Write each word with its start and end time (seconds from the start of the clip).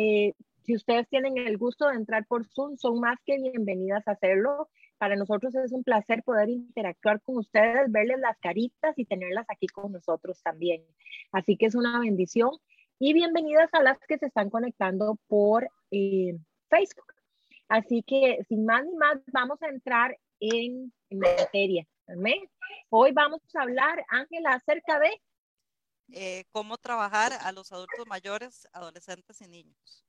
eh, 0.00 0.34
si 0.64 0.74
ustedes 0.74 1.06
tienen 1.08 1.36
el 1.36 1.58
gusto 1.58 1.88
de 1.88 1.96
entrar 1.96 2.26
por 2.26 2.46
Zoom, 2.46 2.76
son 2.78 3.00
más 3.00 3.18
que 3.26 3.38
bienvenidas 3.38 4.06
a 4.08 4.12
hacerlo. 4.12 4.68
Para 4.98 5.14
nosotros 5.14 5.54
es 5.54 5.72
un 5.72 5.84
placer 5.84 6.22
poder 6.22 6.48
interactuar 6.48 7.20
con 7.20 7.36
ustedes, 7.36 7.92
verles 7.92 8.18
las 8.18 8.38
caritas 8.38 8.98
y 8.98 9.04
tenerlas 9.04 9.46
aquí 9.50 9.66
con 9.66 9.92
nosotros 9.92 10.42
también. 10.42 10.82
Así 11.32 11.56
que 11.56 11.66
es 11.66 11.74
una 11.74 12.00
bendición. 12.00 12.50
Y 12.98 13.12
bienvenidas 13.12 13.68
a 13.72 13.82
las 13.82 13.98
que 14.08 14.16
se 14.16 14.26
están 14.26 14.48
conectando 14.48 15.18
por 15.26 15.68
eh, 15.90 16.38
Facebook. 16.68 17.12
Así 17.68 18.02
que 18.02 18.38
sin 18.48 18.64
más 18.64 18.84
ni 18.84 18.94
más, 18.94 19.18
vamos 19.32 19.62
a 19.62 19.68
entrar 19.68 20.16
en, 20.40 20.92
materia. 21.10 21.86
Hoy 22.88 23.12
vamos 23.12 23.40
a 23.54 23.62
hablar, 23.62 24.04
Ángela, 24.08 24.50
acerca 24.54 24.98
de... 24.98 25.10
Eh, 26.12 26.44
cómo 26.50 26.76
trabajar 26.78 27.32
a 27.32 27.52
los 27.52 27.72
adultos 27.72 28.06
mayores, 28.06 28.68
adolescentes 28.72 29.40
y 29.40 29.48
niños. 29.48 30.04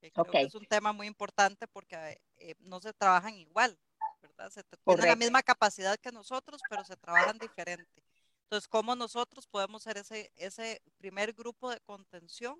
es 0.00 0.54
un 0.54 0.66
tema 0.66 0.92
muy 0.92 1.06
importante 1.06 1.66
porque 1.68 2.20
eh, 2.38 2.54
no 2.60 2.80
se 2.80 2.92
trabajan 2.92 3.34
igual, 3.34 3.78
¿verdad? 4.22 4.50
Se 4.50 4.62
tienen 4.84 5.06
la 5.06 5.16
misma 5.16 5.42
capacidad 5.42 5.98
que 5.98 6.12
nosotros, 6.12 6.60
pero 6.68 6.84
se 6.84 6.96
trabajan 6.96 7.38
diferente. 7.38 8.02
Entonces, 8.42 8.68
¿cómo 8.68 8.94
nosotros 8.94 9.46
podemos 9.48 9.82
ser 9.82 9.98
ese, 9.98 10.32
ese 10.36 10.80
primer 10.98 11.32
grupo 11.32 11.70
de 11.70 11.80
contención 11.80 12.58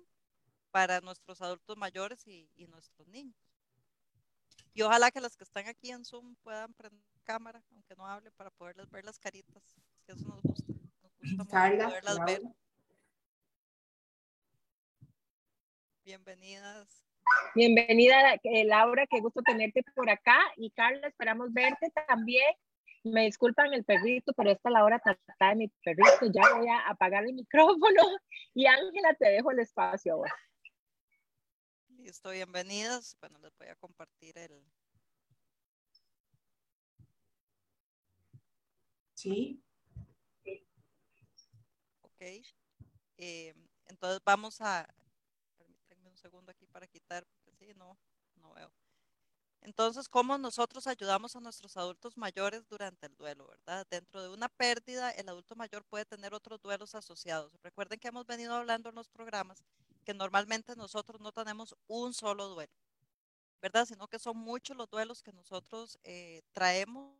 para 0.71 0.99
nuestros 1.01 1.41
adultos 1.41 1.77
mayores 1.77 2.27
y, 2.27 2.49
y 2.55 2.67
nuestros 2.67 3.07
niños? 3.07 3.35
Y 4.73 4.81
ojalá 4.83 5.09
que 5.11 5.21
los 5.21 5.35
que 5.35 5.43
están 5.43 5.67
aquí 5.67 5.89
en 5.91 6.05
Zoom 6.05 6.35
puedan 6.43 6.73
prender 6.73 7.01
cámara, 7.23 7.61
aunque 7.71 7.95
no 7.95 8.07
hable, 8.07 8.31
para 8.31 8.49
poderles 8.51 8.89
ver 8.89 9.03
las 9.03 9.19
caritas. 9.19 9.63
Que 10.05 10.13
eso 10.13 10.23
nos 10.25 10.41
gusta. 10.41 10.73
Nos 11.21 11.47
gusta 11.47 11.87
poderlas 11.87 12.25
ver. 12.25 12.41
Bienvenidas. 16.07 17.03
Bienvenida, 17.53 18.35
eh, 18.41 18.63
Laura, 18.63 19.05
qué 19.07 19.19
gusto 19.19 19.41
tenerte 19.41 19.83
por 19.93 20.09
acá. 20.09 20.39
Y 20.55 20.71
Carla, 20.71 21.05
esperamos 21.05 21.51
verte 21.51 21.91
también. 22.07 22.55
Me 23.03 23.25
disculpan 23.25 23.73
el 23.73 23.83
perrito, 23.83 24.31
pero 24.31 24.51
esta 24.51 24.69
es 24.69 24.73
la 24.73 24.85
hora 24.85 25.01
de 25.03 25.55
mi 25.55 25.67
perrito. 25.83 26.31
Ya 26.33 26.55
voy 26.55 26.69
a 26.69 26.87
apagar 26.87 27.25
el 27.25 27.33
micrófono. 27.33 28.03
Y 28.53 28.67
Ángela, 28.67 29.15
te 29.15 29.27
dejo 29.27 29.51
el 29.51 29.59
espacio 29.59 30.13
ahora. 30.13 30.33
Listo, 31.89 32.29
bienvenidas. 32.29 33.17
Bueno, 33.19 33.37
les 33.39 33.51
voy 33.57 33.67
a 33.67 33.75
compartir 33.75 34.37
el... 34.37 34.63
Sí. 39.13 39.61
Ok. 41.99 42.21
Eh, 43.17 43.53
entonces 43.87 44.21
vamos 44.23 44.61
a... 44.61 44.87
Segundo 46.27 46.51
aquí 46.51 46.67
para 46.67 46.85
quitar, 46.87 47.25
porque 47.25 47.53
sí, 47.53 47.73
no, 47.73 47.97
no 48.35 48.53
veo. 48.53 48.69
Entonces, 49.61 50.09
¿cómo 50.09 50.37
nosotros 50.37 50.85
ayudamos 50.85 51.37
a 51.37 51.39
nuestros 51.39 51.77
adultos 51.77 52.17
mayores 52.17 52.67
durante 52.67 53.05
el 53.05 53.15
duelo, 53.15 53.47
verdad? 53.47 53.87
Dentro 53.89 54.21
de 54.21 54.27
una 54.27 54.49
pérdida, 54.49 55.09
el 55.11 55.29
adulto 55.29 55.55
mayor 55.55 55.85
puede 55.85 56.03
tener 56.03 56.33
otros 56.33 56.61
duelos 56.61 56.95
asociados. 56.95 57.57
Recuerden 57.63 57.97
que 57.97 58.09
hemos 58.09 58.25
venido 58.25 58.53
hablando 58.55 58.89
en 58.89 58.95
los 58.95 59.07
programas 59.07 59.63
que 60.03 60.13
normalmente 60.13 60.75
nosotros 60.75 61.21
no 61.21 61.31
tenemos 61.31 61.73
un 61.87 62.13
solo 62.13 62.49
duelo, 62.49 62.73
¿verdad? 63.61 63.85
Sino 63.85 64.09
que 64.09 64.19
son 64.19 64.35
muchos 64.35 64.75
los 64.75 64.89
duelos 64.89 65.23
que 65.23 65.31
nosotros 65.31 65.97
eh, 66.03 66.41
traemos 66.51 67.15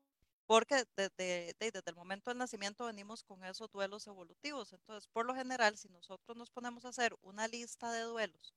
porque 0.47 0.85
desde, 0.95 1.53
desde, 1.59 1.81
el 1.85 1.95
momento 1.95 2.31
del 2.31 2.37
nacimiento 2.37 2.85
venimos 2.85 3.21
con 3.23 3.43
esos 3.43 3.69
duelos 3.69 4.07
evolutivos. 4.07 4.71
Entonces, 4.73 5.07
por 5.07 5.25
lo 5.25 5.35
general, 5.35 5.77
si 5.77 5.89
nosotros 5.89 6.37
nos 6.37 6.49
ponemos 6.49 6.85
a 6.85 6.89
hacer 6.89 7.15
una 7.21 7.47
lista 7.49 7.91
de 7.91 8.01
duelos, 8.03 8.53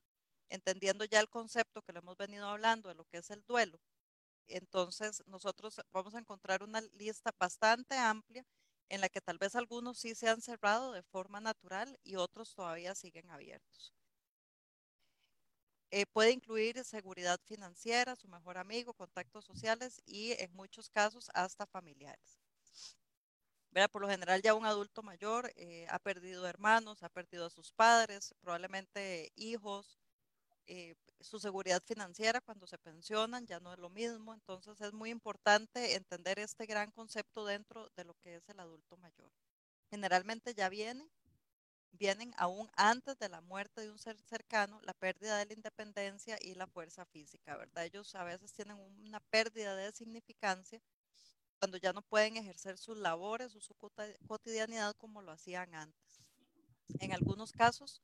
entendiendo 0.50 1.04
ya 1.04 1.20
el 1.20 1.30
concepto 1.30 1.82
que 1.82 1.92
le 1.92 2.00
hemos 2.00 2.16
venido 2.16 2.46
hablando 2.48 2.88
de 2.88 2.94
lo 2.94 3.04
que 3.06 3.18
es 3.18 3.30
el 3.30 3.42
duelo, 3.46 3.80
entonces 4.48 5.22
nosotros 5.26 5.80
vamos 5.92 6.14
a 6.14 6.18
encontrar 6.18 6.62
una 6.62 6.80
lista 6.82 7.32
bastante 7.38 7.96
amplia 7.96 8.44
en 8.88 9.00
la 9.00 9.08
que 9.08 9.20
tal 9.20 9.38
vez 9.38 9.54
algunos 9.56 9.98
sí 9.98 10.14
se 10.14 10.28
han 10.28 10.42
cerrado 10.42 10.92
de 10.92 11.02
forma 11.02 11.40
natural 11.40 11.98
y 12.02 12.16
otros 12.16 12.54
todavía 12.54 12.94
siguen 12.94 13.30
abiertos. 13.30 13.94
Eh, 15.92 16.06
puede 16.06 16.32
incluir 16.32 16.82
seguridad 16.84 17.40
financiera, 17.44 18.16
su 18.16 18.28
mejor 18.28 18.58
amigo, 18.58 18.94
contactos 18.94 19.44
sociales 19.44 20.02
y 20.06 20.32
en 20.32 20.52
muchos 20.52 20.88
casos 20.90 21.30
hasta 21.34 21.66
familiares. 21.66 22.40
Por 23.92 24.02
lo 24.02 24.08
general 24.08 24.42
ya 24.42 24.54
un 24.54 24.66
adulto 24.66 25.02
mayor 25.02 25.52
eh, 25.56 25.86
ha 25.90 25.98
perdido 25.98 26.46
hermanos, 26.46 27.02
ha 27.02 27.08
perdido 27.08 27.46
a 27.46 27.50
sus 27.50 27.72
padres, 27.72 28.34
probablemente 28.40 29.32
hijos, 29.36 29.98
eh, 30.72 30.94
su 31.20 31.40
seguridad 31.40 31.82
financiera 31.84 32.40
cuando 32.40 32.64
se 32.64 32.78
pensionan 32.78 33.44
ya 33.44 33.58
no 33.58 33.72
es 33.72 33.78
lo 33.80 33.90
mismo, 33.90 34.32
entonces 34.32 34.80
es 34.80 34.92
muy 34.92 35.10
importante 35.10 35.96
entender 35.96 36.38
este 36.38 36.64
gran 36.64 36.92
concepto 36.92 37.44
dentro 37.44 37.90
de 37.96 38.04
lo 38.04 38.14
que 38.14 38.36
es 38.36 38.48
el 38.48 38.60
adulto 38.60 38.96
mayor. 38.96 39.32
Generalmente 39.90 40.54
ya 40.54 40.68
viene 40.68 41.10
vienen 41.90 42.32
aún 42.36 42.70
antes 42.76 43.18
de 43.18 43.28
la 43.28 43.40
muerte 43.40 43.80
de 43.80 43.90
un 43.90 43.98
ser 43.98 44.16
cercano, 44.20 44.80
la 44.82 44.94
pérdida 44.94 45.38
de 45.38 45.46
la 45.46 45.54
independencia 45.54 46.38
y 46.40 46.54
la 46.54 46.68
fuerza 46.68 47.04
física, 47.04 47.56
¿verdad? 47.56 47.84
Ellos 47.84 48.14
a 48.14 48.22
veces 48.22 48.52
tienen 48.52 48.76
una 48.76 49.18
pérdida 49.18 49.74
de 49.74 49.90
significancia 49.90 50.80
cuando 51.58 51.78
ya 51.78 51.92
no 51.92 52.02
pueden 52.02 52.36
ejercer 52.36 52.78
sus 52.78 52.96
labores 52.96 53.56
o 53.56 53.60
su 53.60 53.74
cotidianidad 53.74 54.94
como 54.98 55.20
lo 55.20 55.32
hacían 55.32 55.74
antes. 55.74 56.20
En 57.00 57.12
algunos 57.12 57.50
casos, 57.50 58.00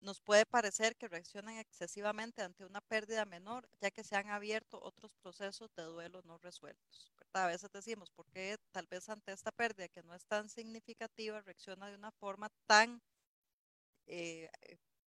nos 0.00 0.20
puede 0.20 0.46
parecer 0.46 0.96
que 0.96 1.08
reaccionan 1.08 1.56
excesivamente 1.58 2.42
ante 2.42 2.64
una 2.64 2.80
pérdida 2.80 3.24
menor, 3.24 3.68
ya 3.80 3.90
que 3.90 4.04
se 4.04 4.16
han 4.16 4.28
abierto 4.30 4.80
otros 4.82 5.14
procesos 5.14 5.74
de 5.74 5.82
duelo 5.82 6.22
no 6.24 6.38
resueltos. 6.38 7.12
A 7.32 7.46
veces 7.46 7.70
decimos, 7.72 8.10
¿por 8.10 8.26
qué 8.30 8.56
tal 8.72 8.86
vez 8.86 9.08
ante 9.08 9.32
esta 9.32 9.52
pérdida 9.52 9.88
que 9.88 10.02
no 10.02 10.14
es 10.14 10.24
tan 10.26 10.48
significativa 10.48 11.40
reacciona 11.42 11.88
de 11.88 11.96
una 11.96 12.10
forma 12.12 12.48
tan 12.66 13.02
eh, 14.06 14.48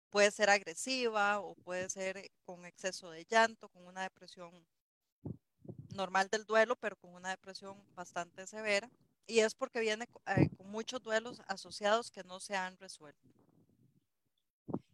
puede 0.10 0.30
ser 0.32 0.50
agresiva 0.50 1.40
o 1.40 1.56
puede 1.56 1.90
ser 1.90 2.30
con 2.46 2.66
exceso 2.66 3.10
de 3.10 3.26
llanto, 3.26 3.68
con 3.70 3.88
una 3.88 4.04
depresión 4.04 4.52
normal 5.96 6.30
del 6.30 6.46
duelo, 6.46 6.76
pero 6.76 6.96
con 6.96 7.14
una 7.16 7.30
depresión 7.30 7.84
bastante 7.96 8.46
severa. 8.46 8.90
Y 9.26 9.40
es 9.40 9.56
porque 9.56 9.80
viene 9.80 10.08
eh, 10.28 10.50
con 10.56 10.70
muchos 10.70 11.02
duelos 11.02 11.42
asociados 11.48 12.12
que 12.12 12.24
no 12.24 12.40
se 12.40 12.56
han 12.56 12.78
resuelto. 12.78 13.30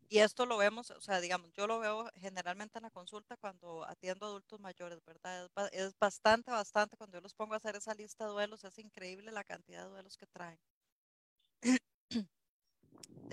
Y 0.10 0.20
esto 0.20 0.46
lo 0.46 0.58
vemos, 0.58 0.90
o 0.90 1.02
sea, 1.02 1.22
digamos, 1.22 1.54
yo 1.54 1.68
lo 1.68 1.80
veo 1.80 2.10
generalmente 2.16 2.80
en 2.80 2.84
la 2.84 2.90
consulta 2.90 3.38
cuando 3.38 3.86
atiendo 3.86 4.26
adultos 4.26 4.60
mayores, 4.60 5.00
¿verdad? 5.06 5.46
Es, 5.72 5.72
es, 5.72 6.00
bastante, 6.00 6.50
bastante, 6.52 6.98
cuando 6.98 7.18
yo 7.18 7.22
los 7.22 7.36
pongo 7.36 7.54
a 7.54 7.58
hacer 7.58 7.76
esa 7.76 7.94
lista 7.94 8.26
de 8.26 8.32
duelos, 8.32 8.64
es 8.64 8.80
increíble 8.80 9.32
la 9.32 9.44
cantidad 9.44 9.84
de 9.84 9.90
duelos 9.90 10.18
que 10.18 10.26
traen. 10.26 10.60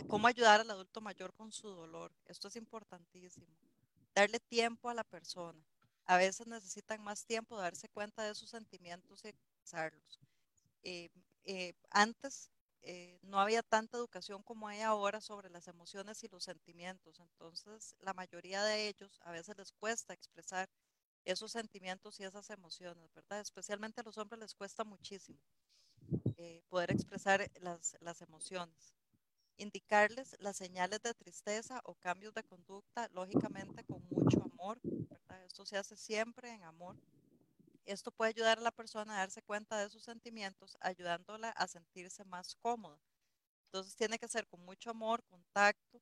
cómo 0.08 0.26
ayudar 0.28 0.60
al 0.60 0.70
adulto 0.70 1.00
mayor 1.00 1.32
con 1.34 1.52
su 1.52 1.68
dolor. 1.68 2.12
Esto 2.26 2.48
es 2.48 2.56
importantísimo. 2.56 3.46
Darle 4.14 4.40
tiempo 4.40 4.88
a 4.88 4.94
la 4.94 5.04
persona. 5.04 5.62
A 6.04 6.16
veces 6.16 6.46
necesitan 6.46 7.02
más 7.02 7.24
tiempo 7.24 7.56
de 7.56 7.62
darse 7.62 7.88
cuenta 7.88 8.22
de 8.22 8.34
sus 8.34 8.50
sentimientos 8.50 9.24
y 9.24 9.28
expresarlos. 9.28 10.20
Eh, 10.82 11.08
eh, 11.44 11.72
antes 11.90 12.50
eh, 12.82 13.18
no 13.22 13.40
había 13.40 13.62
tanta 13.62 13.98
educación 13.98 14.42
como 14.42 14.68
hay 14.68 14.80
ahora 14.82 15.20
sobre 15.20 15.50
las 15.50 15.68
emociones 15.68 16.22
y 16.24 16.28
los 16.28 16.44
sentimientos. 16.44 17.18
Entonces, 17.20 17.96
la 18.00 18.14
mayoría 18.14 18.62
de 18.64 18.88
ellos 18.88 19.18
a 19.22 19.32
veces 19.32 19.56
les 19.58 19.72
cuesta 19.72 20.14
expresar 20.14 20.68
esos 21.24 21.52
sentimientos 21.52 22.20
y 22.20 22.24
esas 22.24 22.50
emociones, 22.50 23.12
¿verdad? 23.14 23.40
Especialmente 23.40 24.00
a 24.00 24.04
los 24.04 24.18
hombres 24.18 24.40
les 24.40 24.54
cuesta 24.54 24.84
muchísimo 24.84 25.38
poder 26.68 26.90
expresar 26.92 27.50
las, 27.60 27.96
las 28.00 28.20
emociones 28.22 28.94
indicarles 29.58 30.36
las 30.40 30.56
señales 30.56 31.02
de 31.02 31.14
tristeza 31.14 31.80
o 31.84 31.94
cambios 31.96 32.34
de 32.34 32.44
conducta, 32.44 33.08
lógicamente 33.12 33.84
con 33.84 34.02
mucho 34.10 34.42
amor. 34.44 34.80
Esto 35.46 35.66
se 35.66 35.78
hace 35.78 35.96
siempre 35.96 36.50
en 36.52 36.64
amor. 36.64 36.96
Esto 37.86 38.10
puede 38.10 38.30
ayudar 38.30 38.58
a 38.58 38.62
la 38.62 38.72
persona 38.72 39.14
a 39.14 39.18
darse 39.20 39.42
cuenta 39.42 39.78
de 39.78 39.88
sus 39.90 40.04
sentimientos, 40.04 40.76
ayudándola 40.80 41.50
a 41.50 41.68
sentirse 41.68 42.24
más 42.24 42.56
cómoda. 42.56 42.98
Entonces 43.66 43.96
tiene 43.96 44.18
que 44.18 44.28
ser 44.28 44.46
con 44.48 44.64
mucho 44.64 44.90
amor, 44.90 45.22
contacto 45.24 46.00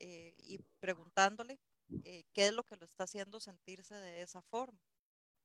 eh, 0.00 0.34
y 0.38 0.58
preguntándole 0.80 1.58
eh, 2.04 2.24
qué 2.32 2.46
es 2.46 2.52
lo 2.54 2.64
que 2.64 2.76
lo 2.76 2.84
está 2.84 3.04
haciendo 3.04 3.40
sentirse 3.40 3.94
de 3.94 4.22
esa 4.22 4.42
forma. 4.42 4.78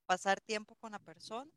Pasar 0.06 0.42
tiempo 0.42 0.76
con 0.76 0.94
la 0.94 1.00
persona, 1.00 1.52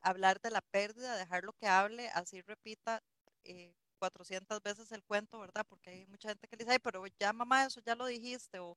hablar 0.00 0.40
de 0.40 0.50
la 0.50 0.60
pérdida, 0.60 1.16
dejarlo 1.16 1.52
que 1.54 1.66
hable, 1.66 2.08
así 2.10 2.40
repita 2.42 3.02
eh, 3.44 3.74
400 3.98 4.62
veces 4.62 4.92
el 4.92 5.04
cuento, 5.04 5.38
¿verdad? 5.38 5.64
Porque 5.68 5.90
hay 5.90 6.06
mucha 6.06 6.28
gente 6.30 6.48
que 6.48 6.56
le 6.56 6.64
dice, 6.64 6.72
ay, 6.72 6.78
pero 6.80 7.04
ya 7.18 7.32
mamá, 7.32 7.64
eso 7.64 7.80
ya 7.84 7.94
lo 7.94 8.06
dijiste, 8.06 8.58
o 8.58 8.76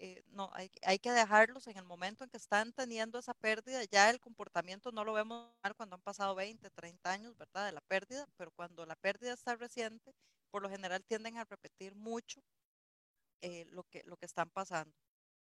eh, 0.00 0.22
no, 0.28 0.50
hay, 0.54 0.70
hay, 0.82 1.00
que 1.00 1.10
dejarlos 1.10 1.66
en 1.66 1.76
el 1.76 1.84
momento 1.84 2.22
en 2.22 2.30
que 2.30 2.36
están 2.36 2.72
teniendo 2.72 3.18
esa 3.18 3.34
pérdida, 3.34 3.82
ya 3.84 4.10
el 4.10 4.20
comportamiento 4.20 4.92
no 4.92 5.04
lo 5.04 5.12
vemos 5.12 5.50
cuando 5.76 5.96
han 5.96 6.02
pasado 6.02 6.36
20, 6.36 6.70
30 6.70 7.10
años, 7.10 7.36
¿verdad? 7.36 7.66
De 7.66 7.72
la 7.72 7.80
pérdida, 7.80 8.28
pero 8.36 8.52
cuando 8.52 8.86
la 8.86 8.94
pérdida 8.94 9.32
está 9.32 9.56
reciente, 9.56 10.14
por 10.50 10.62
lo 10.62 10.70
general 10.70 11.04
tienden 11.04 11.36
a 11.36 11.44
repetir 11.44 11.96
mucho 11.96 12.40
eh, 13.42 13.64
lo, 13.70 13.82
que, 13.84 14.04
lo 14.04 14.16
que 14.16 14.26
están 14.26 14.50
pasando. 14.50 14.94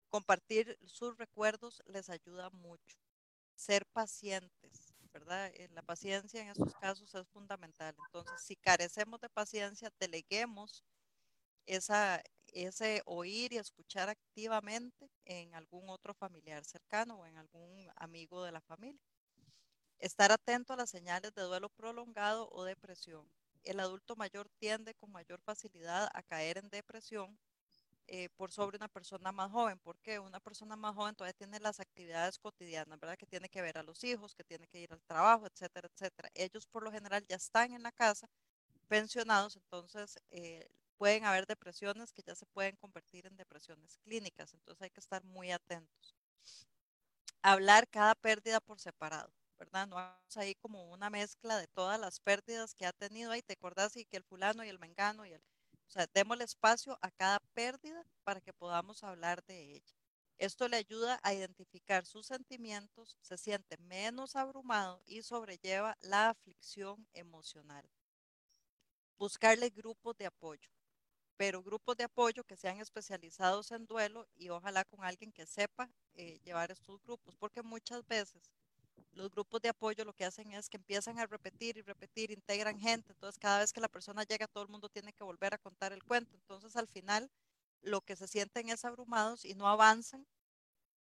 Compartir 0.09 0.79
sus 0.87 1.19
recuerdos 1.19 1.83
les 1.87 2.09
ayuda 2.09 2.49
mucho. 2.51 2.99
Ser 3.57 3.85
pacientes, 3.87 4.95
¿verdad? 5.13 5.53
La 5.71 5.83
paciencia 5.83 6.41
en 6.41 6.49
estos 6.49 6.75
casos 6.77 7.15
es 7.15 7.29
fundamental. 7.29 7.95
Entonces, 8.07 8.41
si 8.43 8.57
carecemos 8.57 9.21
de 9.21 9.29
paciencia, 9.29 9.93
deleguemos 9.99 10.83
esa, 11.67 12.23
ese 12.53 13.03
oír 13.07 13.53
y 13.53 13.59
escuchar 13.59 14.09
activamente 14.09 15.11
en 15.25 15.55
algún 15.55 15.89
otro 15.89 16.15
familiar 16.15 16.65
cercano 16.65 17.17
o 17.21 17.27
en 17.27 17.37
algún 17.37 17.89
amigo 17.97 18.43
de 18.45 18.53
la 18.53 18.61
familia. 18.61 19.01
Estar 19.99 20.33
atento 20.33 20.73
a 20.73 20.77
las 20.77 20.91
señales 20.91 21.35
de 21.35 21.43
duelo 21.43 21.69
prolongado 21.69 22.49
o 22.51 22.65
depresión. 22.65 23.29
El 23.63 23.81
adulto 23.81 24.17
mayor 24.17 24.49
tiende 24.59 24.95
con 24.95 25.13
mayor 25.13 25.41
facilidad 25.43 26.09
a 26.15 26.23
caer 26.23 26.59
en 26.59 26.71
depresión 26.71 27.39
eh, 28.09 28.29
por 28.37 28.53
sobre 28.53 28.77
una 28.77 28.89
persona 28.89 29.33
más 29.33 29.51
joven, 29.51 29.79
porque 29.81 30.19
una 30.21 30.41
persona 30.41 30.77
más 30.77 30.95
joven 30.95 31.15
todavía 31.17 31.35
tiene 31.35 31.59
las 31.61 31.81
actividades 31.81 32.39
cotidianas, 32.39 33.01
¿verdad? 33.01 33.17
Que 33.19 33.27
tiene 33.27 33.49
que 33.49 33.63
ver 33.63 33.79
a 33.79 33.83
los 33.83 34.05
hijos, 34.05 34.35
que 34.35 34.45
tiene 34.45 34.69
que 34.69 34.81
ir 34.81 34.93
al 34.93 35.03
trabajo, 35.05 35.47
etcétera, 35.47 35.89
etcétera. 35.93 36.31
Ellos 36.35 36.67
por 36.67 36.85
lo 36.85 36.93
general 36.93 37.25
ya 37.29 37.37
están 37.37 37.73
en 37.73 37.83
la 37.83 37.93
casa 37.93 38.29
pensionados, 38.89 39.57
entonces 39.57 40.19
eh, 40.31 40.69
pueden 40.99 41.25
haber 41.25 41.47
depresiones 41.47 42.13
que 42.13 42.23
ya 42.23 42.35
se 42.35 42.47
pueden 42.47 42.77
convertir 42.77 43.27
en 43.27 43.37
depresiones 43.37 43.99
clínicas, 43.99 44.55
entonces 44.55 44.83
hay 44.83 44.91
que 44.91 45.01
estar 45.01 45.25
muy 45.25 45.51
atentos. 45.53 46.17
Hablar 47.43 47.89
cada 47.89 48.15
pérdida 48.15 48.61
por 48.61 48.79
separado, 48.81 49.33
¿verdad? 49.59 49.87
No 49.87 49.97
vamos 49.97 50.37
ahí 50.37 50.55
como 50.57 50.91
una 50.91 51.09
mezcla 51.11 51.57
de 51.59 51.67
todas 51.69 51.99
las 51.99 52.21
pérdidas 52.21 52.75
que 52.75 52.87
ha 52.87 52.93
tenido 52.93 53.31
ahí, 53.33 53.43
te 53.43 53.55
acordás 53.55 53.97
y 53.97 54.05
que 54.05 54.17
el 54.19 54.25
fulano 54.25 54.65
y 54.65 54.69
el 54.69 54.79
mengano 54.79 55.25
y 55.25 55.33
el, 55.33 55.41
o 55.41 55.91
sea, 55.91 56.07
démosle 56.13 56.45
espacio 56.45 56.99
a 57.03 57.11
cada 57.11 57.39
pérdida 57.55 58.05
para 58.25 58.41
que 58.41 58.53
podamos 58.53 59.03
hablar 59.05 59.43
de 59.47 59.77
ella. 59.77 59.95
Esto 60.39 60.69
le 60.69 60.77
ayuda 60.77 61.19
a 61.23 61.33
identificar 61.33 62.05
sus 62.05 62.27
sentimientos, 62.27 63.17
se 63.23 63.39
siente 63.39 63.79
menos 63.79 64.37
abrumado 64.37 65.03
y 65.07 65.23
sobrelleva 65.23 65.97
la 66.01 66.29
aflicción 66.31 67.09
emocional. 67.15 67.89
Buscarle 69.19 69.69
grupos 69.69 70.17
de 70.17 70.25
apoyo 70.25 70.71
pero 71.37 71.63
grupos 71.63 71.97
de 71.97 72.05
apoyo 72.05 72.45
que 72.45 72.57
sean 72.57 72.81
especializados 72.81 73.73
en 73.73 73.87
duelo 73.87 74.27
y 74.37 74.49
ojalá 74.51 74.85
con 74.85 75.05
alguien 75.05 75.33
que 75.33 75.47
sepa 75.47 75.91
eh, 76.15 76.39
llevar 76.45 76.71
estos 76.71 77.01
grupos, 77.03 77.37
porque 77.37 77.63
muchas 77.63 78.07
veces 78.07 78.51
los 79.13 79.31
grupos 79.31 79.61
de 79.63 79.69
apoyo 79.71 80.05
lo 80.05 80.13
que 80.15 80.25
hacen 80.25 80.53
es 80.53 80.69
que 80.69 80.77
empiezan 80.77 81.19
a 81.19 81.27
repetir 81.27 81.77
y 81.77 81.83
repetir, 81.83 82.31
integran 82.31 82.79
gente, 82.81 83.13
entonces 83.13 83.39
cada 83.39 83.61
vez 83.61 83.73
que 83.73 83.81
la 83.81 83.89
persona 83.89 84.25
llega 84.25 84.47
todo 84.47 84.65
el 84.65 84.71
mundo 84.71 84.89
tiene 84.89 85.13
que 85.13 85.25
volver 85.25 85.55
a 85.55 85.59
contar 85.59 85.93
el 85.93 86.05
cuento, 86.05 86.37
entonces 86.37 86.77
al 86.77 86.89
final 86.89 87.31
lo 87.83 88.01
que 88.03 88.17
se 88.17 88.29
sienten 88.29 88.69
es 88.71 88.85
abrumados 88.85 89.45
y 89.45 89.55
no 89.55 89.69
avanzan 89.69 90.27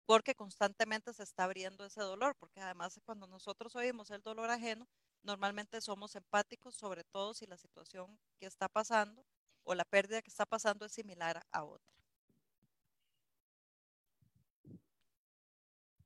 porque 0.05 0.35
constantemente 0.35 1.13
se 1.13 1.23
está 1.23 1.43
abriendo 1.45 1.85
ese 1.85 2.01
dolor, 2.01 2.35
porque 2.39 2.61
además 2.61 2.99
cuando 3.05 3.27
nosotros 3.27 3.75
oímos 3.75 4.09
el 4.11 4.21
dolor 4.21 4.49
ajeno, 4.49 4.87
normalmente 5.23 5.81
somos 5.81 6.15
empáticos, 6.15 6.75
sobre 6.75 7.03
todo 7.03 7.33
si 7.33 7.45
la 7.45 7.57
situación 7.57 8.19
que 8.39 8.47
está 8.47 8.67
pasando 8.67 9.23
o 9.69 9.75
la 9.75 9.85
pérdida 9.85 10.23
que 10.23 10.31
está 10.31 10.47
pasando 10.47 10.83
es 10.87 10.93
similar 10.93 11.45
a 11.51 11.63
otra. 11.63 11.93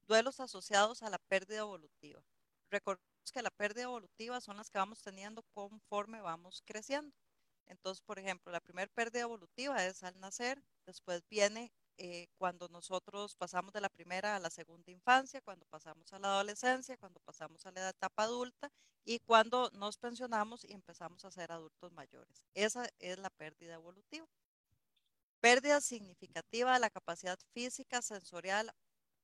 Duelos 0.06 0.42
asociados 0.42 1.02
a 1.02 1.10
la 1.10 1.18
pérdida 1.18 1.60
evolutiva. 1.60 2.22
Recordemos 2.70 3.32
que 3.34 3.42
la 3.42 3.52
pérdida 3.52 3.84
evolutiva 3.84 4.42
son 4.42 4.58
las 4.58 4.70
que 4.70 4.80
vamos 4.80 5.02
teniendo 5.02 5.44
conforme 5.54 6.20
vamos 6.20 6.62
creciendo. 6.66 7.16
Entonces, 7.68 8.02
por 8.02 8.20
ejemplo, 8.20 8.52
la 8.52 8.60
primera 8.60 8.92
pérdida 8.92 9.22
evolutiva 9.22 9.86
es 9.86 10.04
al 10.04 10.20
nacer, 10.20 10.62
después 10.86 11.24
viene 11.30 11.72
eh, 11.98 12.28
cuando 12.38 12.68
nosotros 12.70 13.36
pasamos 13.36 13.74
de 13.74 13.82
la 13.82 13.90
primera 13.90 14.36
a 14.36 14.40
la 14.40 14.50
segunda 14.50 14.92
infancia, 14.92 15.42
cuando 15.42 15.66
pasamos 15.66 16.12
a 16.14 16.20
la 16.20 16.30
adolescencia, 16.30 16.98
cuando 16.98 17.20
pasamos 17.20 17.66
a 17.66 17.72
la 17.72 17.90
etapa 17.90 18.24
adulta 18.24 18.72
y 19.06 19.20
cuando 19.20 19.70
nos 19.74 19.98
pensionamos 19.98 20.64
y 20.66 20.74
empezamos 20.74 21.24
a 21.26 21.32
ser 21.32 21.52
adultos 21.52 21.92
mayores. 21.92 22.44
Esa 22.54 22.88
es 23.00 23.18
la 23.20 23.30
pérdida 23.30 23.76
evolutiva. 23.76 24.28
Pérdida 25.40 25.82
significativa 25.82 26.74
de 26.74 26.80
la 26.80 26.90
capacidad 26.90 27.38
física, 27.54 28.02
sensorial 28.02 28.72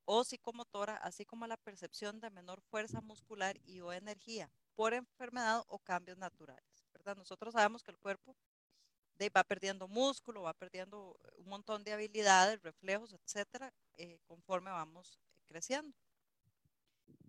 o 0.06 0.24
psicomotora, 0.24 0.98
así 0.98 1.26
como 1.26 1.48
la 1.48 1.58
percepción 1.58 2.20
de 2.20 2.30
menor 2.30 2.62
fuerza 2.62 3.00
muscular 3.02 3.58
y 3.64 3.80
o 3.82 3.94
energía 3.94 4.50
por 4.76 4.94
enfermedad 4.94 5.64
o 5.68 5.80
cambios 5.80 6.18
naturales. 6.18 6.86
¿verdad? 6.94 7.16
Nosotros 7.16 7.54
sabemos 7.54 7.84
que 7.84 7.92
el 7.92 7.98
cuerpo 7.98 8.36
va 9.28 9.44
perdiendo 9.44 9.90
músculo, 9.90 10.44
va 10.44 10.54
perdiendo 10.54 11.20
un 11.36 11.50
montón 11.50 11.84
de 11.84 11.92
habilidades, 11.92 12.62
reflejos, 12.62 13.12
etcétera, 13.12 13.74
eh, 13.98 14.20
conforme 14.28 14.72
vamos 14.72 15.20
creciendo. 15.50 15.94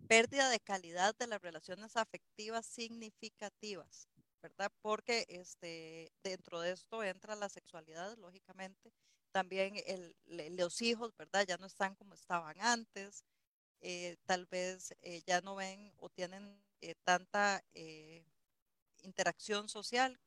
Pérdida 0.06 0.48
de 0.50 0.60
calidad 0.60 1.16
de 1.18 1.26
las 1.26 1.42
relaciones 1.42 1.96
afectivas 1.96 2.66
significativas, 2.66 4.08
¿verdad? 4.40 4.70
Porque 4.80 5.24
este, 5.28 6.12
dentro 6.22 6.60
de 6.60 6.72
esto 6.72 7.02
entra 7.02 7.34
la 7.34 7.48
sexualidad, 7.48 8.16
lógicamente. 8.18 8.92
También 9.32 9.74
los 10.26 10.82
hijos, 10.82 11.16
¿verdad? 11.16 11.44
Ya 11.46 11.56
no 11.56 11.66
están 11.66 11.94
como 11.96 12.14
estaban 12.14 12.60
antes. 12.60 13.24
Eh, 13.80 14.16
tal 14.26 14.46
vez 14.46 14.94
eh, 15.02 15.22
ya 15.26 15.40
no 15.40 15.56
ven 15.56 15.92
o 15.98 16.08
tienen 16.10 16.62
tanta 17.04 17.62
interacción 19.02 19.68
social 19.68 20.18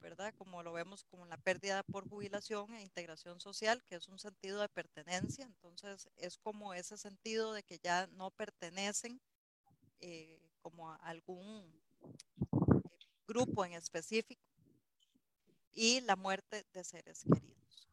¿verdad? 0.00 0.34
Como 0.36 0.62
lo 0.62 0.72
vemos 0.72 1.04
como 1.04 1.26
la 1.26 1.36
pérdida 1.36 1.82
por 1.82 2.08
jubilación 2.08 2.72
e 2.74 2.82
integración 2.82 3.40
social, 3.40 3.82
que 3.84 3.96
es 3.96 4.08
un 4.08 4.18
sentido 4.18 4.60
de 4.60 4.68
pertenencia. 4.68 5.44
Entonces, 5.44 6.08
es 6.16 6.38
como 6.38 6.74
ese 6.74 6.96
sentido 6.96 7.52
de 7.52 7.62
que 7.62 7.78
ya 7.78 8.06
no 8.08 8.30
pertenecen 8.30 9.20
eh, 10.00 10.40
como 10.62 10.90
a 10.90 10.96
algún 10.96 11.64
eh, 12.02 12.14
grupo 13.26 13.64
en 13.64 13.74
específico. 13.74 14.42
Y 15.72 16.00
la 16.00 16.16
muerte 16.16 16.66
de 16.72 16.82
seres 16.82 17.22
queridos. 17.22 17.88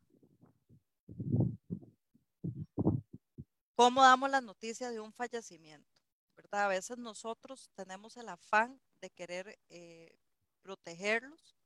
¿Cómo 3.75 4.01
damos 4.01 4.31
la 4.31 4.41
noticia 4.41 4.89
de 4.89 4.99
un 4.99 5.13
fallecimiento? 5.13 5.87
¿Verdad? 6.35 6.65
A 6.65 6.67
veces 6.69 6.97
nosotros 6.97 7.69
tenemos 7.75 8.17
el 8.17 8.29
afán 8.29 8.81
de 9.01 9.11
querer 9.11 9.59
eh, 9.69 10.17
protegerlos 10.63 11.56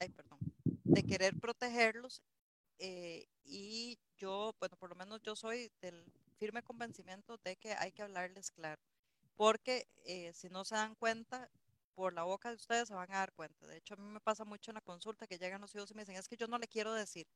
ay, 0.00 0.08
perdón, 0.10 0.38
de 0.84 1.02
querer 1.02 1.38
protegerlos 1.40 2.22
eh, 2.78 3.26
y 3.44 3.98
yo, 4.16 4.54
bueno, 4.58 4.76
por 4.76 4.90
lo 4.90 4.96
menos 4.96 5.20
yo 5.22 5.36
soy 5.36 5.70
del 5.80 6.04
firme 6.38 6.62
convencimiento 6.62 7.38
de 7.38 7.56
que 7.56 7.72
hay 7.74 7.92
que 7.92 8.02
hablarles 8.02 8.50
claro, 8.50 8.82
porque 9.36 9.86
eh, 10.04 10.32
si 10.34 10.48
no 10.48 10.64
se 10.64 10.74
dan 10.74 10.94
cuenta, 10.94 11.50
por 11.96 12.12
la 12.12 12.24
boca 12.24 12.50
de 12.50 12.56
ustedes 12.56 12.88
se 12.88 12.94
van 12.94 13.10
a 13.10 13.18
dar 13.18 13.32
cuenta. 13.32 13.66
De 13.66 13.78
hecho, 13.78 13.94
a 13.94 13.96
mí 13.96 14.06
me 14.06 14.20
pasa 14.20 14.44
mucho 14.44 14.70
en 14.70 14.74
la 14.76 14.82
consulta 14.82 15.26
que 15.26 15.38
llegan 15.38 15.62
los 15.62 15.74
hijos 15.74 15.90
y 15.90 15.94
me 15.94 16.02
dicen, 16.02 16.16
es 16.16 16.28
que 16.28 16.36
yo 16.36 16.46
no 16.46 16.58
le 16.58 16.68
quiero 16.68 16.92
decir, 16.92 17.26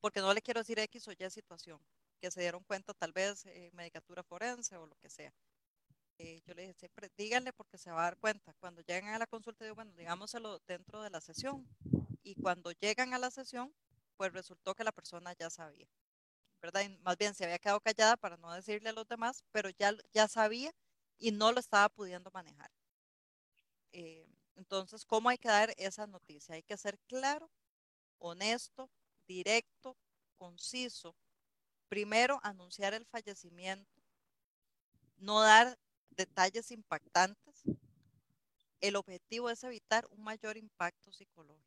porque 0.00 0.20
no 0.20 0.34
le 0.34 0.42
quiero 0.42 0.60
decir 0.60 0.78
X 0.80 1.06
o 1.08 1.12
Y 1.12 1.30
situación, 1.30 1.80
que 2.20 2.30
se 2.30 2.40
dieron 2.40 2.64
cuenta 2.64 2.92
tal 2.92 3.12
vez 3.12 3.46
eh, 3.46 3.70
medicatura 3.72 4.24
forense 4.24 4.76
o 4.76 4.86
lo 4.86 4.96
que 4.96 5.08
sea. 5.08 5.32
Eh, 6.18 6.40
yo 6.46 6.54
le 6.54 6.62
dije, 6.62 6.74
siempre 6.74 7.10
díganle 7.16 7.52
porque 7.52 7.78
se 7.78 7.90
va 7.90 8.00
a 8.00 8.04
dar 8.04 8.16
cuenta. 8.18 8.54
Cuando 8.54 8.82
llegan 8.82 9.14
a 9.14 9.18
la 9.18 9.26
consulta, 9.26 9.64
digo, 9.64 9.74
bueno, 9.74 9.92
digámoselo 9.96 10.60
dentro 10.66 11.02
de 11.02 11.10
la 11.10 11.20
sesión. 11.20 11.66
Y 12.22 12.34
cuando 12.36 12.72
llegan 12.72 13.14
a 13.14 13.18
la 13.18 13.30
sesión, 13.30 13.74
pues 14.16 14.32
resultó 14.32 14.74
que 14.74 14.84
la 14.84 14.92
persona 14.92 15.34
ya 15.34 15.50
sabía, 15.50 15.86
¿verdad? 16.62 16.88
más 17.02 17.18
bien 17.18 17.34
se 17.34 17.44
había 17.44 17.58
quedado 17.58 17.80
callada 17.80 18.16
para 18.16 18.36
no 18.36 18.52
decirle 18.52 18.88
a 18.88 18.92
los 18.92 19.06
demás, 19.06 19.44
pero 19.52 19.70
ya, 19.70 19.92
ya 20.12 20.26
sabía 20.26 20.72
y 21.18 21.32
no 21.32 21.52
lo 21.52 21.60
estaba 21.60 21.88
pudiendo 21.88 22.30
manejar. 22.32 22.70
Eh, 23.92 24.26
entonces, 24.56 25.04
¿cómo 25.04 25.28
hay 25.28 25.38
que 25.38 25.48
dar 25.48 25.72
esa 25.76 26.06
noticia? 26.06 26.54
Hay 26.54 26.62
que 26.62 26.76
ser 26.76 26.98
claro, 27.06 27.50
honesto, 28.18 28.90
directo, 29.26 29.96
conciso. 30.38 31.14
Primero, 31.88 32.40
anunciar 32.42 32.94
el 32.94 33.06
fallecimiento, 33.06 34.02
no 35.18 35.40
dar 35.40 35.78
detalles 36.16 36.70
impactantes, 36.70 37.62
el 38.80 38.96
objetivo 38.96 39.50
es 39.50 39.62
evitar 39.64 40.06
un 40.10 40.22
mayor 40.22 40.56
impacto 40.56 41.12
psicológico. 41.12 41.66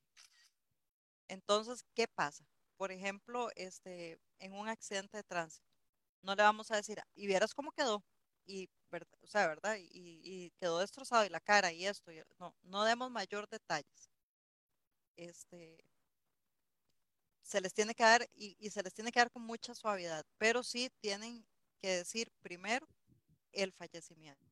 Entonces, 1.28 1.84
¿qué 1.94 2.08
pasa? 2.08 2.46
Por 2.78 2.92
ejemplo, 2.92 3.50
este, 3.56 4.20
en 4.40 4.54
un 4.54 4.68
accidente 4.68 5.18
de 5.18 5.24
tránsito, 5.24 5.68
no 6.22 6.36
le 6.36 6.44
vamos 6.44 6.72
a 6.72 6.78
decir, 6.78 7.00
y 7.16 7.28
vieras 7.28 7.54
cómo 7.54 7.72
quedó, 7.72 8.04
y, 8.46 8.70
o 9.22 9.28
sea, 9.28 9.48
¿verdad? 9.48 9.78
Y, 9.80 10.52
quedó 10.60 10.80
destrozado 10.80 11.26
y 11.26 11.30
la 11.30 11.40
cara 11.40 11.72
y 11.72 11.86
esto, 11.86 12.12
no, 12.40 12.56
no 12.64 12.84
demos 12.84 13.12
mayor 13.12 13.48
detalles. 13.50 14.10
Este, 15.16 15.84
se 17.42 17.62
les 17.62 17.74
tiene 17.74 17.94
que 17.94 18.04
dar, 18.04 18.28
y, 18.34 18.56
y 18.60 18.70
se 18.72 18.82
les 18.84 18.94
tiene 18.94 19.12
que 19.12 19.20
dar 19.20 19.32
con 19.32 19.44
mucha 19.44 19.76
suavidad, 19.76 20.26
pero 20.38 20.64
sí 20.64 20.90
tienen 21.02 21.46
que 21.82 21.90
decir 21.90 22.32
primero 22.42 22.88
el 23.52 23.72
fallecimiento. 23.74 24.46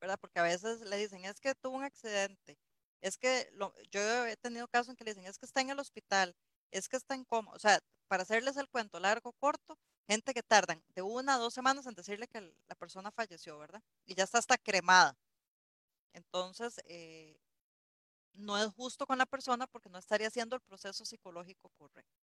¿Verdad? 0.00 0.18
Porque 0.20 0.38
a 0.38 0.44
veces 0.44 0.80
le 0.82 0.96
dicen, 0.96 1.24
es 1.24 1.40
que 1.40 1.54
tuvo 1.54 1.76
un 1.76 1.84
accidente 1.84 2.58
es 3.00 3.16
que 3.16 3.50
yo 3.90 4.26
he 4.26 4.36
tenido 4.36 4.66
casos 4.68 4.88
en 4.88 4.96
que 4.96 5.04
le 5.04 5.12
dicen, 5.12 5.26
es 5.26 5.38
que 5.38 5.46
está 5.46 5.60
en 5.60 5.70
el 5.70 5.78
hospital, 5.78 6.34
es 6.70 6.88
que 6.88 6.96
está 6.96 7.14
en 7.14 7.24
coma, 7.24 7.52
o 7.52 7.58
sea, 7.58 7.80
para 8.08 8.22
hacerles 8.22 8.56
el 8.56 8.68
cuento 8.68 8.98
largo, 9.00 9.32
corto, 9.32 9.78
gente 10.06 10.34
que 10.34 10.42
tardan 10.42 10.82
de 10.94 11.02
una 11.02 11.34
a 11.34 11.38
dos 11.38 11.54
semanas 11.54 11.86
en 11.86 11.94
decirle 11.94 12.26
que 12.28 12.40
la 12.40 12.74
persona 12.74 13.10
falleció, 13.10 13.58
¿verdad? 13.58 13.82
Y 14.06 14.14
ya 14.14 14.24
está 14.24 14.38
hasta 14.38 14.56
cremada. 14.58 15.16
Entonces, 16.14 16.80
eh, 16.86 17.38
no 18.32 18.58
es 18.58 18.72
justo 18.74 19.06
con 19.06 19.18
la 19.18 19.26
persona 19.26 19.66
porque 19.66 19.90
no 19.90 19.98
estaría 19.98 20.28
haciendo 20.28 20.56
el 20.56 20.62
proceso 20.62 21.04
psicológico 21.04 21.68
correcto. 21.70 22.24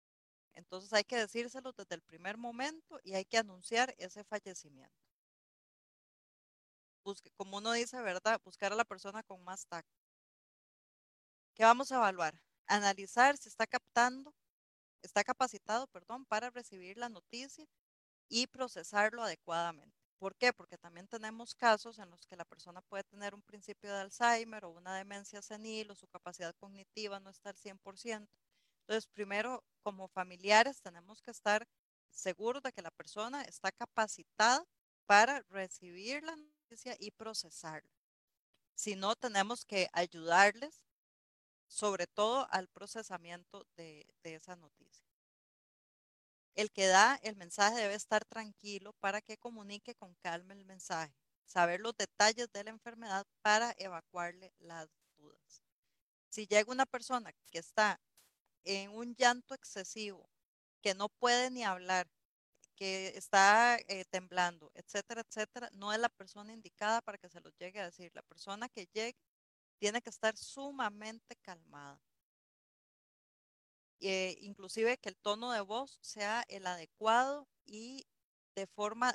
Entonces 0.53 0.93
hay 0.93 1.03
que 1.03 1.17
decírselo 1.17 1.71
desde 1.73 1.95
el 1.95 2.01
primer 2.01 2.37
momento 2.37 2.99
y 3.03 3.13
hay 3.13 3.25
que 3.25 3.37
anunciar 3.37 3.95
ese 3.97 4.23
fallecimiento. 4.23 5.10
Busque, 7.03 7.29
como 7.37 7.57
uno 7.57 7.71
dice, 7.73 8.01
¿verdad? 8.01 8.39
Buscar 8.43 8.71
a 8.73 8.75
la 8.75 8.85
persona 8.85 9.23
con 9.23 9.43
más 9.43 9.65
tacto. 9.67 10.01
¿Qué 11.55 11.63
vamos 11.63 11.91
a 11.91 11.95
evaluar? 11.95 12.41
Analizar 12.67 13.37
si 13.37 13.49
está 13.49 13.67
captando, 13.67 14.33
está 15.01 15.23
capacitado, 15.23 15.87
perdón, 15.87 16.25
para 16.25 16.49
recibir 16.49 16.97
la 16.97 17.09
noticia 17.09 17.65
y 18.29 18.47
procesarlo 18.47 19.23
adecuadamente. 19.23 19.97
¿Por 20.19 20.35
qué? 20.35 20.53
Porque 20.53 20.77
también 20.77 21.07
tenemos 21.07 21.55
casos 21.55 21.99
en 21.99 22.09
los 22.09 22.25
que 22.27 22.35
la 22.35 22.45
persona 22.45 22.81
puede 22.83 23.03
tener 23.03 23.33
un 23.35 23.41
principio 23.41 23.91
de 23.93 24.01
Alzheimer 24.01 24.65
o 24.65 24.71
una 24.71 24.95
demencia 24.95 25.41
senil 25.41 25.91
o 25.91 25.95
su 25.95 26.07
capacidad 26.07 26.55
cognitiva 26.59 27.19
no 27.19 27.31
está 27.31 27.49
al 27.49 27.57
100%. 27.57 28.29
Entonces, 28.81 29.07
primero, 29.07 29.63
como 29.83 30.07
familiares, 30.09 30.81
tenemos 30.81 31.21
que 31.21 31.31
estar 31.31 31.67
seguros 32.11 32.63
de 32.63 32.71
que 32.71 32.81
la 32.83 32.91
persona 32.91 33.41
está 33.43 33.71
capacitada 33.71 34.63
para 35.07 35.41
recibir 35.49 36.23
la 36.23 36.35
noticia 36.71 36.95
y 36.99 37.11
procesarla. 37.11 37.91
Si 38.75 38.95
no, 38.95 39.15
tenemos 39.15 39.65
que 39.65 39.89
ayudarles, 39.91 40.85
sobre 41.67 42.07
todo 42.07 42.47
al 42.49 42.69
procesamiento 42.69 43.65
de, 43.75 44.07
de 44.23 44.35
esa 44.35 44.55
noticia. 44.55 45.05
El 46.55 46.71
que 46.71 46.87
da 46.87 47.19
el 47.23 47.35
mensaje 47.35 47.75
debe 47.75 47.95
estar 47.95 48.23
tranquilo 48.25 48.93
para 49.01 49.21
que 49.21 49.37
comunique 49.37 49.95
con 49.95 50.15
calma 50.15 50.53
el 50.53 50.65
mensaje, 50.65 51.13
saber 51.45 51.81
los 51.81 51.95
detalles 51.97 52.49
de 52.51 52.63
la 52.63 52.69
enfermedad 52.69 53.25
para 53.41 53.73
evacuarle 53.77 54.53
las 54.59 54.87
dudas. 55.17 55.61
Si 56.29 56.47
llega 56.47 56.71
una 56.71 56.85
persona 56.85 57.33
que 57.51 57.59
está 57.59 57.99
en 58.63 58.91
un 58.91 59.15
llanto 59.15 59.53
excesivo, 59.53 60.29
que 60.81 60.93
no 60.93 61.09
puede 61.09 61.51
ni 61.51 61.63
hablar, 61.63 62.07
que 62.81 63.09
está 63.17 63.77
eh, 63.87 64.05
temblando, 64.09 64.71
etcétera, 64.73 65.21
etcétera, 65.21 65.69
no 65.73 65.93
es 65.93 65.99
la 65.99 66.09
persona 66.09 66.51
indicada 66.51 67.01
para 67.01 67.19
que 67.19 67.29
se 67.29 67.39
lo 67.41 67.51
llegue 67.59 67.79
a 67.79 67.85
decir. 67.85 68.11
La 68.15 68.23
persona 68.23 68.69
que 68.69 68.87
llegue 68.93 69.15
tiene 69.79 70.01
que 70.01 70.09
estar 70.09 70.35
sumamente 70.37 71.35
calmada. 71.43 72.01
Eh, 73.99 74.35
inclusive 74.41 74.97
que 74.97 75.09
el 75.09 75.17
tono 75.17 75.51
de 75.51 75.61
voz 75.61 75.99
sea 76.01 76.43
el 76.49 76.65
adecuado 76.65 77.47
y 77.65 78.07
de 78.55 78.65
forma 78.67 79.13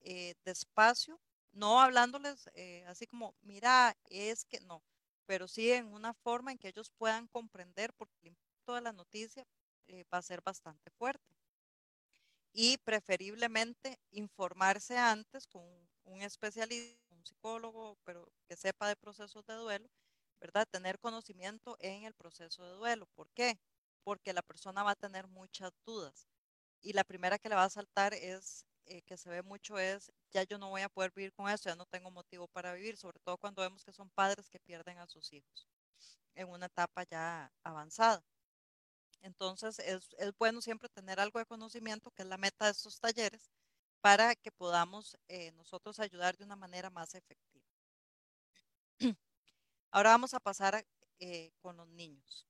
eh, 0.00 0.34
despacio, 0.44 1.20
no 1.52 1.80
hablándoles 1.82 2.48
así 2.86 3.06
como, 3.06 3.34
mira, 3.42 3.94
es 4.06 4.44
que 4.46 4.60
no, 4.60 4.82
pero 5.26 5.48
sí 5.48 5.70
en 5.72 5.86
una 5.92 6.14
forma 6.14 6.52
en 6.52 6.58
que 6.58 6.68
ellos 6.68 6.90
puedan 6.96 7.26
comprender, 7.28 7.92
porque 7.94 8.28
el 8.28 8.36
de 8.66 8.80
la 8.80 8.92
noticia 8.92 9.44
eh, 9.88 10.04
va 10.12 10.18
a 10.18 10.22
ser 10.22 10.40
bastante 10.42 10.90
fuerte. 10.92 11.31
Y 12.54 12.78
preferiblemente 12.78 13.98
informarse 14.10 14.98
antes 14.98 15.46
con 15.46 15.62
un 16.04 16.22
especialista, 16.22 17.14
un 17.14 17.24
psicólogo, 17.24 17.96
pero 18.04 18.26
que 18.48 18.56
sepa 18.56 18.88
de 18.88 18.96
procesos 18.96 19.44
de 19.46 19.54
duelo, 19.54 19.88
¿verdad? 20.40 20.66
Tener 20.70 20.98
conocimiento 20.98 21.76
en 21.80 22.04
el 22.04 22.14
proceso 22.14 22.64
de 22.66 22.72
duelo. 22.74 23.06
¿Por 23.14 23.30
qué? 23.30 23.58
Porque 24.04 24.32
la 24.34 24.42
persona 24.42 24.82
va 24.82 24.92
a 24.92 24.96
tener 24.96 25.26
muchas 25.28 25.72
dudas. 25.86 26.28
Y 26.82 26.92
la 26.94 27.04
primera 27.04 27.38
que 27.38 27.48
le 27.48 27.54
va 27.56 27.64
a 27.64 27.70
saltar 27.70 28.14
es, 28.14 28.66
eh, 28.86 29.02
que 29.02 29.16
se 29.16 29.30
ve 29.30 29.42
mucho 29.42 29.78
es, 29.78 30.12
ya 30.32 30.42
yo 30.44 30.58
no 30.58 30.70
voy 30.70 30.82
a 30.82 30.88
poder 30.90 31.12
vivir 31.14 31.32
con 31.32 31.48
eso, 31.50 31.70
ya 31.70 31.76
no 31.76 31.86
tengo 31.86 32.10
motivo 32.10 32.48
para 32.48 32.74
vivir, 32.74 32.96
sobre 32.98 33.20
todo 33.20 33.38
cuando 33.38 33.62
vemos 33.62 33.84
que 33.84 33.92
son 33.92 34.10
padres 34.10 34.50
que 34.50 34.60
pierden 34.60 34.98
a 34.98 35.06
sus 35.06 35.32
hijos 35.32 35.68
en 36.34 36.48
una 36.50 36.66
etapa 36.66 37.04
ya 37.04 37.52
avanzada. 37.64 38.22
Entonces, 39.22 39.78
es, 39.78 40.10
bueno 40.38 40.60
siempre 40.60 40.88
tener 40.88 41.20
algo 41.20 41.38
de 41.38 41.46
conocimiento, 41.46 42.10
que 42.10 42.22
es 42.22 42.28
la 42.28 42.36
meta 42.38 42.66
de 42.66 42.72
estos 42.72 43.00
talleres, 43.00 43.50
para 44.00 44.34
que 44.34 44.52
podamos 44.52 45.16
eh, 45.28 45.52
nosotros 45.52 46.00
ayudar 46.00 46.36
de 46.36 46.44
una 46.44 46.56
manera 46.56 46.90
más 46.90 47.14
efectiva. 47.14 47.64
Ahora 49.92 50.10
vamos 50.10 50.34
a 50.34 50.40
pasar 50.40 50.84
eh, 51.20 51.52
con 51.60 51.76
los 51.76 51.88
niños. 51.88 52.46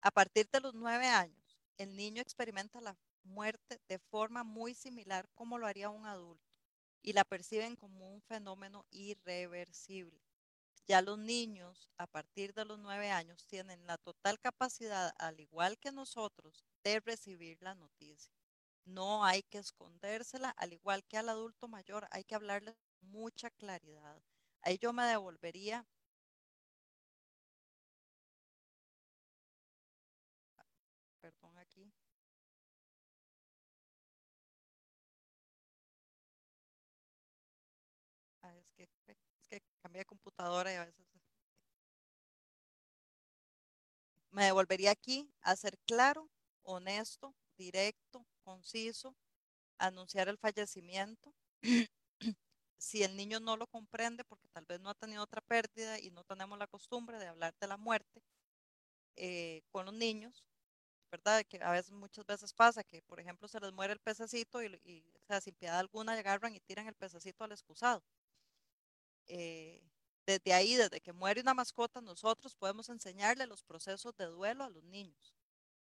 A 0.00 0.10
partir 0.10 0.48
de 0.50 0.60
los 0.60 0.74
nueve 0.74 1.06
años, 1.06 1.58
el 1.76 1.94
niño 1.96 2.22
experimenta 2.22 2.80
la 2.80 2.96
muerte 3.24 3.78
de 3.88 3.98
forma 3.98 4.42
muy 4.44 4.74
similar 4.74 5.28
como 5.34 5.58
lo 5.58 5.66
haría 5.66 5.90
un 5.90 6.06
adulto 6.06 6.54
y 7.02 7.12
la 7.12 7.24
perciben 7.24 7.76
como 7.76 8.12
un 8.12 8.22
fenómeno 8.22 8.86
irreversible. 8.90 10.25
Ya 10.88 11.00
los 11.02 11.18
niños 11.18 11.88
a 11.96 12.06
partir 12.06 12.52
de 12.54 12.64
los 12.64 12.78
nueve 12.78 13.10
años 13.10 13.46
tienen 13.46 13.86
la 13.86 13.98
total 13.98 14.38
capacidad, 14.40 15.12
al 15.18 15.38
igual 15.40 15.78
que 15.78 15.92
nosotros, 15.92 16.64
de 16.84 17.00
recibir 17.00 17.58
la 17.60 17.74
noticia. 17.74 18.32
No 18.84 19.24
hay 19.24 19.42
que 19.44 19.58
escondérsela, 19.58 20.50
al 20.50 20.72
igual 20.72 21.04
que 21.04 21.18
al 21.18 21.28
adulto 21.28 21.68
mayor, 21.68 22.06
hay 22.10 22.24
que 22.24 22.34
hablarle 22.36 22.74
con 22.74 23.10
mucha 23.10 23.50
claridad. 23.50 24.22
Ahí 24.62 24.78
yo 24.78 24.92
me 24.92 25.04
devolvería 25.06 25.86
computadora 40.04 40.72
y 40.72 40.76
a 40.76 40.84
veces 40.84 41.06
me 44.30 44.44
devolvería 44.44 44.90
aquí 44.90 45.30
a 45.40 45.56
ser 45.56 45.78
claro, 45.86 46.28
honesto, 46.62 47.34
directo, 47.56 48.26
conciso, 48.44 49.16
anunciar 49.78 50.28
el 50.28 50.38
fallecimiento. 50.38 51.32
si 52.78 53.02
el 53.02 53.16
niño 53.16 53.40
no 53.40 53.56
lo 53.56 53.66
comprende 53.66 54.24
porque 54.24 54.48
tal 54.48 54.66
vez 54.66 54.80
no 54.80 54.90
ha 54.90 54.94
tenido 54.94 55.22
otra 55.22 55.40
pérdida 55.40 55.98
y 55.98 56.10
no 56.10 56.24
tenemos 56.24 56.58
la 56.58 56.66
costumbre 56.66 57.18
de 57.18 57.28
hablar 57.28 57.54
de 57.60 57.66
la 57.66 57.76
muerte 57.76 58.22
eh, 59.16 59.62
con 59.70 59.86
los 59.86 59.94
niños, 59.94 60.44
¿verdad? 61.10 61.44
Que 61.48 61.62
a 61.62 61.72
veces, 61.72 61.92
muchas 61.92 62.26
veces 62.26 62.52
pasa 62.54 62.84
que, 62.84 63.02
por 63.02 63.20
ejemplo, 63.20 63.48
se 63.48 63.60
les 63.60 63.72
muere 63.72 63.94
el 63.94 64.00
pececito 64.00 64.62
y, 64.62 65.04
sin 65.42 65.54
piedad 65.54 65.78
alguna 65.78 66.12
agarran 66.12 66.54
y 66.54 66.60
tiran 66.60 66.86
el 66.88 66.94
pececito 66.94 67.44
al 67.44 67.52
excusado. 67.52 68.02
Eh, 69.26 69.82
desde 70.26 70.52
ahí, 70.52 70.74
desde 70.74 71.00
que 71.00 71.12
muere 71.12 71.40
una 71.40 71.54
mascota, 71.54 72.00
nosotros 72.00 72.56
podemos 72.56 72.88
enseñarle 72.88 73.46
los 73.46 73.62
procesos 73.62 74.14
de 74.16 74.26
duelo 74.26 74.64
a 74.64 74.70
los 74.70 74.82
niños. 74.84 75.34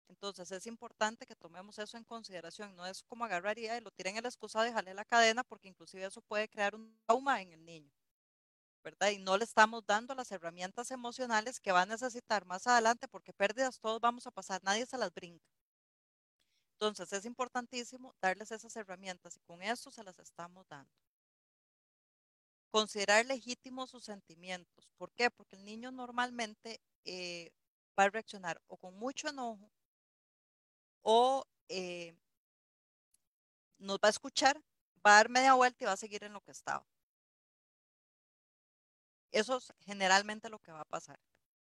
Entonces 0.10 0.52
es 0.52 0.68
importante 0.68 1.26
que 1.26 1.36
tomemos 1.36 1.80
eso 1.80 1.98
en 1.98 2.04
consideración. 2.04 2.76
No 2.76 2.86
es 2.86 3.04
como 3.04 3.26
agarraría 3.26 3.78
y 3.78 3.82
lo 3.82 3.92
tiren 3.92 4.18
el 4.18 4.26
excusado 4.26 4.68
y 4.68 4.72
jale 4.72 4.94
la 4.94 5.06
cadena, 5.06 5.44
porque 5.44 5.70
inclusive 5.70 6.06
eso 6.06 6.22
puede 6.22 6.48
crear 6.50 6.76
un 6.76 6.98
trauma 7.06 7.42
en 7.42 7.54
el 7.54 7.66
niño. 7.66 7.92
¿verdad? 8.84 9.10
Y 9.10 9.20
no 9.20 9.38
le 9.38 9.44
estamos 9.44 9.86
dando 9.86 10.16
las 10.16 10.32
herramientas 10.32 10.92
emocionales 10.92 11.60
que 11.60 11.74
va 11.74 11.82
a 11.82 11.86
necesitar 11.86 12.46
más 12.46 12.68
adelante, 12.68 13.08
porque 13.10 13.34
pérdidas 13.34 13.80
todos 13.80 14.00
vamos 14.00 14.26
a 14.28 14.32
pasar, 14.32 14.64
nadie 14.64 14.86
se 14.86 14.98
las 14.98 15.14
brinca. 15.14 15.46
Entonces 16.76 17.12
es 17.12 17.26
importantísimo 17.26 18.16
darles 18.22 18.52
esas 18.52 18.76
herramientas 18.78 19.36
y 19.36 19.42
con 19.42 19.62
eso 19.62 19.92
se 19.92 20.04
las 20.04 20.20
estamos 20.20 20.66
dando. 20.70 20.90
Considerar 22.72 23.26
legítimos 23.26 23.90
sus 23.92 24.06
sentimientos. 24.06 24.90
¿Por 24.98 25.12
qué? 25.14 25.30
Porque 25.32 25.56
el 25.58 25.66
niño 25.66 25.92
normalmente 25.92 26.80
eh, 27.06 27.52
va 28.00 28.06
a 28.06 28.10
reaccionar 28.10 28.62
o 28.68 28.78
con 28.78 28.96
mucho 28.98 29.28
enojo 29.30 29.70
o 31.04 31.44
eh, 31.70 32.14
nos 33.80 33.98
va 33.98 34.10
a 34.10 34.16
escuchar, 34.16 34.56
va 35.06 35.12
a 35.14 35.16
dar 35.16 35.30
media 35.30 35.54
vuelta 35.56 35.84
y 35.84 35.88
va 35.88 35.94
a 35.94 35.98
seguir 35.98 36.24
en 36.24 36.34
lo 36.34 36.42
que 36.42 36.52
estaba. 36.52 36.86
Eso 39.32 39.56
es 39.58 39.74
generalmente 39.86 40.50
lo 40.50 40.60
que 40.60 40.72
va 40.74 40.82
a 40.82 40.86
pasar. 40.86 41.18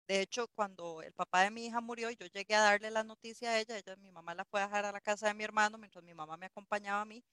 De 0.08 0.20
hecho, 0.22 0.48
cuando 0.54 1.02
el 1.02 1.12
papá 1.14 1.42
de 1.42 1.50
mi 1.52 1.66
hija 1.66 1.80
murió, 1.82 2.10
yo 2.10 2.26
llegué 2.26 2.54
a 2.56 2.62
darle 2.62 2.90
la 2.90 3.04
noticia 3.04 3.50
a 3.52 3.60
ella, 3.60 3.78
ella, 3.78 3.96
mi 3.96 4.10
mamá 4.12 4.34
la 4.34 4.44
fue 4.46 4.60
a 4.62 4.66
dejar 4.66 4.84
a 4.86 4.92
la 4.92 5.00
casa 5.02 5.28
de 5.28 5.34
mi 5.34 5.44
hermano 5.44 5.78
mientras 5.78 6.04
mi 6.04 6.14
mamá 6.14 6.36
me 6.38 6.46
acompañaba 6.46 7.02
a 7.02 7.06
mí. 7.06 7.24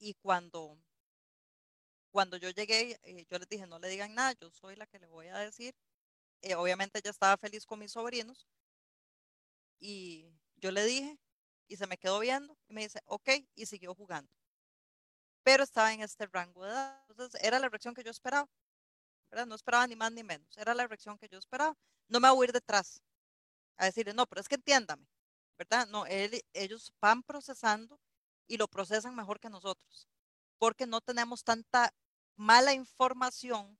Y 0.00 0.14
cuando 0.14 0.76
cuando 2.10 2.36
yo 2.36 2.50
llegué, 2.50 2.98
eh, 3.04 3.26
yo 3.30 3.38
les 3.38 3.48
dije, 3.48 3.66
no 3.66 3.78
le 3.78 3.88
digan 3.88 4.14
nada, 4.14 4.34
yo 4.40 4.50
soy 4.50 4.76
la 4.76 4.86
que 4.86 4.98
le 4.98 5.06
voy 5.06 5.28
a 5.28 5.38
decir. 5.38 5.74
Eh, 6.42 6.54
obviamente 6.56 6.98
ella 7.00 7.10
estaba 7.10 7.36
feliz 7.38 7.66
con 7.66 7.78
mis 7.80 7.92
sobrinos. 7.92 8.46
Y 9.80 10.26
yo 10.56 10.70
le 10.70 10.84
dije, 10.84 11.18
y 11.68 11.76
se 11.76 11.86
me 11.86 11.98
quedó 11.98 12.20
viendo, 12.20 12.56
y 12.68 12.74
me 12.74 12.82
dice, 12.82 13.00
ok, 13.06 13.30
y 13.54 13.66
siguió 13.66 13.94
jugando. 13.94 14.30
Pero 15.42 15.64
estaba 15.64 15.92
en 15.92 16.02
este 16.02 16.26
rango 16.26 16.64
de 16.64 16.70
edad. 16.70 17.02
Entonces, 17.08 17.42
era 17.42 17.58
la 17.58 17.68
reacción 17.68 17.94
que 17.94 18.04
yo 18.04 18.10
esperaba. 18.10 18.48
¿verdad? 19.30 19.46
No 19.46 19.54
esperaba 19.54 19.86
ni 19.86 19.96
más 19.96 20.12
ni 20.12 20.22
menos, 20.24 20.56
era 20.58 20.74
la 20.74 20.86
reacción 20.86 21.18
que 21.18 21.28
yo 21.28 21.38
esperaba. 21.38 21.76
No 22.08 22.20
me 22.20 22.30
voy 22.30 22.44
a 22.44 22.48
ir 22.48 22.52
detrás 22.52 23.02
a 23.76 23.86
decirle, 23.86 24.14
no, 24.14 24.26
pero 24.26 24.40
es 24.40 24.48
que 24.48 24.56
entiéndame, 24.56 25.06
¿verdad? 25.58 25.86
No, 25.88 26.04
ellos 26.06 26.92
van 27.00 27.22
procesando 27.22 28.00
y 28.46 28.56
lo 28.56 28.68
procesan 28.68 29.14
mejor 29.14 29.40
que 29.40 29.50
nosotros, 29.50 30.08
porque 30.60 30.86
no 30.86 31.00
tenemos 31.00 31.42
tanta 31.42 31.94
mala 32.36 32.74
información 32.74 33.78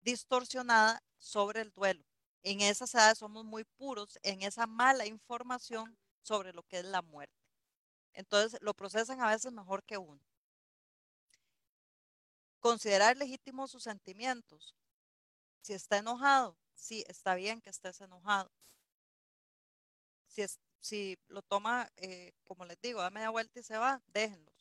distorsionada 0.00 1.02
sobre 1.18 1.60
el 1.60 1.72
duelo. 1.72 2.04
En 2.44 2.60
esas 2.60 2.94
edades 2.94 3.18
somos 3.18 3.44
muy 3.44 3.64
puros 3.64 4.16
en 4.22 4.42
esa 4.42 4.68
mala 4.68 5.06
información 5.06 5.98
sobre 6.22 6.52
lo 6.52 6.62
que 6.62 6.78
es 6.78 6.84
la 6.84 7.02
muerte. 7.02 7.34
Entonces 8.12 8.60
lo 8.62 8.74
procesan 8.74 9.20
a 9.20 9.30
veces 9.30 9.52
mejor 9.52 9.82
que 9.82 9.98
uno. 9.98 10.22
Considerar 12.60 13.16
legítimos 13.16 13.72
sus 13.72 13.82
sentimientos. 13.82 14.76
Si 15.62 15.72
está 15.72 15.98
enojado, 15.98 16.56
sí, 16.74 17.04
está 17.08 17.34
bien 17.34 17.60
que 17.60 17.70
estés 17.70 18.00
enojado. 18.00 18.52
Si, 20.28 20.42
es, 20.42 20.60
si 20.78 21.18
lo 21.26 21.42
toma, 21.42 21.90
eh, 21.96 22.32
como 22.44 22.64
les 22.66 22.80
digo, 22.80 23.00
da 23.00 23.10
media 23.10 23.30
vuelta 23.30 23.58
y 23.58 23.64
se 23.64 23.76
va, 23.78 24.00
déjenlos. 24.06 24.51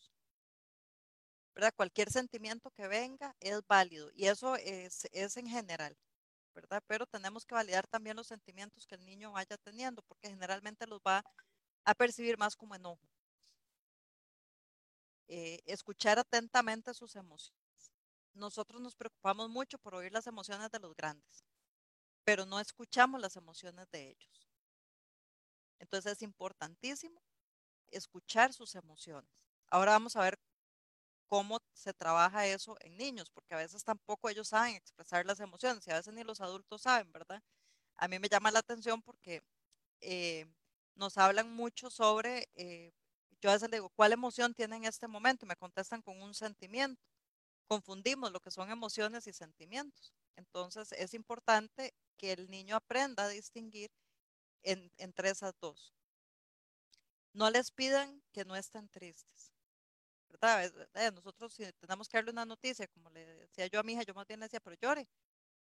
¿Verdad? 1.53 1.73
Cualquier 1.75 2.09
sentimiento 2.11 2.71
que 2.71 2.87
venga 2.87 3.35
es 3.39 3.61
válido 3.67 4.09
y 4.13 4.27
eso 4.27 4.55
es, 4.55 5.07
es 5.11 5.37
en 5.37 5.47
general. 5.47 5.97
¿verdad? 6.53 6.83
Pero 6.87 7.05
tenemos 7.05 7.45
que 7.45 7.55
validar 7.55 7.87
también 7.87 8.15
los 8.15 8.27
sentimientos 8.27 8.85
que 8.85 8.95
el 8.95 9.05
niño 9.05 9.31
vaya 9.31 9.57
teniendo, 9.57 10.01
porque 10.03 10.29
generalmente 10.29 10.87
los 10.87 10.99
va 10.99 11.23
a 11.85 11.95
percibir 11.95 12.37
más 12.37 12.55
como 12.55 12.75
enojo. 12.75 13.07
Eh, 15.27 15.61
escuchar 15.65 16.19
atentamente 16.19 16.93
sus 16.93 17.15
emociones. 17.15 17.61
Nosotros 18.33 18.81
nos 18.81 18.95
preocupamos 18.95 19.49
mucho 19.49 19.77
por 19.77 19.95
oír 19.95 20.11
las 20.11 20.27
emociones 20.27 20.69
de 20.71 20.79
los 20.79 20.95
grandes, 20.95 21.43
pero 22.23 22.45
no 22.45 22.59
escuchamos 22.59 23.19
las 23.21 23.35
emociones 23.35 23.89
de 23.91 24.09
ellos. 24.09 24.49
Entonces 25.79 26.13
es 26.13 26.21
importantísimo 26.21 27.21
escuchar 27.91 28.53
sus 28.53 28.75
emociones. 28.75 29.31
Ahora 29.67 29.93
vamos 29.93 30.15
a 30.15 30.21
ver 30.21 30.37
cómo 31.31 31.59
se 31.73 31.93
trabaja 31.93 32.45
eso 32.45 32.75
en 32.81 32.97
niños, 32.97 33.29
porque 33.31 33.53
a 33.53 33.57
veces 33.57 33.85
tampoco 33.85 34.27
ellos 34.29 34.49
saben 34.49 34.75
expresar 34.75 35.25
las 35.25 35.39
emociones 35.39 35.87
y 35.87 35.91
a 35.91 35.95
veces 35.95 36.13
ni 36.13 36.25
los 36.25 36.41
adultos 36.41 36.81
saben, 36.81 37.09
¿verdad? 37.13 37.41
A 37.97 38.09
mí 38.09 38.19
me 38.19 38.27
llama 38.29 38.51
la 38.51 38.59
atención 38.59 39.01
porque 39.01 39.41
eh, 40.01 40.45
nos 40.95 41.17
hablan 41.17 41.53
mucho 41.53 41.89
sobre, 41.89 42.49
eh, 42.55 42.91
yo 43.41 43.49
a 43.49 43.53
veces 43.53 43.69
le 43.69 43.77
digo, 43.77 43.91
¿cuál 43.95 44.11
emoción 44.13 44.53
tiene 44.53 44.75
en 44.75 44.85
este 44.85 45.07
momento? 45.07 45.45
Y 45.45 45.49
me 45.49 45.55
contestan 45.55 46.01
con 46.01 46.21
un 46.21 46.33
sentimiento. 46.33 47.01
Confundimos 47.67 48.33
lo 48.33 48.41
que 48.41 48.51
son 48.51 48.69
emociones 48.69 49.25
y 49.27 49.33
sentimientos. 49.33 50.13
Entonces 50.35 50.91
es 50.93 51.13
importante 51.13 51.93
que 52.17 52.33
el 52.33 52.49
niño 52.49 52.75
aprenda 52.75 53.23
a 53.25 53.29
distinguir 53.29 53.89
entre 54.63 55.29
esas 55.29 55.53
dos. 55.61 55.93
No 57.33 57.49
les 57.49 57.71
pidan 57.71 58.21
que 58.31 58.45
no 58.45 58.55
estén 58.55 58.89
tristes. 58.89 59.51
¿Verdad? 60.31 60.71
Nosotros 61.13 61.53
si 61.53 61.71
tenemos 61.73 62.07
que 62.09 62.17
darle 62.17 62.31
una 62.31 62.45
noticia, 62.45 62.87
como 62.87 63.09
le 63.11 63.25
decía 63.25 63.67
yo 63.67 63.79
a 63.79 63.83
mi 63.83 63.93
hija, 63.93 64.03
yo 64.03 64.13
más 64.13 64.27
bien 64.27 64.39
le 64.39 64.45
decía, 64.45 64.59
pero 64.59 64.75
llore, 64.81 65.07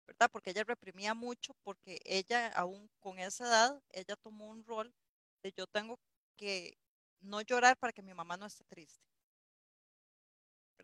¿verdad? 0.06 0.30
Porque 0.32 0.50
ella 0.50 0.64
reprimía 0.64 1.14
mucho, 1.14 1.54
porque 1.62 2.00
ella, 2.04 2.48
aún 2.48 2.90
con 3.00 3.18
esa 3.18 3.46
edad, 3.46 3.82
ella 3.90 4.16
tomó 4.16 4.48
un 4.48 4.64
rol 4.64 4.94
de 5.42 5.52
yo 5.56 5.66
tengo 5.66 5.98
que 6.36 6.78
no 7.20 7.40
llorar 7.42 7.76
para 7.78 7.92
que 7.92 8.02
mi 8.02 8.14
mamá 8.14 8.36
no 8.36 8.46
esté 8.46 8.64
triste. 8.64 9.04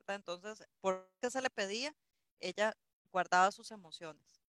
Entonces, 0.06 0.66
¿por 0.80 1.10
qué 1.20 1.30
se 1.30 1.42
le 1.42 1.50
pedía? 1.50 1.94
Ella 2.40 2.75
guardaba 3.12 3.50
sus 3.52 3.70
emociones. 3.70 4.40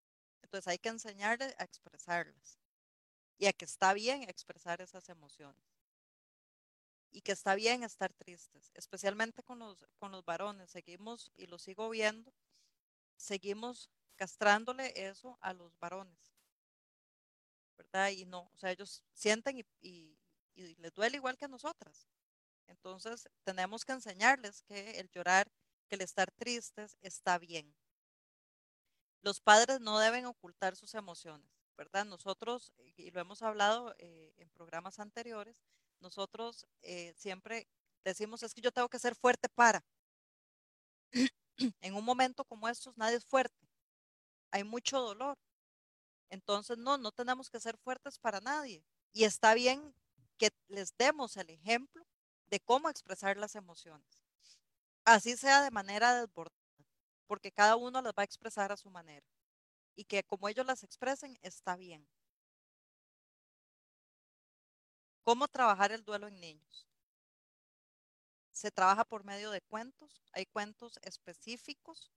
Entonces 0.41 0.67
hay 0.67 0.77
que 0.79 0.89
enseñarle 0.89 1.53
a 1.57 1.63
expresarlas 1.65 2.59
y 3.39 3.47
a 3.47 3.53
que 3.53 3.65
está 3.65 3.93
bien 3.93 4.23
expresar 4.23 4.81
esas 4.81 5.09
emociones 5.09 5.78
y 7.11 7.21
que 7.21 7.31
está 7.31 7.55
bien 7.55 7.83
estar 7.83 8.13
tristes, 8.13 8.71
especialmente 8.75 9.43
con 9.43 9.59
los, 9.59 9.85
con 9.98 10.11
los 10.11 10.24
varones. 10.25 10.72
Seguimos, 10.72 11.31
y 11.35 11.48
lo 11.48 11.57
sigo 11.59 11.89
viendo, 11.89 12.33
seguimos 13.17 13.89
castrándole 14.15 14.93
eso 14.95 15.37
a 15.41 15.53
los 15.53 15.77
varones. 15.79 16.33
¿Verdad? 17.77 18.09
Y 18.09 18.25
no, 18.25 18.51
o 18.53 18.57
sea, 18.57 18.72
ellos 18.72 19.03
sienten 19.13 19.57
y, 19.59 19.65
y, 19.81 20.17
y 20.55 20.75
les 20.75 20.93
duele 20.93 21.17
igual 21.17 21.37
que 21.37 21.45
a 21.45 21.48
nosotras. 21.48 22.07
Entonces, 22.67 23.29
tenemos 23.43 23.85
que 23.85 23.93
enseñarles 23.93 24.61
que 24.63 25.00
el 25.00 25.09
llorar, 25.09 25.51
que 25.87 25.95
el 25.95 26.01
estar 26.01 26.31
tristes 26.31 26.98
está 27.01 27.37
bien. 27.39 27.74
Los 29.22 29.41
padres 29.41 29.79
no 29.81 30.00
deben 30.00 30.25
ocultar 30.25 30.75
sus 30.75 30.93
emociones, 30.93 31.50
¿verdad? 31.77 32.05
Nosotros, 32.05 32.74
y 32.77 33.11
lo 33.11 33.22
hemos 33.22 33.41
hablado 33.41 33.95
eh, 33.98 34.33
en 34.37 34.50
programas 34.50 35.00
anteriores, 35.00 35.57
nosotros 36.01 36.66
eh, 36.81 37.14
siempre 37.18 37.68
decimos, 38.03 38.44
es 38.44 38.53
que 38.53 38.62
yo 38.62 38.72
tengo 38.72 38.90
que 38.90 39.00
ser 39.00 39.16
fuerte 39.16 39.50
para. 39.50 39.83
en 41.81 41.96
un 41.96 42.05
momento 42.05 42.46
como 42.46 42.68
estos, 42.68 42.98
nadie 42.98 43.18
es 43.18 43.25
fuerte. 43.25 43.68
Hay 44.51 44.64
mucho 44.64 45.00
dolor. 45.00 45.38
Entonces, 46.29 46.77
no, 46.77 46.98
no 46.98 47.12
tenemos 47.12 47.50
que 47.50 47.59
ser 47.59 47.77
fuertes 47.77 48.20
para 48.20 48.40
nadie. 48.40 48.83
Y 49.12 49.24
está 49.24 49.53
bien 49.53 49.94
que 50.38 50.51
les 50.68 50.96
demos 50.98 51.38
el 51.38 51.50
ejemplo 51.50 52.05
de 52.48 52.59
cómo 52.59 52.90
expresar 52.90 53.38
las 53.38 53.55
emociones. 53.55 54.24
Así 55.05 55.35
sea 55.38 55.64
de 55.64 55.72
manera 55.72 56.14
desbordada, 56.14 56.55
porque 57.27 57.51
cada 57.51 57.75
uno 57.75 58.01
las 58.01 58.14
va 58.14 58.24
a 58.24 58.25
expresar 58.25 58.72
a 58.72 58.77
su 58.77 58.90
manera. 58.90 59.25
Y 59.96 60.05
que 60.05 60.24
como 60.24 60.48
ellos 60.48 60.66
las 60.66 60.83
expresen, 60.83 61.38
está 61.42 61.75
bien. 61.75 62.07
¿Cómo 65.29 65.48
trabajar 65.48 65.92
el 65.92 66.03
duelo 66.03 66.27
en 66.27 66.39
niños? 66.39 66.87
Se 68.51 68.72
trabaja 68.72 69.05
por 69.05 69.24
medio 69.24 69.51
de 69.51 69.61
cuentos. 69.61 70.24
Hay 70.31 70.48
cuentos 70.48 70.98
específicos 71.03 72.09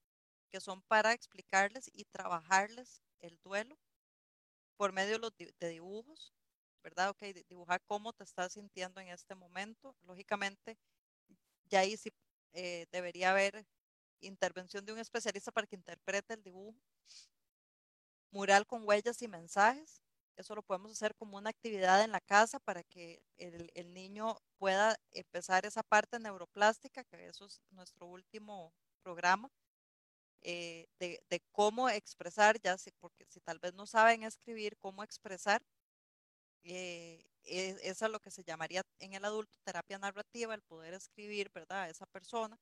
que 0.49 0.63
son 0.63 0.81
para 0.81 1.13
explicarles 1.13 1.91
y 1.93 2.07
trabajarles 2.07 3.03
el 3.21 3.39
duelo 3.43 3.77
por 4.79 4.93
medio 4.93 5.19
de 5.21 5.69
dibujos, 5.69 6.33
¿verdad? 6.83 7.11
Ok, 7.11 7.21
dibujar 7.51 7.83
cómo 7.85 8.15
te 8.15 8.25
estás 8.25 8.55
sintiendo 8.55 8.99
en 8.99 9.09
este 9.09 9.35
momento. 9.35 9.95
Lógicamente, 10.05 10.79
ya 11.69 11.81
ahí 11.81 11.99
sí 11.99 12.11
eh, 12.55 12.87
debería 12.93 13.33
haber 13.33 13.67
intervención 14.21 14.87
de 14.87 14.95
un 14.95 14.99
especialista 15.01 15.53
para 15.53 15.67
que 15.67 15.77
interprete 15.77 16.33
el 16.33 16.43
dibujo. 16.43 16.81
Mural 18.31 18.67
con 18.67 18.89
huellas 18.89 19.21
y 19.21 19.29
mensajes. 19.29 20.01
Eso 20.37 20.55
lo 20.55 20.63
podemos 20.63 20.93
hacer 20.93 21.15
como 21.15 21.37
una 21.37 21.51
actividad 21.51 22.03
en 22.03 22.13
la 22.13 22.21
casa 22.21 22.59
para 22.59 22.83
que 22.85 23.23
el, 23.37 23.93
niño 23.93 24.37
pueda 24.59 24.97
empezar 25.11 25.67
esa 25.67 25.83
parte 25.83 26.19
neuroplástica, 26.19 27.05
que 27.05 27.27
eso 27.27 27.47
es 27.47 27.61
nuestro 27.71 28.07
último 28.07 28.73
programa, 29.03 29.51
eh, 30.43 30.87
de, 30.99 31.43
cómo 31.53 31.89
expresar, 31.89 32.61
ya 32.61 32.77
porque 33.01 33.27
si 33.29 33.41
tal 33.41 33.59
vez 33.59 33.75
no 33.75 33.87
saben 33.87 34.23
escribir, 34.25 34.77
cómo 34.79 35.03
expresar, 35.05 35.63
eh, 36.65 37.25
eso 37.45 38.07
es 38.07 38.13
lo 38.13 38.21
que 38.21 38.31
se 38.31 38.45
llamaría 38.45 38.83
en 39.01 39.15
el 39.15 39.25
adulto 39.25 39.59
terapia 39.65 39.99
narrativa, 39.99 40.55
el 40.55 40.63
poder 40.63 40.95
escribir, 40.95 41.51
¿verdad? 41.53 41.83
A 41.83 41.89
esa 41.91 42.07
persona. 42.07 42.59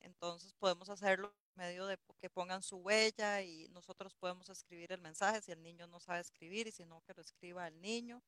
Entonces 0.00 0.54
podemos 0.54 0.88
hacerlo 0.90 1.34
medio 1.58 1.86
de 1.86 1.98
que 2.20 2.30
pongan 2.30 2.62
su 2.62 2.76
huella 2.76 3.42
y 3.42 3.68
nosotros 3.70 4.14
podemos 4.14 4.48
escribir 4.48 4.92
el 4.92 5.00
mensaje 5.00 5.42
si 5.42 5.50
el 5.50 5.62
niño 5.62 5.88
no 5.88 5.98
sabe 5.98 6.20
escribir 6.20 6.68
y 6.68 6.72
si 6.72 6.86
no 6.86 7.02
que 7.02 7.14
lo 7.14 7.20
escriba 7.20 7.66
el 7.66 7.80
niño. 7.80 8.22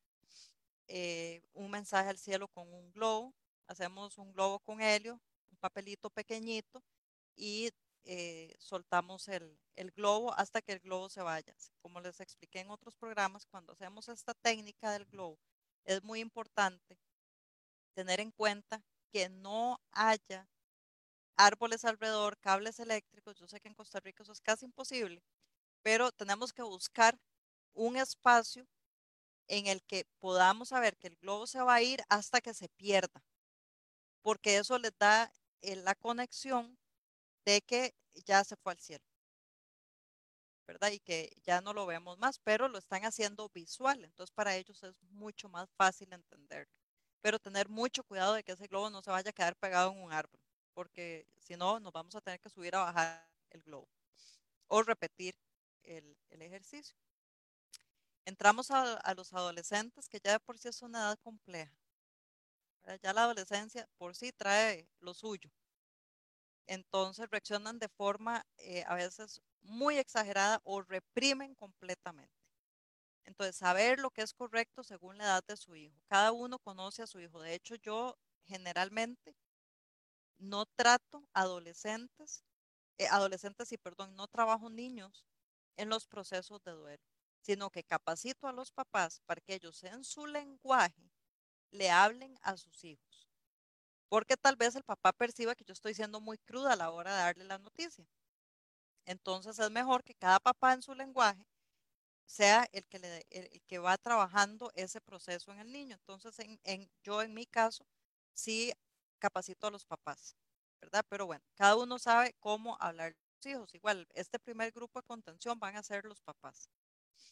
Eh, 0.88 1.40
un 1.54 1.70
mensaje 1.70 2.10
al 2.10 2.18
cielo 2.18 2.48
con 2.48 2.72
un 2.74 2.90
globo, 2.92 3.32
hacemos 3.68 4.18
un 4.18 4.32
globo 4.32 4.58
con 4.58 4.80
helio, 4.80 5.20
un 5.52 5.58
papelito 5.58 6.10
pequeñito 6.10 6.82
y 7.36 7.70
eh, 8.04 8.56
soltamos 8.58 9.28
el, 9.28 9.56
el, 9.76 9.92
globo 9.92 10.34
hasta 10.34 10.60
que 10.60 10.72
el 10.72 10.80
globo 10.80 11.08
se 11.08 11.22
vaya. 11.22 11.54
Como 11.80 12.00
les 12.00 12.18
expliqué 12.18 12.60
en 12.60 12.70
otros 12.70 12.96
programas, 12.96 13.46
cuando 13.46 13.72
hacemos 13.72 14.08
esta 14.08 14.34
técnica 14.34 14.90
del 14.90 15.04
globo, 15.04 15.38
es 15.84 16.02
muy 16.02 16.18
importante 16.18 16.98
tener 17.94 18.18
en 18.18 18.32
cuenta 18.32 18.82
que 19.12 19.28
no 19.28 19.80
haya 19.92 20.48
árboles 21.46 21.85
alrededor, 21.85 22.38
cables 22.38 22.79
eléctricos. 22.81 23.38
Yo 23.38 23.46
sé 23.48 23.61
que 23.61 23.68
en 23.68 23.74
Costa 23.74 24.00
Rica 24.00 24.22
eso 24.22 24.33
es 24.33 24.40
casi 24.40 24.66
imposible, 24.66 25.22
pero 25.83 26.12
tenemos 26.12 26.53
que 26.53 26.62
buscar 26.62 27.18
un 27.74 27.96
espacio 27.96 28.66
en 29.48 29.66
el 29.66 29.83
que 29.85 30.07
podamos 30.20 30.68
saber 30.70 30.96
que 30.98 31.09
el 31.09 31.16
globo 31.16 31.46
se 31.46 31.62
va 31.62 31.74
a 31.76 31.83
ir 31.83 32.03
hasta 32.09 32.40
que 32.40 32.55
se 32.55 32.68
pierda, 32.70 33.24
porque 34.22 34.59
eso 34.59 34.79
les 34.79 34.96
da 34.98 35.33
eh, 35.62 35.76
la 35.76 35.94
conexión 35.94 36.79
de 37.46 37.62
que 37.62 37.94
ya 38.26 38.44
se 38.44 38.57
fue 38.57 38.72
al 38.72 38.79
cielo, 38.81 39.05
¿verdad? 40.66 40.92
Y 40.92 41.00
que 41.00 41.31
ya 41.42 41.61
no 41.61 41.72
lo 41.72 41.87
vemos 41.87 42.18
más, 42.18 42.38
pero 42.38 42.68
lo 42.68 42.79
están 42.79 43.05
haciendo 43.05 43.48
visual, 43.50 44.05
entonces 44.05 44.33
para 44.33 44.57
ellos 44.57 44.83
es 44.83 44.94
mucho 45.11 45.48
más 45.48 45.68
fácil 45.76 46.12
entenderlo, 46.12 46.72
pero 47.22 47.38
tener 47.38 47.68
mucho 47.68 48.05
cuidado 48.05 48.35
de 48.35 48.44
que 48.44 48.53
ese 48.53 48.68
globo 48.68 48.90
no 48.90 49.03
se 49.03 49.11
vaya 49.11 49.31
a 49.31 49.33
quedar 49.33 49.57
pegado 49.57 49.92
en 49.92 50.03
un 50.03 50.12
árbol 50.12 50.40
porque 50.74 51.26
si 51.38 51.56
no, 51.56 51.80
nos 51.80 51.92
vamos 51.92 52.14
a 52.14 52.20
tener 52.20 52.40
que 52.40 52.50
subir 52.50 52.74
a 52.74 52.80
bajar 52.85 53.28
el 53.50 53.62
globo. 53.62 53.88
o 54.68 54.83
repetir 54.83 55.35
el, 55.83 56.16
ejercicio. 56.30 56.96
Entramos 58.24 58.70
a, 58.70 59.14
los 59.14 59.33
adolescentes, 59.33 60.09
que 60.09 60.20
ya 60.22 60.33
de 60.33 60.40
por 60.40 60.59
sí 60.59 60.68
es 60.68 60.83
una 60.83 61.00
edad 61.00 61.18
compleja. 61.22 61.74
Ya 63.02 63.12
la 63.12 63.24
adolescencia 63.24 63.88
por 63.98 64.14
sí 64.14 64.33
trae 64.33 64.88
lo 65.00 65.14
suyo. 65.14 65.50
Entonces 66.66 67.28
reaccionan 67.30 67.78
de 67.78 67.88
forma 67.88 68.46
eh, 68.59 68.85
a 68.87 68.94
veces 68.94 69.42
muy 69.62 69.98
exagerada 69.98 70.61
o 70.64 70.83
reprimen 70.83 71.54
completamente. 71.56 72.40
Entonces, 73.24 73.56
saber 73.56 73.98
lo 73.98 74.11
que 74.11 74.22
es 74.22 74.35
correcto 74.35 74.83
según 74.83 75.18
la 75.18 75.24
edad 75.24 75.44
de 75.46 75.56
su 75.56 75.76
hijo. 75.76 75.96
Cada 76.09 76.33
uno 76.33 76.59
conoce 76.59 77.02
a 77.02 77.06
su 77.06 77.20
hijo. 77.20 77.40
De 77.40 77.54
hecho, 77.54 77.76
yo 77.76 78.16
generalmente 78.44 79.37
no 80.40 80.66
trato 80.66 81.29
adolescentes, 81.33 82.44
eh, 82.98 83.07
adolescentes 83.09 83.72
y 83.72 83.79
perdón, 83.79 84.16
no 84.16 84.26
trabajo 84.29 84.70
niños 84.70 85.24
en 85.76 85.88
los 85.88 86.07
procesos 86.07 86.62
de 86.64 86.72
duelo, 86.72 87.05
sino 87.42 87.70
que 87.70 87.85
capacito 87.85 88.48
a 88.48 88.53
los 88.53 88.72
papás 88.72 89.20
para 89.26 89.40
que 89.40 89.55
ellos 89.55 89.83
en 89.85 90.05
su 90.05 90.26
lenguaje 90.26 91.11
le 91.70 91.90
hablen 91.90 92.37
a 92.42 92.57
sus 92.57 92.85
hijos. 92.85 93.29
Porque 94.09 94.37
tal 94.37 94.57
vez 94.57 94.74
el 94.74 94.83
papá 94.85 95.12
perciba 95.12 95.55
que 95.55 95.64
yo 95.64 95.72
estoy 95.72 95.94
siendo 95.94 96.20
muy 96.20 96.38
cruda 96.38 96.72
a 96.72 96.76
la 96.76 96.90
hora 96.90 97.12
de 97.12 97.22
darle 97.22 97.44
la 97.44 97.59
noticia. 97.59 98.07
Entonces 99.07 99.59
es 99.59 99.70
mejor 99.70 100.05
que 100.05 100.14
cada 100.14 100.40
papá 100.40 100.72
en 100.72 100.83
su 100.83 100.94
lenguaje 100.94 101.46
sea 102.26 102.68
el 102.72 102.87
que, 102.87 103.26
el, 103.31 103.62
que 103.66 103.79
va 103.79 103.98
trabajando 103.98 104.70
ese 104.74 105.00
proceso 105.00 105.53
en 105.53 105.61
el 105.61 105.72
niño. 105.72 105.96
Entonces, 105.96 106.38
en, 106.38 106.90
yo 107.03 107.22
en 107.22 107.35
mi 107.35 107.46
caso, 107.46 107.87
sí 108.35 108.72
capacito 109.20 109.68
a 109.68 109.70
los 109.70 109.85
papás, 109.85 110.37
¿verdad? 110.80 111.04
Pero 111.09 111.26
bueno, 111.26 111.44
cada 111.54 111.76
uno 111.76 111.98
sabe 111.98 112.35
cómo 112.40 112.76
hablar 112.80 113.14
los 113.37 113.46
hijos. 113.46 113.74
Igual, 113.74 114.09
este 114.14 114.40
primer 114.40 114.72
grupo 114.72 115.00
de 115.00 115.06
contención 115.06 115.61
van 115.61 115.76
a 115.76 115.83
ser 115.83 116.04
los 116.04 116.20
papás 116.22 116.68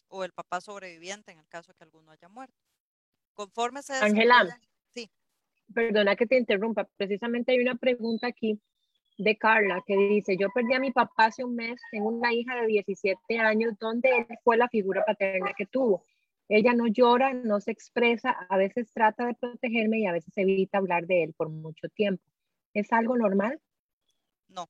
o 0.09 0.25
el 0.25 0.33
papá 0.33 0.61
sobreviviente 0.61 1.33
en 1.33 1.39
el 1.39 1.49
caso 1.49 1.73
de 1.73 1.77
que 1.77 1.85
alguno 1.85 2.13
haya 2.13 2.29
muerto. 2.29 2.55
Conforme 3.35 3.83
se 3.83 3.95
Ángela, 3.95 4.61
sí. 4.95 5.11
Perdona 5.75 6.17
que 6.17 6.27
te 6.27 6.39
interrumpa, 6.39 6.85
precisamente 6.97 7.53
hay 7.53 7.61
una 7.61 7.75
pregunta 7.75 8.29
aquí 8.29 8.61
de 9.19 9.37
Carla 9.37 9.83
que 9.87 9.97
dice, 9.97 10.37
yo 10.39 10.49
perdí 10.55 10.75
a 10.75 10.81
mi 10.81 10.93
papá 10.93 11.27
hace 11.27 11.45
un 11.45 11.57
mes, 11.57 11.81
tengo 11.91 12.09
una 12.09 12.33
hija 12.33 12.55
de 12.61 12.67
17 12.67 13.39
años, 13.39 13.75
donde 13.79 14.09
él 14.17 14.27
fue 14.45 14.57
la 14.57 14.69
figura 14.69 15.05
paterna 15.05 15.53
que 15.57 15.67
tuvo. 15.67 16.05
Ella 16.49 16.73
no 16.75 16.87
llora, 16.87 17.35
no 17.35 17.61
se 17.61 17.71
expresa, 17.73 18.31
a 18.31 18.57
veces 18.57 18.93
trata 18.93 19.27
de 19.27 19.35
protegerme 19.35 20.01
y 20.01 20.07
a 20.07 20.13
veces 20.13 20.33
evita 20.37 20.79
hablar 20.79 21.07
de 21.07 21.25
él 21.25 21.35
por 21.35 21.51
mucho 21.51 21.89
tiempo. 21.89 22.25
¿Es 22.75 22.93
algo 22.93 23.17
normal? 23.17 23.61
No. 24.49 24.69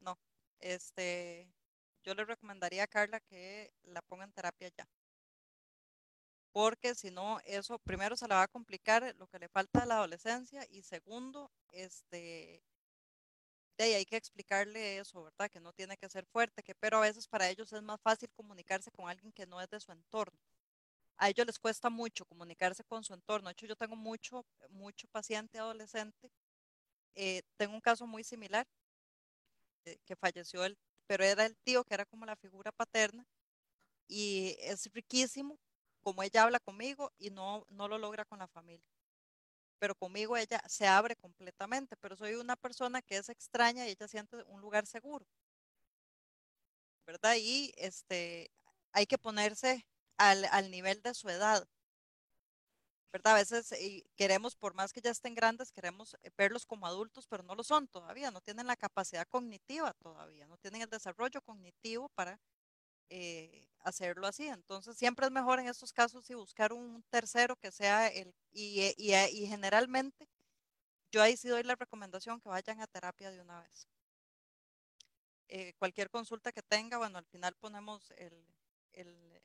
No. 0.00 0.18
Este, 0.60 1.52
yo 2.02 2.14
le 2.14 2.24
recomendaría 2.24 2.84
a 2.84 2.86
Carla 2.86 3.20
que 3.20 3.72
la 3.82 4.02
ponga 4.02 4.24
en 4.24 4.32
terapia 4.32 4.70
ya. 4.76 4.88
Porque 6.52 6.94
si 6.94 7.10
no, 7.10 7.38
eso 7.44 7.78
primero 7.78 8.16
se 8.16 8.26
le 8.26 8.34
va 8.34 8.42
a 8.44 8.48
complicar 8.48 9.14
lo 9.18 9.26
que 9.26 9.38
le 9.38 9.48
falta 9.48 9.82
a 9.82 9.86
la 9.86 9.96
adolescencia 9.96 10.64
y 10.70 10.82
segundo, 10.82 11.50
este, 11.72 12.62
de 13.78 13.94
hay 13.96 14.04
que 14.06 14.16
explicarle 14.16 14.98
eso, 14.98 15.24
¿verdad? 15.24 15.50
Que 15.50 15.60
no 15.60 15.72
tiene 15.72 15.96
que 15.96 16.08
ser 16.08 16.26
fuerte, 16.26 16.62
que 16.62 16.74
pero 16.74 16.98
a 16.98 17.00
veces 17.02 17.28
para 17.28 17.48
ellos 17.48 17.72
es 17.72 17.82
más 17.82 18.00
fácil 18.00 18.30
comunicarse 18.34 18.90
con 18.90 19.08
alguien 19.08 19.32
que 19.32 19.46
no 19.46 19.60
es 19.60 19.68
de 19.70 19.80
su 19.80 19.92
entorno. 19.92 20.38
A 21.18 21.30
ellos 21.30 21.46
les 21.46 21.58
cuesta 21.58 21.90
mucho 21.90 22.26
comunicarse 22.26 22.84
con 22.84 23.04
su 23.04 23.14
entorno. 23.14 23.48
De 23.48 23.52
hecho, 23.52 23.66
yo 23.66 23.76
tengo 23.76 23.96
mucho, 23.96 24.44
mucho 24.70 25.08
paciente 25.08 25.58
adolescente. 25.58 26.30
Eh, 27.14 27.42
tengo 27.58 27.74
un 27.74 27.80
caso 27.80 28.06
muy 28.06 28.24
similar, 28.24 28.66
eh, 29.86 29.98
que 30.04 30.16
falleció 30.16 30.64
él, 30.64 30.76
pero 31.06 31.24
era 31.24 31.46
el 31.46 31.56
tío 31.58 31.84
que 31.84 31.94
era 31.94 32.04
como 32.06 32.26
la 32.26 32.36
figura 32.36 32.72
paterna. 32.72 33.26
Y 34.08 34.56
es 34.60 34.90
riquísimo 34.92 35.58
como 36.02 36.22
ella 36.22 36.44
habla 36.44 36.60
conmigo 36.60 37.12
y 37.18 37.30
no, 37.30 37.66
no 37.70 37.88
lo 37.88 37.98
logra 37.98 38.24
con 38.24 38.38
la 38.40 38.48
familia 38.48 38.95
pero 39.78 39.94
conmigo 39.94 40.36
ella 40.36 40.60
se 40.68 40.86
abre 40.86 41.16
completamente, 41.16 41.96
pero 41.96 42.16
soy 42.16 42.34
una 42.34 42.56
persona 42.56 43.02
que 43.02 43.16
es 43.18 43.28
extraña 43.28 43.86
y 43.86 43.90
ella 43.90 44.08
siente 44.08 44.36
un 44.44 44.60
lugar 44.60 44.86
seguro. 44.86 45.26
¿Verdad? 47.06 47.36
Y 47.38 47.72
este, 47.76 48.50
hay 48.92 49.06
que 49.06 49.18
ponerse 49.18 49.86
al, 50.18 50.44
al 50.46 50.70
nivel 50.70 51.00
de 51.02 51.14
su 51.14 51.28
edad. 51.28 51.66
¿verdad? 53.12 53.34
A 53.34 53.36
veces 53.36 53.74
queremos, 54.16 54.56
por 54.56 54.74
más 54.74 54.92
que 54.92 55.00
ya 55.00 55.10
estén 55.10 55.34
grandes, 55.34 55.72
queremos 55.72 56.16
eh, 56.22 56.30
verlos 56.36 56.66
como 56.66 56.86
adultos, 56.86 57.26
pero 57.26 57.42
no 57.42 57.54
lo 57.54 57.64
son 57.64 57.88
todavía, 57.88 58.30
no 58.30 58.42
tienen 58.42 58.66
la 58.66 58.76
capacidad 58.76 59.26
cognitiva 59.28 59.94
todavía, 59.94 60.46
no 60.46 60.58
tienen 60.58 60.82
el 60.82 60.90
desarrollo 60.90 61.40
cognitivo 61.40 62.10
para 62.10 62.38
eh, 63.10 63.68
hacerlo 63.80 64.26
así. 64.26 64.46
Entonces, 64.48 64.96
siempre 64.96 65.26
es 65.26 65.32
mejor 65.32 65.60
en 65.60 65.68
estos 65.68 65.92
casos 65.92 66.28
y 66.30 66.34
buscar 66.34 66.72
un 66.72 67.02
tercero 67.10 67.56
que 67.56 67.70
sea 67.72 68.08
el, 68.08 68.34
y, 68.52 68.94
y, 68.96 69.14
y, 69.14 69.46
generalmente 69.46 70.28
yo 71.12 71.22
ahí 71.22 71.36
sí 71.36 71.48
doy 71.48 71.62
la 71.62 71.76
recomendación 71.76 72.40
que 72.40 72.48
vayan 72.48 72.80
a 72.80 72.86
terapia 72.86 73.30
de 73.30 73.40
una 73.40 73.60
vez. 73.60 73.88
Eh, 75.48 75.74
cualquier 75.78 76.10
consulta 76.10 76.52
que 76.52 76.62
tenga, 76.62 76.98
bueno, 76.98 77.18
al 77.18 77.26
final 77.26 77.54
ponemos 77.56 78.12
el, 78.16 78.46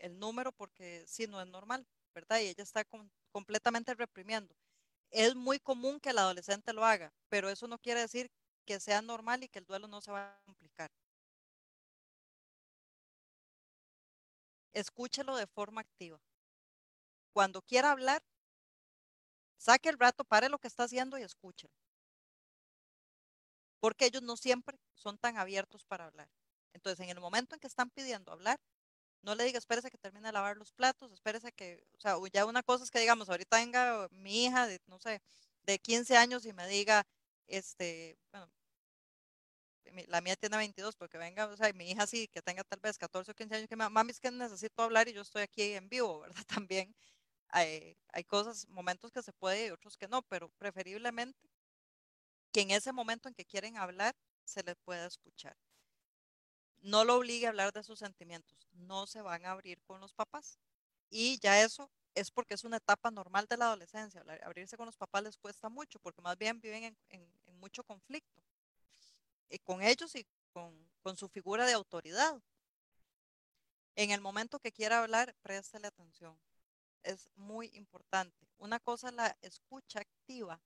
el 0.01 0.19
número 0.19 0.51
porque 0.51 1.03
si 1.07 1.27
no 1.27 1.41
es 1.41 1.47
normal, 1.47 1.85
¿verdad? 2.13 2.39
Y 2.39 2.47
ella 2.47 2.63
está 2.63 2.83
completamente 3.31 3.93
reprimiendo. 3.93 4.55
Es 5.11 5.35
muy 5.35 5.59
común 5.59 5.99
que 5.99 6.09
el 6.11 6.17
adolescente 6.17 6.73
lo 6.73 6.85
haga, 6.85 7.13
pero 7.29 7.49
eso 7.49 7.67
no 7.67 7.77
quiere 7.79 8.01
decir 8.01 8.31
que 8.65 8.79
sea 8.79 9.01
normal 9.01 9.43
y 9.43 9.49
que 9.49 9.59
el 9.59 9.65
duelo 9.65 9.87
no 9.87 10.01
se 10.01 10.11
va 10.11 10.33
a 10.35 10.41
complicar. 10.45 10.91
Escúchelo 14.73 15.35
de 15.35 15.47
forma 15.47 15.81
activa. 15.81 16.19
Cuando 17.33 17.61
quiera 17.61 17.91
hablar, 17.91 18.23
saque 19.57 19.89
el 19.89 19.99
rato, 19.99 20.23
pare 20.23 20.49
lo 20.49 20.59
que 20.59 20.67
está 20.67 20.83
haciendo 20.83 21.17
y 21.17 21.23
escúchelo. 21.23 21.73
Porque 23.79 24.05
ellos 24.05 24.21
no 24.21 24.37
siempre 24.37 24.77
son 24.93 25.17
tan 25.17 25.37
abiertos 25.37 25.85
para 25.85 26.05
hablar. 26.05 26.29
Entonces, 26.73 26.99
en 27.03 27.09
el 27.09 27.19
momento 27.19 27.55
en 27.55 27.59
que 27.59 27.67
están 27.67 27.89
pidiendo 27.89 28.31
hablar, 28.31 28.59
no 29.23 29.35
le 29.35 29.43
diga, 29.43 29.59
espérese 29.59 29.91
que 29.91 29.97
termine 29.97 30.27
de 30.27 30.33
lavar 30.33 30.57
los 30.57 30.73
platos, 30.73 31.11
espérese 31.11 31.51
que, 31.51 31.83
o 31.95 31.99
sea, 31.99 32.15
ya 32.33 32.45
una 32.45 32.63
cosa 32.63 32.83
es 32.83 32.91
que 32.91 32.99
digamos, 32.99 33.29
ahorita 33.29 33.57
venga 33.57 34.07
mi 34.11 34.45
hija 34.45 34.67
de, 34.67 34.79
no 34.87 34.99
sé, 34.99 35.21
de 35.63 35.79
15 35.79 36.17
años 36.17 36.45
y 36.45 36.53
me 36.53 36.67
diga, 36.67 37.05
este, 37.47 38.17
bueno, 38.31 38.51
la 40.07 40.21
mía 40.21 40.35
tiene 40.35 40.57
22, 40.57 40.95
porque 40.95 41.17
venga, 41.17 41.47
o 41.47 41.57
sea, 41.57 41.71
mi 41.73 41.89
hija 41.91 42.07
sí, 42.07 42.27
que 42.27 42.41
tenga 42.41 42.63
tal 42.63 42.79
vez 42.79 42.97
14 42.97 43.31
o 43.31 43.35
15 43.35 43.55
años, 43.55 43.67
que 43.67 43.75
me, 43.75 43.89
mami, 43.89 44.11
es 44.11 44.19
que 44.19 44.31
necesito 44.31 44.83
hablar 44.83 45.07
y 45.07 45.13
yo 45.13 45.21
estoy 45.21 45.43
aquí 45.43 45.73
en 45.73 45.89
vivo, 45.89 46.19
¿verdad? 46.21 46.43
También 46.47 46.95
hay, 47.49 47.97
hay 48.13 48.23
cosas, 48.23 48.67
momentos 48.69 49.11
que 49.11 49.21
se 49.21 49.33
puede 49.33 49.67
y 49.67 49.71
otros 49.71 49.97
que 49.97 50.07
no, 50.07 50.21
pero 50.23 50.49
preferiblemente 50.57 51.49
que 52.51 52.61
en 52.61 52.71
ese 52.71 52.91
momento 52.91 53.29
en 53.29 53.35
que 53.35 53.45
quieren 53.45 53.77
hablar, 53.77 54.15
se 54.43 54.63
les 54.63 54.75
pueda 54.83 55.05
escuchar. 55.05 55.55
No 56.81 57.05
lo 57.05 57.15
obligue 57.15 57.45
a 57.45 57.49
hablar 57.49 57.71
de 57.71 57.83
sus 57.83 57.99
sentimientos, 57.99 58.67
no 58.73 59.07
se 59.07 59.21
van 59.21 59.45
a 59.45 59.51
abrir 59.51 59.81
con 59.83 60.01
los 60.01 60.13
papás. 60.13 60.59
Y 61.09 61.39
ya 61.39 61.61
eso 61.61 61.91
es 62.15 62.31
porque 62.31 62.55
es 62.55 62.63
una 62.63 62.77
etapa 62.77 63.11
normal 63.11 63.45
de 63.49 63.57
la 63.57 63.65
adolescencia. 63.65 64.23
Abrirse 64.43 64.77
con 64.77 64.85
los 64.85 64.97
papás 64.97 65.23
les 65.23 65.37
cuesta 65.37 65.69
mucho, 65.69 65.99
porque 65.99 66.21
más 66.21 66.37
bien 66.37 66.59
viven 66.59 66.97
en 67.09 67.59
mucho 67.59 67.83
conflicto. 67.83 68.41
Eh, 69.51 69.59
con 69.59 69.81
ellos 69.83 70.15
y 70.15 70.25
con, 70.53 70.73
con, 71.03 71.17
su 71.17 71.27
figura 71.27 71.65
de 71.65 71.73
autoridad. 71.73 72.41
En 73.95 74.11
el 74.11 74.21
momento 74.21 74.59
que 74.59 74.71
quiera 74.71 74.99
hablar, 74.99 75.35
préstale 75.41 75.87
atención. 75.87 76.39
Es 77.03 77.29
muy 77.35 77.69
importante. 77.73 78.47
Una 78.57 78.79
cosa 78.79 79.09
es 79.09 79.15
la 79.15 79.37
escucha 79.41 79.99
activa 79.99 80.61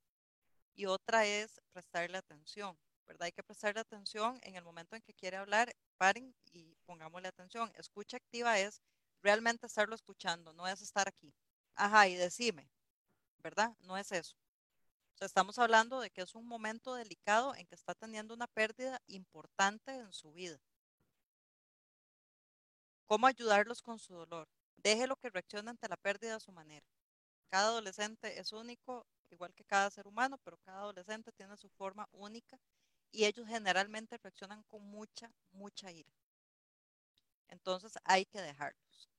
y 0.75 0.85
otra 0.85 1.25
es 1.25 1.59
prestarle 1.73 2.17
atención, 2.17 2.77
¿verdad? 3.07 3.25
Hay 3.25 3.31
que 3.31 3.43
prestarle 3.43 3.79
atención 3.81 4.39
en 4.43 4.55
el 4.55 4.63
momento 4.63 4.95
en 4.95 5.01
que 5.01 5.13
quiere 5.15 5.37
hablar, 5.37 5.75
paren 5.97 6.35
y 6.51 6.75
pongámosle 6.85 7.27
atención. 7.27 7.71
Escucha 7.77 8.17
activa 8.17 8.59
es 8.59 8.81
realmente 9.23 9.65
estarlo 9.65 9.95
escuchando, 9.95 10.53
no 10.53 10.67
es 10.67 10.81
estar 10.81 11.07
aquí. 11.07 11.33
Ajá, 11.75 12.07
y 12.07 12.15
decime, 12.15 12.69
¿verdad? 13.39 13.75
No 13.79 13.97
es 13.97 14.11
eso 14.11 14.35
estamos 15.19 15.59
hablando 15.59 15.99
de 15.99 16.09
que 16.09 16.21
es 16.21 16.35
un 16.35 16.47
momento 16.47 16.95
delicado 16.95 17.55
en 17.55 17.65
que 17.67 17.75
está 17.75 17.95
teniendo 17.95 18.33
una 18.33 18.47
pérdida 18.47 19.01
importante 19.07 19.93
en 19.93 20.11
su 20.13 20.31
vida. 20.33 20.59
¿Cómo 23.07 23.25
ayudarlos 23.25 23.81
con 23.81 23.97
su 23.97 24.13
dolor? 24.13 24.47
Déjelo 24.77 25.15
que 25.15 25.29
reaccione 25.31 25.71
ante 25.71 25.87
la 25.89 25.97
pérdida 25.97 26.35
a 26.35 26.39
su 26.39 26.51
manera. 26.51 26.85
Cada 27.49 27.69
adolescente 27.69 28.39
es 28.39 28.51
único, 28.51 29.07
igual 29.31 29.53
que 29.53 29.65
cada 29.65 29.89
ser 29.91 30.07
humano, 30.07 30.37
pero 30.43 30.57
cada 30.57 30.79
adolescente 30.79 31.31
tiene 31.31 31.57
su 31.57 31.69
forma 31.69 32.07
única 32.11 32.59
y 33.11 33.25
ellos 33.25 33.47
generalmente 33.47 34.17
reaccionan 34.17 34.63
con 34.63 34.83
mucha, 34.83 35.31
mucha 35.51 35.91
ira. 35.91 36.11
Entonces 37.47 37.93
hay 38.03 38.25
que 38.25 38.39
dejarlos. 38.39 39.09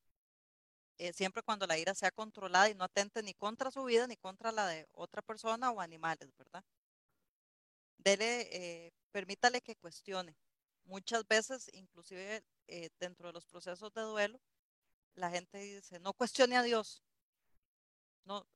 Eh, 0.98 1.12
siempre 1.12 1.42
cuando 1.42 1.66
la 1.66 1.78
ira 1.78 1.94
sea 1.94 2.10
controlada 2.10 2.70
y 2.70 2.74
no 2.74 2.84
atente 2.84 3.22
ni 3.22 3.34
contra 3.34 3.70
su 3.70 3.84
vida 3.84 4.06
ni 4.06 4.16
contra 4.16 4.50
la 4.50 4.66
de 4.66 4.88
otra 4.92 5.20
persona 5.20 5.70
o 5.70 5.80
animales, 5.80 6.34
¿verdad? 6.36 6.64
Dele, 7.98 8.48
eh, 8.52 8.92
permítale 9.12 9.60
que 9.60 9.76
cuestione, 9.76 10.36
muchas 10.84 11.26
veces, 11.26 11.68
inclusive 11.74 12.42
eh, 12.68 12.88
dentro 12.98 13.28
de 13.28 13.34
los 13.34 13.46
procesos 13.46 13.92
de 13.92 14.02
duelo, 14.02 14.40
la 15.14 15.30
gente 15.30 15.58
dice, 15.58 15.98
no 16.00 16.14
cuestione 16.14 16.56
a 16.56 16.62
Dios. 16.62 17.02
No, 18.24 18.46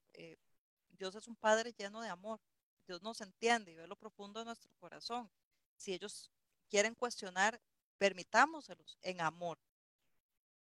Dios 0.90 1.14
es 1.14 1.28
un 1.28 1.36
Padre 1.36 1.72
lleno 1.72 2.00
de 2.00 2.08
amor. 2.08 2.40
Dios 2.86 3.02
nos 3.02 3.20
entiende 3.20 3.72
y 3.72 3.74
ve 3.74 3.86
lo 3.86 3.96
profundo 3.96 4.40
de 4.40 4.46
nuestro 4.46 4.72
corazón. 4.78 5.30
Si 5.76 5.92
ellos 5.92 6.30
quieren 6.68 6.94
cuestionar, 6.94 7.60
permitámoselos 7.98 8.98
en 9.02 9.20
amor 9.20 9.58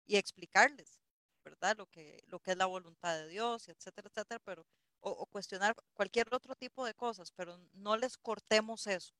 y 0.06 0.16
explicarles, 0.16 1.00
¿verdad? 1.46 1.76
Lo 1.78 1.86
que, 1.86 2.22
lo 2.26 2.40
que 2.40 2.52
es 2.52 2.56
la 2.56 2.66
voluntad 2.66 3.16
de 3.16 3.28
Dios, 3.28 3.68
etcétera, 3.68 4.08
etcétera, 4.08 4.40
pero, 4.44 4.66
o, 5.00 5.26
cuestionar 5.26 5.76
cualquier 5.94 6.26
otro 6.34 6.56
tipo 6.56 6.84
de 6.84 6.94
cosas, 6.94 7.30
pero 7.32 7.56
no 7.72 7.96
les 7.96 8.18
cortemos 8.18 8.86
eso. 8.88 9.14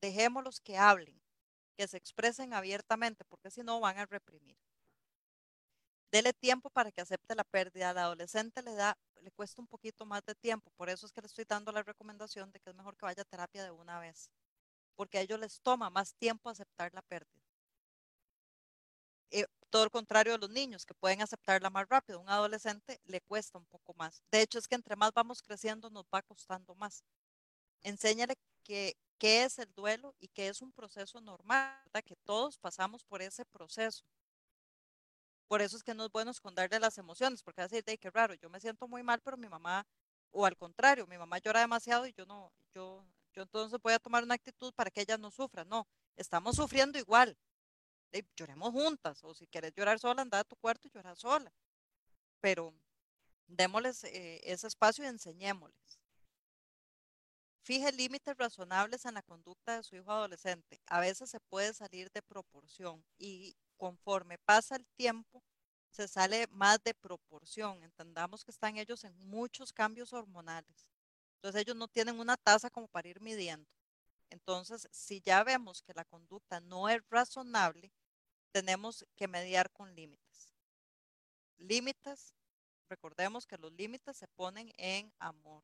Dejémoslos 0.00 0.60
que 0.60 0.78
hablen, 0.78 1.20
que 1.76 1.86
se 1.86 1.98
expresen 1.98 2.54
abiertamente, 2.54 3.24
porque 3.26 3.50
si 3.50 3.62
no 3.62 3.80
van 3.80 3.98
a 3.98 4.06
reprimir. 4.06 4.56
Dele 6.10 6.32
tiempo 6.32 6.70
para 6.70 6.90
que 6.90 7.02
acepte 7.02 7.34
la 7.34 7.44
pérdida. 7.44 7.90
Al 7.90 7.98
adolescente 7.98 8.62
le 8.62 8.74
da, 8.74 8.96
le 9.20 9.30
cuesta 9.32 9.60
un 9.60 9.68
poquito 9.68 10.06
más 10.06 10.24
de 10.24 10.34
tiempo. 10.34 10.70
Por 10.76 10.88
eso 10.88 11.04
es 11.04 11.12
que 11.12 11.20
le 11.20 11.26
estoy 11.26 11.44
dando 11.46 11.72
la 11.72 11.82
recomendación 11.82 12.50
de 12.52 12.60
que 12.60 12.70
es 12.70 12.76
mejor 12.76 12.96
que 12.96 13.04
vaya 13.04 13.22
a 13.22 13.24
terapia 13.26 13.64
de 13.64 13.70
una 13.70 14.00
vez. 14.00 14.30
Porque 14.94 15.18
a 15.18 15.20
ellos 15.22 15.38
les 15.40 15.60
toma 15.60 15.90
más 15.90 16.14
tiempo 16.14 16.48
aceptar 16.48 16.94
la 16.94 17.02
pérdida. 17.02 17.42
Eh, 19.30 19.46
todo 19.76 19.84
el 19.84 19.90
contrario 19.90 20.32
de 20.32 20.38
los 20.38 20.48
niños, 20.48 20.86
que 20.86 20.94
pueden 20.94 21.20
aceptarla 21.20 21.68
más 21.68 21.86
rápido. 21.86 22.18
Un 22.18 22.30
adolescente 22.30 22.98
le 23.04 23.20
cuesta 23.20 23.58
un 23.58 23.66
poco 23.66 23.92
más. 23.92 24.22
De 24.30 24.40
hecho, 24.40 24.58
es 24.58 24.66
que 24.66 24.74
entre 24.74 24.96
más 24.96 25.12
vamos 25.12 25.42
creciendo, 25.42 25.90
nos 25.90 26.06
va 26.06 26.22
costando 26.22 26.74
más. 26.76 27.04
Enséñale 27.82 28.36
que 28.64 28.96
qué 29.18 29.44
es 29.44 29.58
el 29.58 29.70
duelo 29.74 30.14
y 30.18 30.28
que 30.28 30.48
es 30.48 30.62
un 30.62 30.72
proceso 30.72 31.20
normal, 31.20 31.78
que 32.06 32.16
todos 32.24 32.56
pasamos 32.56 33.04
por 33.04 33.20
ese 33.20 33.44
proceso. 33.44 34.06
Por 35.46 35.60
eso 35.60 35.76
es 35.76 35.82
que 35.82 35.92
no 35.92 36.06
es 36.06 36.10
bueno 36.10 36.30
esconderle 36.30 36.80
las 36.80 36.96
emociones, 36.96 37.42
porque 37.42 37.60
así 37.60 37.82
de 37.82 37.98
qué 37.98 38.10
raro, 38.10 38.32
yo 38.32 38.48
me 38.48 38.60
siento 38.60 38.88
muy 38.88 39.02
mal, 39.02 39.20
pero 39.20 39.36
mi 39.36 39.50
mamá, 39.50 39.86
o 40.30 40.46
al 40.46 40.56
contrario, 40.56 41.06
mi 41.06 41.18
mamá 41.18 41.36
llora 41.36 41.60
demasiado 41.60 42.06
y 42.06 42.14
yo 42.14 42.24
no, 42.24 42.50
yo, 42.74 43.04
yo 43.34 43.42
entonces 43.42 43.78
voy 43.82 43.92
a 43.92 43.98
tomar 43.98 44.24
una 44.24 44.36
actitud 44.36 44.72
para 44.72 44.90
que 44.90 45.02
ella 45.02 45.18
no 45.18 45.30
sufra. 45.30 45.66
No, 45.66 45.86
estamos 46.16 46.56
sufriendo 46.56 46.98
igual 46.98 47.36
lloremos 48.36 48.72
juntas, 48.72 49.22
o 49.24 49.34
si 49.34 49.46
quieres 49.46 49.72
llorar 49.74 49.98
sola, 49.98 50.22
anda 50.22 50.40
a 50.40 50.44
tu 50.44 50.56
cuarto 50.56 50.88
y 50.88 50.90
llora 50.90 51.14
sola. 51.14 51.52
Pero 52.40 52.74
démosles 53.46 54.04
eh, 54.04 54.40
ese 54.44 54.66
espacio 54.66 55.04
y 55.04 55.08
enseñémosles. 55.08 56.00
Fije 57.62 57.90
límites 57.90 58.36
razonables 58.36 59.04
en 59.06 59.14
la 59.14 59.22
conducta 59.22 59.76
de 59.76 59.82
su 59.82 59.96
hijo 59.96 60.12
adolescente. 60.12 60.80
A 60.86 61.00
veces 61.00 61.30
se 61.30 61.40
puede 61.40 61.74
salir 61.74 62.10
de 62.12 62.22
proporción 62.22 63.04
y 63.18 63.56
conforme 63.76 64.38
pasa 64.38 64.76
el 64.76 64.86
tiempo, 64.96 65.42
se 65.90 66.06
sale 66.06 66.46
más 66.50 66.82
de 66.84 66.94
proporción. 66.94 67.82
Entendamos 67.82 68.44
que 68.44 68.52
están 68.52 68.76
ellos 68.76 69.02
en 69.02 69.18
muchos 69.18 69.72
cambios 69.72 70.12
hormonales. 70.12 70.88
Entonces 71.36 71.62
ellos 71.62 71.76
no 71.76 71.88
tienen 71.88 72.20
una 72.20 72.36
tasa 72.36 72.70
como 72.70 72.86
para 72.86 73.08
ir 73.08 73.20
midiendo. 73.20 73.68
Entonces, 74.30 74.88
si 74.90 75.20
ya 75.20 75.44
vemos 75.44 75.82
que 75.82 75.94
la 75.94 76.04
conducta 76.04 76.60
no 76.60 76.88
es 76.88 77.02
razonable, 77.08 77.92
tenemos 78.52 79.06
que 79.16 79.28
mediar 79.28 79.70
con 79.70 79.94
límites. 79.94 80.54
Límites, 81.58 82.34
recordemos 82.88 83.46
que 83.46 83.58
los 83.58 83.72
límites 83.72 84.16
se 84.16 84.28
ponen 84.28 84.72
en 84.76 85.12
amor, 85.18 85.62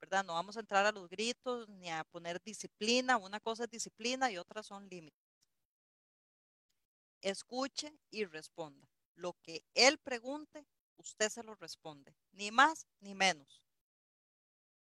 ¿verdad? 0.00 0.24
No 0.24 0.34
vamos 0.34 0.56
a 0.56 0.60
entrar 0.60 0.86
a 0.86 0.92
los 0.92 1.08
gritos 1.08 1.68
ni 1.68 1.90
a 1.90 2.04
poner 2.04 2.40
disciplina. 2.42 3.16
Una 3.16 3.40
cosa 3.40 3.64
es 3.64 3.70
disciplina 3.70 4.30
y 4.30 4.38
otra 4.38 4.62
son 4.62 4.88
límites. 4.88 5.26
Escuche 7.22 7.98
y 8.10 8.24
responda. 8.24 8.88
Lo 9.14 9.32
que 9.42 9.64
él 9.74 9.98
pregunte, 9.98 10.66
usted 10.96 11.30
se 11.30 11.42
lo 11.42 11.54
responde, 11.54 12.14
ni 12.32 12.50
más 12.50 12.86
ni 13.00 13.14
menos. 13.14 13.62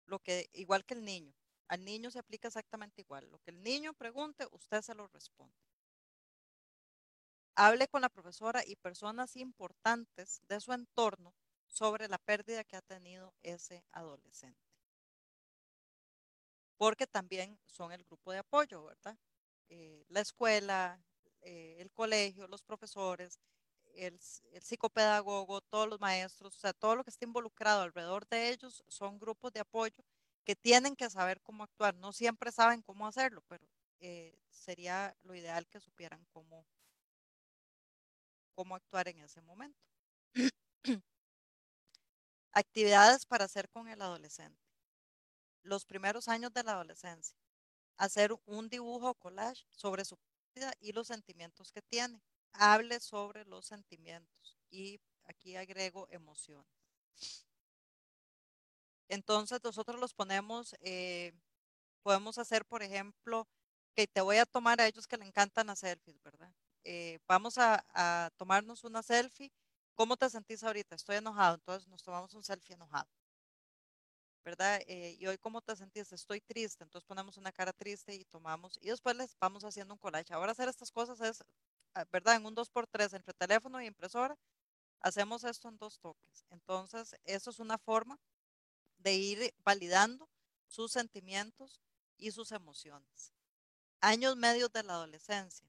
Lo 0.07 0.18
que 0.18 0.49
igual 0.53 0.85
que 0.85 0.95
el 0.95 1.05
niño. 1.05 1.35
Al 1.73 1.87
niño 1.87 2.11
se 2.11 2.19
aplica 2.19 2.49
exactamente 2.49 3.01
igual. 3.01 3.27
Lo 3.31 3.39
que 3.39 3.51
el 3.51 3.63
niño 3.63 3.95
pregunte, 3.95 4.47
usted 4.51 4.83
se 4.83 4.95
lo 4.95 5.09
responde. 5.09 5.57
Hable 7.55 7.89
con 7.89 8.03
la 8.03 8.11
profesora 8.11 8.63
y 8.67 8.77
personas 8.77 9.37
importantes 9.37 10.43
de 10.49 10.61
su 10.61 10.75
entorno 10.75 11.33
sobre 11.69 12.09
la 12.09 12.19
pérdida 12.19 12.63
que 12.63 12.77
ha 12.77 12.83
tenido 12.83 13.33
ese 13.43 13.87
adolescente. 13.91 14.61
Porque 16.77 17.07
también 17.07 17.59
son 17.65 17.91
el 17.91 18.05
grupo 18.05 18.33
de 18.33 18.41
apoyo, 18.41 18.85
¿verdad? 18.85 19.17
Eh, 19.71 20.05
la 20.11 20.21
escuela, 20.21 21.03
eh, 21.41 21.77
el 21.79 21.91
colegio, 21.91 22.49
los 22.49 22.63
profesores, 22.63 23.41
el, 23.95 24.21
el, 24.53 24.63
psicopedagogo, 24.63 25.63
todos 25.63 25.89
los 25.89 26.01
maestros, 26.01 26.55
o 26.55 26.61
sea, 26.61 26.75
todo 26.75 26.97
lo 26.97 27.05
que 27.05 27.09
está 27.09 27.25
involucrado 27.25 27.81
alrededor 27.81 28.29
de 28.29 28.51
ellos 28.51 28.85
son 28.89 29.19
grupos 29.19 29.55
de 29.55 29.61
apoyo 29.61 30.05
que 30.44 30.57
tienen 30.57 30.96
que 30.96 31.11
saber 31.11 31.40
cómo 31.42 31.64
actuar. 31.64 31.94
No 31.96 32.12
siempre 32.12 32.52
saben 32.52 32.83
cómo 32.83 33.07
hacerlo, 33.07 33.42
pero 33.48 33.66
eh, 34.00 34.37
sería 34.50 35.16
lo 35.22 35.35
ideal 35.35 35.66
que 35.68 35.81
supieran 35.81 36.24
cómo, 36.33 36.66
cómo 38.55 38.74
actuar 38.76 39.09
en 39.09 39.18
ese 39.20 39.40
momento. 39.42 39.78
Actividades 42.55 43.26
para 43.26 43.44
hacer 43.44 43.68
con 43.68 43.88
el 43.88 44.00
adolescente. 44.00 44.59
Los 45.64 45.85
primeros 45.85 46.28
años 46.28 46.52
de 46.52 46.62
la 46.62 46.72
adolescencia. 46.72 47.37
Hacer 47.96 48.33
un 48.46 48.68
dibujo 48.68 49.11
o 49.11 49.14
collage 49.14 49.66
sobre 49.70 50.05
su 50.05 50.16
vida 50.55 50.72
y 50.81 50.92
los 50.92 51.09
sentimientos 51.09 51.72
que 51.72 51.83
tiene. 51.83 52.22
Hable 52.52 53.00
sobre 53.00 53.44
los 53.44 53.66
sentimientos 53.66 54.59
y 54.70 55.00
aquí 55.24 55.57
agrego 55.57 56.09
emociones. 56.11 56.70
Entonces 59.09 59.61
nosotros 59.62 60.01
los 60.01 60.15
ponemos, 60.15 60.75
eh, 60.81 61.33
podemos 62.03 62.38
hacer, 62.38 62.65
por 62.65 62.83
ejemplo, 62.83 63.47
que 63.95 64.07
te 64.07 64.21
voy 64.21 64.38
a 64.38 64.47
tomar 64.47 64.81
a 64.81 64.87
ellos 64.87 65.07
que 65.07 65.17
le 65.17 65.27
encantan 65.27 65.67
las 65.69 65.81
selfies, 65.81 66.23
¿verdad? 66.23 66.53
Eh, 66.85 67.19
vamos 67.29 67.59
a, 67.59 68.31
tomarnos 68.37 68.85
una 68.85 69.03
selfie. 69.03 69.53
¿Cómo 69.95 70.17
te 70.17 70.31
sentís 70.31 70.62
ahorita? 70.65 70.97
Estoy 70.97 71.17
enojado, 71.17 71.57
entonces 71.57 71.88
nos 71.88 72.03
tomamos 72.03 72.35
un 72.35 72.43
selfie 72.43 72.75
enojado. 72.75 73.09
¿Verdad? 74.45 74.81
Eh, 74.87 75.17
y 75.21 75.27
hoy, 75.27 75.38
¿cómo 75.38 75.61
te 75.61 75.77
sentís? 75.77 76.11
Estoy 76.12 76.41
triste, 76.41 76.83
entonces 76.83 77.07
ponemos 77.07 77.37
una 77.37 77.53
cara 77.53 77.73
triste 77.73 78.15
y 78.15 78.25
tomamos, 78.25 78.77
y 78.81 78.88
después 78.88 79.15
les 79.17 79.37
vamos 79.38 79.62
haciendo 79.65 79.95
un 79.95 79.99
collage. 79.99 80.35
Ahora 80.35 80.51
hacer 80.53 80.69
estas 80.69 80.91
cosas 80.91 81.21
es, 81.21 81.45
ah, 81.95 82.05
¿verdad? 82.11 82.37
En 82.37 82.47
un 82.47 82.55
2x3 82.55 83.12
entre 83.15 83.35
teléfono 83.35 83.81
y 83.81 83.87
impresora, 83.87 84.37
hacemos 85.01 85.45
esto 85.45 85.69
en 85.69 85.79
dos 85.79 85.99
toques. 86.01 86.45
Entonces, 86.51 87.17
eso 87.25 87.51
es 87.51 87.59
una 87.61 87.79
forma 87.79 88.19
de 89.03 89.15
ir 89.15 89.55
validando 89.65 90.29
sus 90.69 90.93
sentimientos 90.93 91.81
y 92.17 92.31
sus 92.33 92.53
emociones. 92.53 93.33
Años 94.01 94.37
medios 94.37 94.73
de 94.73 94.83
la 94.85 94.95
adolescencia. 94.95 95.69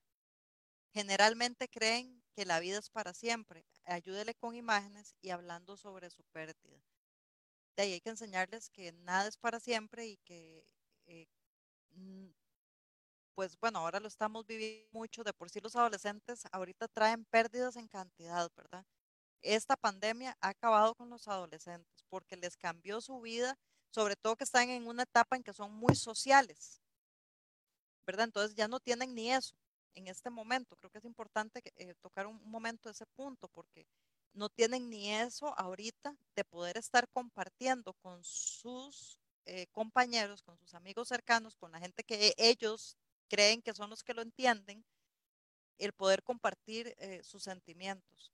Generalmente 0.93 1.69
creen 1.69 2.24
que 2.36 2.46
la 2.46 2.60
vida 2.60 2.80
es 2.80 2.89
para 2.89 3.13
siempre. 3.13 3.65
Ayúdele 3.86 4.36
con 4.36 4.56
imágenes 4.56 5.15
y 5.22 5.32
hablando 5.32 5.78
sobre 5.78 6.10
su 6.10 6.24
pérdida. 6.26 6.82
De 7.76 7.84
ahí 7.84 7.93
hay 7.93 8.02
que 8.02 8.10
enseñarles 8.10 8.69
que 8.69 8.91
nada 8.93 9.28
es 9.28 9.38
para 9.38 9.60
siempre 9.60 10.08
y 10.08 10.17
que, 10.17 10.65
eh, 11.06 11.28
pues 13.36 13.58
bueno, 13.60 13.80
ahora 13.80 14.00
lo 14.00 14.08
estamos 14.08 14.46
viviendo 14.46 14.88
mucho. 14.91 15.24
De 15.24 15.34
por 15.34 15.50
sí 15.50 15.60
los 15.60 15.76
adolescentes 15.76 16.43
ahorita 16.52 16.88
traen 16.88 17.26
pérdidas 17.26 17.76
en 17.76 17.88
cantidad, 17.88 18.50
¿verdad? 18.56 18.86
Esta 19.43 19.75
pandemia 19.75 20.38
ha 20.41 20.49
acabado 20.49 20.95
con 20.95 21.10
los 21.10 21.27
adolescentes 21.27 22.03
porque 22.10 22.38
les 22.38 22.58
cambió 22.58 23.01
su 23.01 23.21
vida, 23.21 23.58
sobre 23.91 24.15
todo 24.15 24.36
que 24.36 24.45
están 24.45 24.69
en 24.69 24.88
una 24.88 25.03
etapa 25.03 25.36
en 25.36 25.43
que 25.43 25.53
son 25.53 25.73
muy 25.73 25.95
sociales, 25.95 26.82
¿verdad? 28.06 28.25
Entonces 28.25 28.56
ya 28.56 28.67
no 28.67 28.79
tienen 28.79 29.13
ni 29.13 29.32
eso 29.32 29.56
en 29.95 30.08
este 30.08 30.29
momento. 30.29 30.75
Creo 30.77 30.89
que 30.89 30.97
es 30.97 31.06
importante 31.06 31.62
eh, 31.75 31.93
tocar 32.01 32.27
un, 32.27 32.41
momento 32.49 32.89
ese 32.89 33.06
punto 33.06 33.47
porque 33.49 33.86
no 34.34 34.49
tienen 34.49 34.89
ni 34.89 35.12
eso 35.12 35.58
ahorita 35.60 36.15
de 36.36 36.43
poder 36.43 36.77
estar 36.77 37.08
compartiendo 37.10 37.93
con 37.93 38.23
sus 38.23 39.19
eh, 39.45 39.67
compañeros, 39.71 40.41
con 40.41 40.58
sus 40.58 40.73
amigos 40.73 41.10
cercanos, 41.10 41.56
con 41.56 41.71
la 41.71 41.79
gente 41.79 42.03
que 42.03 42.34
ellos 42.38 42.97
creen 43.29 43.62
que 43.62 43.73
son 43.73 43.89
los 43.89 44.03
que 44.03 44.13
lo 44.13 44.21
entienden, 44.21 44.84
el 45.77 45.93
poder 45.93 46.23
compartir 46.23 46.95
eh, 46.97 47.21
sus 47.23 47.43
sentimientos. 47.43 48.32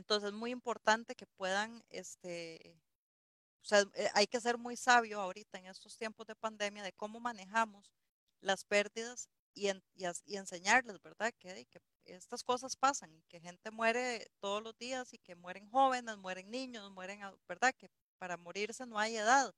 Entonces 0.00 0.30
es 0.30 0.34
muy 0.34 0.50
importante 0.50 1.14
que 1.14 1.26
puedan, 1.26 1.84
este, 1.90 2.74
o 3.62 3.66
sea, 3.66 3.80
eh, 3.94 4.08
hay 4.14 4.26
que 4.26 4.40
ser 4.40 4.56
muy 4.56 4.74
sabio 4.74 5.20
ahorita 5.20 5.58
en 5.58 5.66
estos 5.66 5.98
tiempos 5.98 6.26
de 6.26 6.34
pandemia 6.34 6.82
de 6.82 6.94
cómo 6.94 7.20
manejamos 7.20 7.92
las 8.40 8.64
pérdidas 8.64 9.28
y, 9.52 9.68
y, 9.68 10.36
enseñarles, 10.36 11.02
¿verdad? 11.02 11.34
Que, 11.38 11.66
que, 11.66 11.80
estas 12.06 12.42
cosas 12.42 12.76
pasan 12.76 13.12
y 13.14 13.22
que 13.24 13.40
gente 13.40 13.70
muere 13.70 14.26
todos 14.40 14.62
los 14.62 14.74
días 14.78 15.12
y 15.12 15.18
que 15.18 15.34
mueren 15.34 15.68
jóvenes, 15.70 16.16
mueren 16.16 16.50
niños, 16.50 16.90
mueren, 16.92 17.20
¿verdad? 17.46 17.74
Que 17.76 17.90
para 18.16 18.38
morirse 18.38 18.86
no 18.86 18.98
hay 18.98 19.16
edad, 19.16 19.52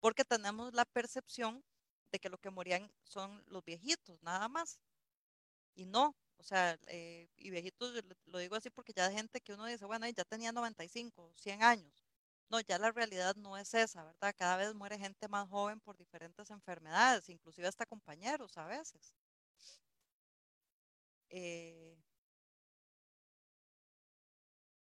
porque 0.00 0.22
tenemos 0.22 0.74
la 0.74 0.84
percepción 0.84 1.64
de 2.12 2.18
que 2.18 2.28
lo 2.28 2.36
que 2.36 2.50
morían 2.50 2.92
son 3.04 3.42
los 3.46 3.64
viejitos, 3.64 4.22
nada 4.22 4.48
más. 4.48 4.80
Y 5.74 5.86
no, 5.86 6.14
o 6.38 6.42
sea, 6.44 6.78
eh, 6.88 7.28
y 7.36 7.50
viejitos, 7.50 7.94
lo 8.26 8.38
digo 8.38 8.56
así 8.56 8.70
porque 8.70 8.92
ya 8.94 9.06
hay 9.06 9.14
gente 9.16 9.40
que 9.40 9.54
uno 9.54 9.66
dice, 9.66 9.84
bueno, 9.86 10.08
ya 10.08 10.24
tenía 10.24 10.52
95, 10.52 11.32
100 11.36 11.62
años. 11.62 12.04
No, 12.50 12.60
ya 12.60 12.78
la 12.78 12.92
realidad 12.92 13.36
no 13.36 13.56
es 13.58 13.74
esa, 13.74 14.04
¿verdad? 14.04 14.34
Cada 14.36 14.56
vez 14.56 14.74
muere 14.74 14.98
gente 14.98 15.28
más 15.28 15.48
joven 15.48 15.80
por 15.80 15.96
diferentes 15.98 16.50
enfermedades, 16.50 17.28
inclusive 17.28 17.68
hasta 17.68 17.86
compañeros 17.86 18.56
a 18.58 18.66
veces. 18.66 19.14
Eh, 21.30 21.96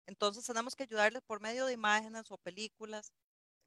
entonces 0.06 0.44
tenemos 0.44 0.74
que 0.76 0.84
ayudarles 0.84 1.22
por 1.22 1.40
medio 1.40 1.66
de 1.66 1.72
imágenes 1.72 2.30
o 2.30 2.38
películas, 2.38 3.12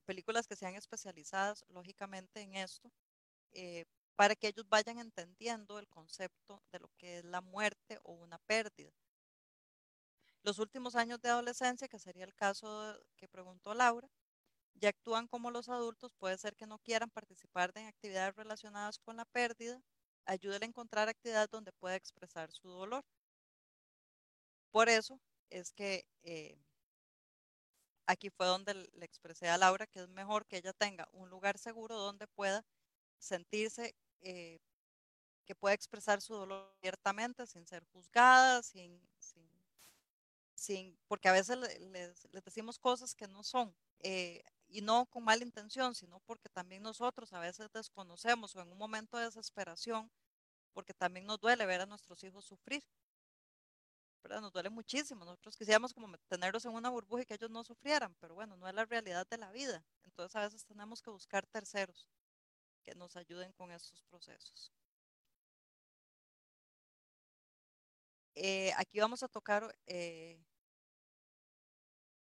películas 0.06 0.48
que 0.48 0.56
sean 0.56 0.76
especializadas 0.76 1.66
lógicamente 1.70 2.42
en 2.42 2.56
esto, 2.56 2.92
eh, 3.54 3.86
para 4.20 4.36
que 4.36 4.50
ellos 4.50 4.68
vayan 4.68 5.00
entendiendo 5.00 5.80
el 5.80 5.88
concepto 5.88 6.62
de 6.74 6.80
lo 6.80 6.90
que 6.98 7.20
es 7.20 7.24
la 7.24 7.40
muerte 7.40 8.00
o 8.04 8.12
una 8.12 8.38
pérdida. 8.40 8.92
Los 10.44 10.60
últimos 10.60 10.98
años 10.98 11.22
de 11.22 11.30
adolescencia, 11.30 11.88
que 11.88 12.00
sería 12.00 12.26
el 12.26 12.36
caso 12.36 13.00
que 13.16 13.30
preguntó 13.30 13.74
Laura, 13.74 14.10
ya 14.74 14.90
actúan 14.90 15.30
como 15.30 15.52
los 15.52 15.70
adultos, 15.70 16.12
puede 16.20 16.38
ser 16.38 16.58
que 16.58 16.68
no 16.68 16.80
quieran 16.80 17.10
participar 17.10 17.72
en 17.76 17.88
actividades 17.88 18.36
relacionadas 18.36 19.00
con 19.00 19.16
la 19.16 19.24
pérdida, 19.24 19.82
ayúdenle 20.26 20.66
a 20.66 20.68
encontrar 20.68 21.08
actividades 21.08 21.50
donde 21.50 21.72
pueda 21.72 21.96
expresar 21.96 22.52
su 22.52 22.68
dolor. 22.68 23.06
Por 24.72 24.90
eso 24.90 25.22
es 25.50 25.72
que 25.72 26.06
eh, 26.24 26.60
aquí 28.06 28.30
fue 28.30 28.48
donde 28.48 28.74
le 28.74 29.06
expresé 29.06 29.48
a 29.48 29.58
Laura 29.58 29.88
que 29.88 30.02
es 30.02 30.10
mejor 30.10 30.46
que 30.46 30.58
ella 30.58 30.74
tenga 30.74 31.08
un 31.14 31.30
lugar 31.30 31.58
seguro 31.58 31.96
donde 31.96 32.28
pueda 32.28 32.66
sentirse 33.18 33.96
eh, 34.22 34.60
que 35.46 35.56
pueda 35.56 35.74
expresar 35.74 36.22
su 36.22 36.36
dolor 36.36 36.72
abiertamente, 36.78 37.48
sin 37.48 37.66
ser 37.66 37.84
juzgada, 37.86 38.62
sin, 38.62 39.02
sin, 40.54 40.96
porque 41.08 41.28
a 41.30 41.32
veces 41.32 41.58
les, 41.58 42.28
decimos 42.46 42.78
cosas 42.78 43.16
que 43.16 43.28
no 43.28 43.44
son, 43.44 43.74
eh, 44.00 44.44
y 44.68 44.82
no 44.82 45.06
con 45.08 45.24
mala 45.24 45.44
intención, 45.44 45.96
sino 45.96 46.20
porque 46.22 46.50
también 46.50 46.84
nosotros 46.84 47.34
a 47.34 47.40
veces 47.40 47.72
desconocemos 47.74 48.56
o 48.56 48.62
en 48.62 48.72
un 48.72 48.78
momento 48.78 49.18
de 49.18 49.26
desesperación, 49.26 50.12
porque 50.74 50.94
también 50.94 51.26
nos 51.26 51.40
duele 51.40 51.66
ver 51.66 51.82
a 51.82 51.86
nuestros 51.88 52.24
hijos 52.24 52.46
sufrir. 52.46 52.84
Nos 54.30 54.54
duele 54.54 54.70
muchísimo. 54.70 55.26
Nosotros 55.26 55.58
quisiéramos 55.58 55.94
como 55.94 56.16
tenerlos 56.28 56.64
en 56.66 56.74
una 56.74 56.90
burbuja 56.90 57.24
y 57.24 57.26
que 57.26 57.34
ellos 57.34 57.50
no 57.50 57.64
sufrieran, 57.64 58.16
pero 58.20 58.36
bueno, 58.36 58.56
no 58.58 58.68
es 58.68 58.76
la 58.76 58.86
realidad 58.86 59.26
de 59.28 59.38
la 59.38 59.52
vida. 59.52 59.84
Entonces 60.04 60.36
a 60.36 60.42
veces 60.42 60.66
tenemos 60.66 61.02
que 61.02 61.10
buscar 61.10 61.48
terceros 61.48 62.06
que 62.84 62.96
nos 62.96 63.16
ayuden 63.16 63.52
con 63.54 63.72
estos 63.72 64.04
procesos. 64.04 64.72
Eh, 68.36 68.72
aquí 68.78 69.00
vamos 69.00 69.22
a 69.24 69.28
tocar 69.28 69.76
eh, 69.86 70.40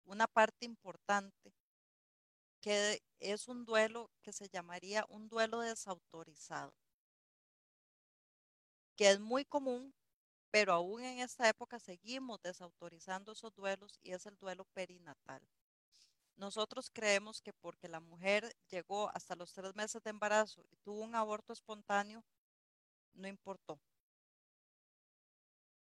una 0.07 0.27
parte 0.27 0.64
importante 0.64 1.53
que 2.61 3.01
es 3.21 3.47
un 3.47 3.64
duelo 3.64 4.11
que 4.23 4.33
se 4.33 4.49
llamaría 4.49 5.05
un 5.09 5.29
duelo 5.29 5.61
desautorizado, 5.61 6.75
que 8.97 9.11
es 9.11 9.21
muy 9.21 9.45
común 9.45 9.95
pero 10.53 10.73
aún 10.73 11.03
en 11.03 11.21
esta 11.21 11.49
época 11.51 11.81
seguimos 11.81 12.40
desautorizando 12.43 13.33
esos 13.33 13.55
duelos 13.55 13.99
y 14.03 14.12
es 14.12 14.27
el 14.27 14.38
duelo 14.38 14.64
perinatal. 14.75 15.43
Nosotros 16.37 16.90
creemos 16.90 17.40
que 17.40 17.53
porque 17.53 17.88
la 17.88 18.01
mujer 18.01 18.55
llegó 18.68 19.09
hasta 19.14 19.37
los 19.37 19.53
tres 19.53 19.75
meses 19.75 20.03
de 20.03 20.11
embarazo 20.11 20.64
y 20.70 20.77
tuvo 20.79 21.01
un 21.03 21.14
aborto 21.14 21.53
espontáneo, 21.53 22.25
no 23.14 23.29
importó. 23.29 23.81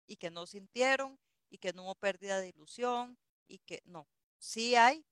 Y 0.06 0.16
que 0.16 0.30
no 0.30 0.46
sintieron 0.46 1.18
y 1.50 1.58
que 1.58 1.72
no 1.72 1.84
hubo 1.84 1.94
pérdida 1.94 2.40
de 2.40 2.48
ilusión 2.48 3.16
y 3.46 3.58
que 3.60 3.80
no. 3.84 4.08
Sí 4.38 4.74
hay 4.74 5.04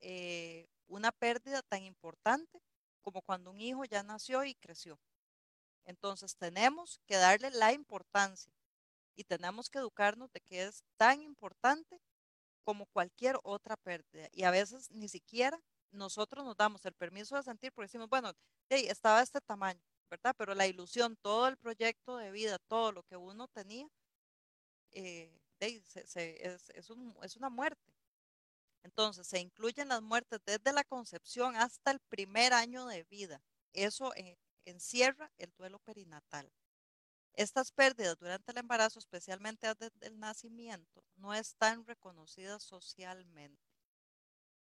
eh, 0.00 0.68
una 0.86 1.12
pérdida 1.12 1.62
tan 1.62 1.82
importante 1.84 2.60
como 3.00 3.22
cuando 3.22 3.50
un 3.50 3.60
hijo 3.60 3.84
ya 3.84 4.02
nació 4.02 4.44
y 4.44 4.54
creció. 4.54 4.98
Entonces 5.84 6.36
tenemos 6.36 7.00
que 7.06 7.16
darle 7.16 7.50
la 7.50 7.72
importancia 7.72 8.52
y 9.16 9.24
tenemos 9.24 9.68
que 9.68 9.78
educarnos 9.78 10.30
de 10.32 10.40
que 10.40 10.64
es 10.64 10.84
tan 10.96 11.22
importante 11.22 12.00
como 12.64 12.86
cualquier 12.86 13.38
otra 13.42 13.76
pérdida. 13.76 14.28
Y 14.32 14.44
a 14.44 14.50
veces 14.50 14.90
ni 14.90 15.08
siquiera 15.08 15.60
nosotros 15.92 16.44
nos 16.44 16.56
damos 16.56 16.84
el 16.86 16.94
permiso 16.94 17.36
de 17.36 17.42
sentir 17.42 17.72
porque 17.72 17.86
decimos, 17.86 18.08
bueno, 18.08 18.32
hey, 18.68 18.86
estaba 18.88 19.22
este 19.22 19.40
tamaño, 19.40 19.80
¿verdad? 20.10 20.34
Pero 20.36 20.54
la 20.54 20.66
ilusión, 20.66 21.16
todo 21.20 21.48
el 21.48 21.56
proyecto 21.56 22.16
de 22.16 22.30
vida, 22.30 22.58
todo 22.68 22.92
lo 22.92 23.02
que 23.02 23.16
uno 23.16 23.48
tenía, 23.48 23.88
eh, 24.92 25.38
es, 25.60 26.70
es, 26.70 27.36
una 27.36 27.50
muerte. 27.50 27.92
Entonces, 28.82 29.26
se 29.26 29.38
incluyen 29.38 29.88
las 29.88 30.02
muertes 30.02 30.40
desde 30.44 30.72
la 30.72 30.82
concepción 30.84 31.54
hasta 31.56 31.92
el 31.92 32.00
primer 32.08 32.52
año 32.52 32.86
de 32.86 33.04
vida. 33.04 33.40
Eso 33.72 34.12
eh, 34.16 34.36
encierra 34.64 35.30
el 35.38 35.52
duelo 35.56 35.78
perinatal. 35.78 36.50
Estas 37.34 37.72
pérdidas 37.72 38.18
durante 38.18 38.52
el 38.52 38.58
embarazo, 38.58 38.98
especialmente 38.98 39.66
desde 39.74 40.06
el 40.06 40.18
nacimiento, 40.18 41.04
no 41.16 41.34
están 41.34 41.86
reconocidas 41.86 42.62
socialmente. 42.62 43.62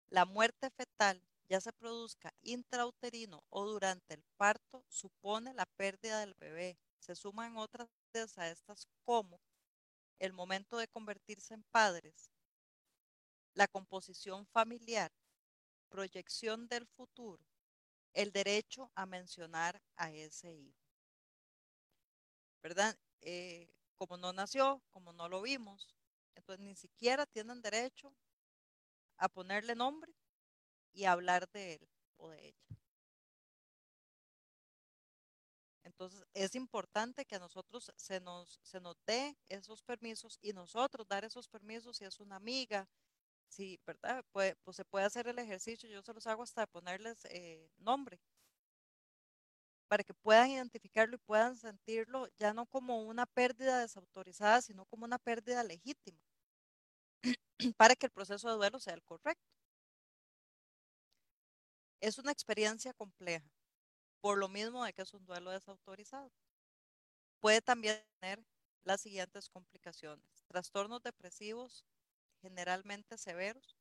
La 0.08 0.24
muerte 0.24 0.70
fetal, 0.70 1.22
ya 1.48 1.60
se 1.60 1.72
produzca 1.72 2.34
intrauterino 2.42 3.44
o 3.50 3.66
durante 3.66 4.14
el 4.14 4.24
parto, 4.36 4.84
supone 4.88 5.54
la 5.54 5.66
pérdida 5.66 6.20
del 6.20 6.34
bebé. 6.34 6.78
Se 6.98 7.14
suman 7.14 7.56
otras 7.56 7.88
a 8.36 8.48
estas 8.48 8.88
como 9.04 9.38
el 10.18 10.32
momento 10.32 10.78
de 10.78 10.88
convertirse 10.88 11.52
en 11.52 11.62
padres, 11.64 12.30
la 13.52 13.68
composición 13.68 14.46
familiar, 14.46 15.12
proyección 15.90 16.66
del 16.66 16.86
futuro, 16.86 17.44
el 18.14 18.32
derecho 18.32 18.90
a 18.94 19.04
mencionar 19.04 19.82
a 19.96 20.10
ese 20.12 20.54
hijo. 20.54 20.85
¿Verdad? 22.66 22.98
Eh, 23.20 23.68
como 23.94 24.16
no 24.16 24.32
nació, 24.32 24.82
como 24.90 25.12
no 25.12 25.28
lo 25.28 25.40
vimos, 25.40 25.94
entonces 26.34 26.66
ni 26.66 26.74
siquiera 26.74 27.24
tienen 27.24 27.62
derecho 27.62 28.12
a 29.18 29.28
ponerle 29.28 29.76
nombre 29.76 30.12
y 30.92 31.04
hablar 31.04 31.48
de 31.52 31.74
él 31.74 31.88
o 32.16 32.30
de 32.30 32.48
ella. 32.48 32.66
Entonces 35.84 36.26
es 36.34 36.56
importante 36.56 37.24
que 37.24 37.36
a 37.36 37.38
nosotros 37.38 37.92
se 37.94 38.18
nos, 38.18 38.58
se 38.64 38.80
nos 38.80 38.96
dé 39.06 39.38
esos 39.48 39.84
permisos 39.84 40.36
y 40.42 40.52
nosotros 40.52 41.06
dar 41.06 41.24
esos 41.24 41.46
permisos 41.48 41.98
si 41.98 42.04
es 42.04 42.18
una 42.18 42.34
amiga, 42.34 42.88
si, 43.46 43.78
¿verdad? 43.86 44.24
pues 44.32 44.56
se 44.72 44.84
puede 44.84 45.04
hacer 45.06 45.28
el 45.28 45.38
ejercicio, 45.38 45.88
yo 45.88 46.02
se 46.02 46.12
los 46.12 46.26
hago 46.26 46.42
hasta 46.42 46.66
ponerles 46.66 47.24
eh, 47.26 47.70
nombre 47.78 48.18
para 49.88 50.04
que 50.04 50.14
puedan 50.14 50.50
identificarlo 50.50 51.16
y 51.16 51.18
puedan 51.18 51.56
sentirlo 51.56 52.28
ya 52.36 52.52
no 52.54 52.66
como 52.66 53.02
una 53.02 53.26
pérdida 53.26 53.80
desautorizada, 53.80 54.62
sino 54.62 54.86
como 54.86 55.04
una 55.04 55.18
pérdida 55.18 55.64
legítima, 55.64 56.20
para 57.76 57.96
que 57.96 58.06
el 58.06 58.12
proceso 58.12 58.48
de 58.48 58.56
duelo 58.56 58.78
sea 58.80 58.94
el 58.94 59.02
correcto. 59.02 59.44
Es 62.00 62.16
una 62.16 62.32
experiencia 62.32 62.94
compleja, 62.94 63.50
por 64.22 64.38
lo 64.38 64.48
mismo 64.48 64.84
de 64.84 64.92
que 64.94 65.02
es 65.02 65.14
un 65.14 65.26
duelo 65.26 65.50
desautorizado. 65.52 66.32
Puede 67.40 67.62
también 67.62 68.04
tener 68.20 68.44
las 68.84 69.00
siguientes 69.00 69.48
complicaciones. 69.48 70.44
Trastornos 70.48 71.02
depresivos 71.02 71.84
generalmente 72.42 73.18
severos, 73.18 73.76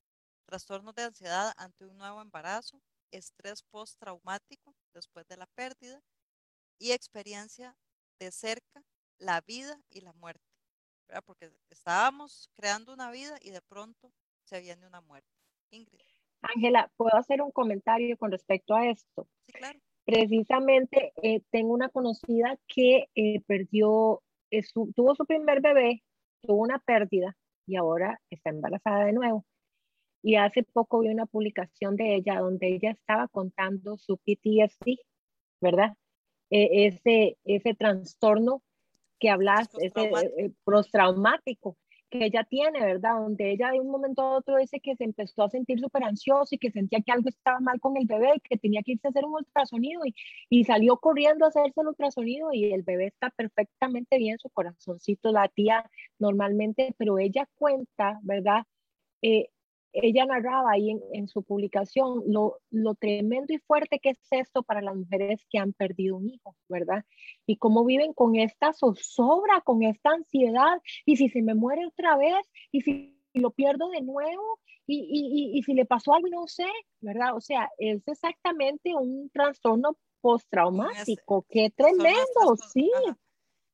trastornos 0.45 0.95
de 0.95 1.03
ansiedad 1.03 1.53
ante 1.57 1.85
un 1.85 1.97
nuevo 1.97 2.21
embarazo, 2.21 2.81
estrés 3.11 3.63
postraumático 3.63 4.75
después 4.95 5.27
de 5.27 5.38
la 5.38 5.45
pérdida 5.45 6.01
y 6.79 6.91
experiencia 6.91 7.75
de 8.19 8.31
cerca 8.31 8.84
la 9.19 9.41
vida 9.41 9.80
y 9.89 10.01
la 10.01 10.13
muerte. 10.13 10.43
Porque 11.26 11.51
estábamos 11.69 12.49
creando 12.55 12.93
una 12.93 13.11
vida 13.11 13.38
y 13.41 13.51
de 13.51 13.61
pronto 13.61 14.11
se 14.43 14.59
viene 14.61 14.88
una 14.88 15.01
muerte. 15.01 15.30
Ingrid. 15.69 16.05
Ángela, 16.41 16.91
¿puedo 16.97 17.15
hacer 17.15 17.41
un 17.41 17.51
comentario 17.51 18.17
con 18.17 18.32
respecto 18.32 18.76
a 18.76 18.88
esto? 18.89 19.28
Sí, 19.47 19.53
claro. 19.53 19.80
Precisamente 20.05 21.13
eh, 21.22 21.41
tengo 21.49 21.74
una 21.74 21.89
conocida 21.89 22.57
que 22.67 23.09
eh, 23.15 23.41
perdió, 23.47 24.22
eh, 24.51 24.61
tuvo 24.95 25.15
su 25.15 25.26
primer 25.26 25.61
bebé, 25.61 26.03
tuvo 26.41 26.61
una 26.61 26.80
pérdida 26.80 27.36
y 27.65 27.76
ahora 27.76 28.22
está 28.30 28.51
embarazada 28.51 29.05
de 29.05 29.13
nuevo. 29.13 29.45
Y 30.26 30.38
hace 30.38 30.63
poco 30.63 31.01
vi 31.01 31.09
una 31.09 31.28
publicación 31.28 31.95
de 31.97 32.15
ella 32.15 32.39
donde 32.39 32.73
ella 32.73 32.89
estaba 32.89 33.28
contando 33.28 33.95
su 33.95 34.17
PTSD, 34.17 34.97
¿verdad? 35.61 35.95
E, 36.49 36.88
ese, 36.88 37.38
ese 37.43 37.76
trastorno 37.76 38.63
que 39.19 39.30
hablas, 39.30 39.69
ese 39.80 40.09
postraumático, 40.63 41.78
que 42.09 42.26
ella 42.26 42.43
tiene, 42.43 42.80
¿verdad? 42.84 43.19
Donde 43.19 43.51
ella 43.51 43.69
de 43.69 43.80
un 43.80 43.91
momento 43.91 44.23
a 44.23 44.38
otro 44.38 44.57
dice 44.57 44.80
que 44.80 44.95
se 44.95 45.03
empezó 45.03 45.43
a 45.43 45.49
sentir 45.51 45.80
súper 45.80 46.03
ansiosa 46.03 46.55
y 46.55 46.57
que 46.57 46.71
sentía 46.71 47.01
que 47.05 47.11
algo 47.11 47.30
estaba 47.30 47.59
mal 47.59 47.80
con 47.80 47.95
el 47.95 48.07
bebé, 48.07 48.41
que 48.49 48.57
tenía 48.57 48.82
que 48.82 48.93
irse 48.93 49.07
a 49.07 49.11
hacer 49.11 49.26
un 49.26 49.36
ultrasonido 49.36 50.01
y, 50.05 50.15
y 50.49 50.63
salió 50.63 50.97
corriendo 50.97 51.45
a 51.45 51.49
hacerse 51.49 51.82
el 51.82 51.88
ultrasonido 51.89 52.51
y 52.51 52.73
el 52.73 52.82
bebé 52.82 53.05
está 53.05 53.30
perfectamente 53.30 54.17
bien, 54.17 54.39
su 54.39 54.49
corazoncito 54.49 55.32
latía 55.32 55.88
normalmente, 56.17 56.95
pero 56.97 57.19
ella 57.19 57.47
cuenta, 57.59 58.19
¿verdad? 58.23 58.63
Eh, 59.21 59.49
ella 59.95 60.25
narraba 60.25 60.71
ahí 60.71 60.91
en, 61.13 61.27
su 61.27 61.43
publicación 61.43 62.23
lo, 62.27 62.59
lo, 62.69 62.95
tremendo 62.95 63.53
y 63.53 63.59
fuerte 63.59 63.99
que 63.99 64.11
es 64.11 64.19
esto 64.31 64.63
para 64.63 64.81
las 64.81 64.95
mujeres 64.95 65.45
que 65.49 65.57
han 65.57 65.73
perdido 65.73 66.17
un 66.17 66.29
hijo, 66.29 66.55
¿verdad? 66.67 67.05
Y 67.45 67.57
cómo 67.57 67.85
viven 67.85 68.13
con 68.13 68.35
esta 68.35 68.73
zozobra, 68.73 69.61
con 69.61 69.83
esta 69.83 70.11
ansiedad, 70.11 70.81
y 71.05 71.15
si 71.15 71.29
se 71.29 71.41
me 71.41 71.55
muere 71.55 71.85
otra 71.85 72.17
vez, 72.17 72.45
y 72.71 72.81
si 72.81 73.17
lo 73.33 73.51
pierdo 73.51 73.89
de 73.89 74.01
nuevo, 74.01 74.59
y, 74.87 74.99
y, 74.99 75.57
y, 75.57 75.63
si 75.63 75.73
le 75.73 75.85
pasó 75.85 76.13
algo 76.13 76.27
y 76.27 76.31
no 76.31 76.47
sé, 76.47 76.67
¿verdad? 77.01 77.35
O 77.35 77.41
sea, 77.41 77.69
es 77.79 78.07
exactamente 78.07 78.93
un 78.95 79.29
trastorno 79.31 79.97
postraumático, 80.21 81.45
qué 81.49 81.71
tremendo, 81.75 82.55
sí. 82.71 82.91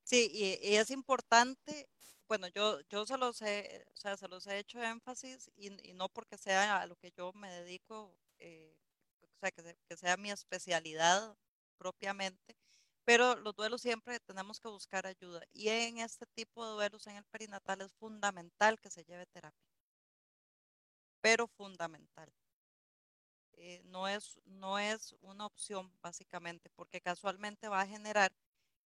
Sí, 0.04 0.30
y, 0.34 0.76
es 0.76 0.92
importante 0.92 1.88
bueno, 2.32 2.48
yo, 2.48 2.80
yo 2.90 3.06
se 3.06 3.18
los 3.18 3.42
he, 3.42 3.86
o 3.94 3.98
sea, 3.98 4.16
se 4.16 4.30
los 4.30 4.48
he 4.48 4.58
hecho 4.58 4.82
énfasis 4.82 5.52
y, 5.58 5.70
no 5.96 6.08
porque 6.08 6.38
sea 6.38 6.82
a 6.82 6.86
lo 6.88 6.96
que 6.96 7.12
yo 7.12 7.34
me 7.34 7.52
dedico, 7.52 8.16
eh, 8.40 8.74
o 9.22 9.40
sea, 9.42 9.52
que, 9.52 9.76
que, 9.90 9.98
sea 9.98 10.16
mi 10.16 10.32
especialidad 10.32 11.36
propiamente, 11.78 12.56
pero 13.04 13.36
los 13.36 13.54
duelos 13.54 13.82
siempre 13.82 14.18
tenemos 14.22 14.62
que 14.62 14.70
buscar 14.70 15.06
ayuda 15.08 15.42
y 15.52 15.68
en 15.68 15.98
este 15.98 16.26
tipo 16.28 16.66
de 16.66 16.72
duelos 16.72 17.06
en 17.08 17.18
el 17.18 17.26
perinatal 17.26 17.82
es 17.82 17.92
fundamental 17.96 18.80
que 18.80 18.92
se 18.92 19.04
lleve 19.04 19.26
terapia, 19.26 19.68
pero 21.20 21.50
fundamental. 21.50 22.32
Eh, 23.58 23.82
no, 23.88 24.08
es, 24.08 24.40
no 24.46 24.80
es 24.80 25.18
una 25.20 25.48
opción 25.48 25.92
básicamente 26.02 26.70
porque 26.78 27.02
casualmente 27.02 27.68
va 27.68 27.82
a 27.82 27.88
generar 27.88 28.32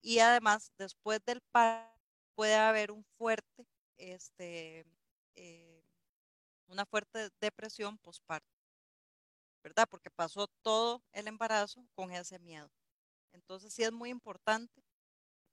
y 0.01 0.17
además 0.17 0.71
después 0.79 1.23
del 1.25 1.41
parto 1.51 1.94
puede 2.35 2.55
haber 2.55 2.91
un 2.91 3.03
fuerte, 3.17 3.65
este, 3.97 4.85
eh, 5.35 5.83
una 6.67 6.85
fuerte 6.85 7.29
depresión 7.41 7.97
postparto, 7.97 8.47
¿verdad? 9.63 9.87
Porque 9.89 10.11
pasó 10.11 10.47
todo 10.61 11.01
el 11.13 11.27
embarazo 11.27 11.87
con 11.95 12.11
ese 12.11 12.39
miedo. 12.39 12.69
Entonces 13.33 13.73
sí 13.73 13.83
es 13.83 13.91
muy 13.91 14.09
importante. 14.09 14.83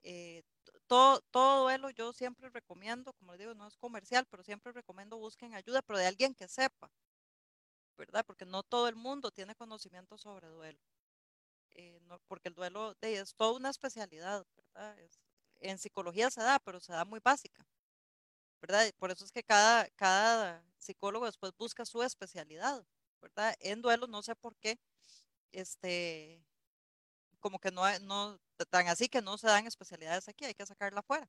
Eh, 0.02 0.42
todo, 0.86 1.20
todo 1.30 1.62
duelo 1.64 1.90
yo 1.90 2.12
siempre 2.12 2.50
recomiendo, 2.50 3.12
como 3.14 3.32
les 3.32 3.40
digo, 3.40 3.54
no 3.54 3.66
es 3.66 3.76
comercial, 3.76 4.26
pero 4.30 4.42
siempre 4.44 4.72
recomiendo 4.72 5.18
busquen 5.18 5.54
ayuda, 5.54 5.82
pero 5.82 5.98
de 5.98 6.06
alguien 6.06 6.34
que 6.34 6.48
sepa, 6.48 6.90
¿verdad? 7.96 8.24
Porque 8.26 8.44
no 8.44 8.62
todo 8.62 8.88
el 8.88 8.96
mundo 8.96 9.30
tiene 9.30 9.54
conocimiento 9.54 10.18
sobre 10.18 10.48
duelo. 10.48 10.78
Eh, 11.74 12.00
porque 12.28 12.48
el 12.48 12.54
duelo 12.54 12.94
de, 13.00 13.18
es 13.18 13.34
toda 13.34 13.52
una 13.52 13.70
especialidad, 13.70 14.44
¿verdad? 14.56 14.98
Es, 14.98 15.18
en 15.62 15.78
psicología 15.78 16.30
se 16.30 16.42
da, 16.42 16.58
pero 16.60 16.80
se 16.80 16.92
da 16.92 17.04
muy 17.04 17.20
básica, 17.24 17.66
¿verdad? 18.60 18.90
Por 18.98 19.10
eso 19.10 19.24
es 19.24 19.32
que 19.32 19.42
cada, 19.42 19.88
cada 19.96 20.64
psicólogo 20.78 21.26
después 21.26 21.52
busca 21.58 21.84
su 21.84 22.02
especialidad, 22.02 22.84
¿verdad? 23.20 23.54
En 23.60 23.82
duelo 23.82 24.06
no 24.06 24.22
sé 24.22 24.34
por 24.36 24.56
qué, 24.56 24.78
este, 25.52 26.44
como 27.40 27.58
que 27.60 27.70
no, 27.72 27.82
no, 28.00 28.40
tan 28.70 28.88
así 28.88 29.08
que 29.08 29.22
no 29.22 29.38
se 29.38 29.46
dan 29.48 29.66
especialidades 29.66 30.28
aquí, 30.28 30.44
hay 30.46 30.54
que 30.54 30.66
sacarla 30.66 31.00
afuera. 31.00 31.28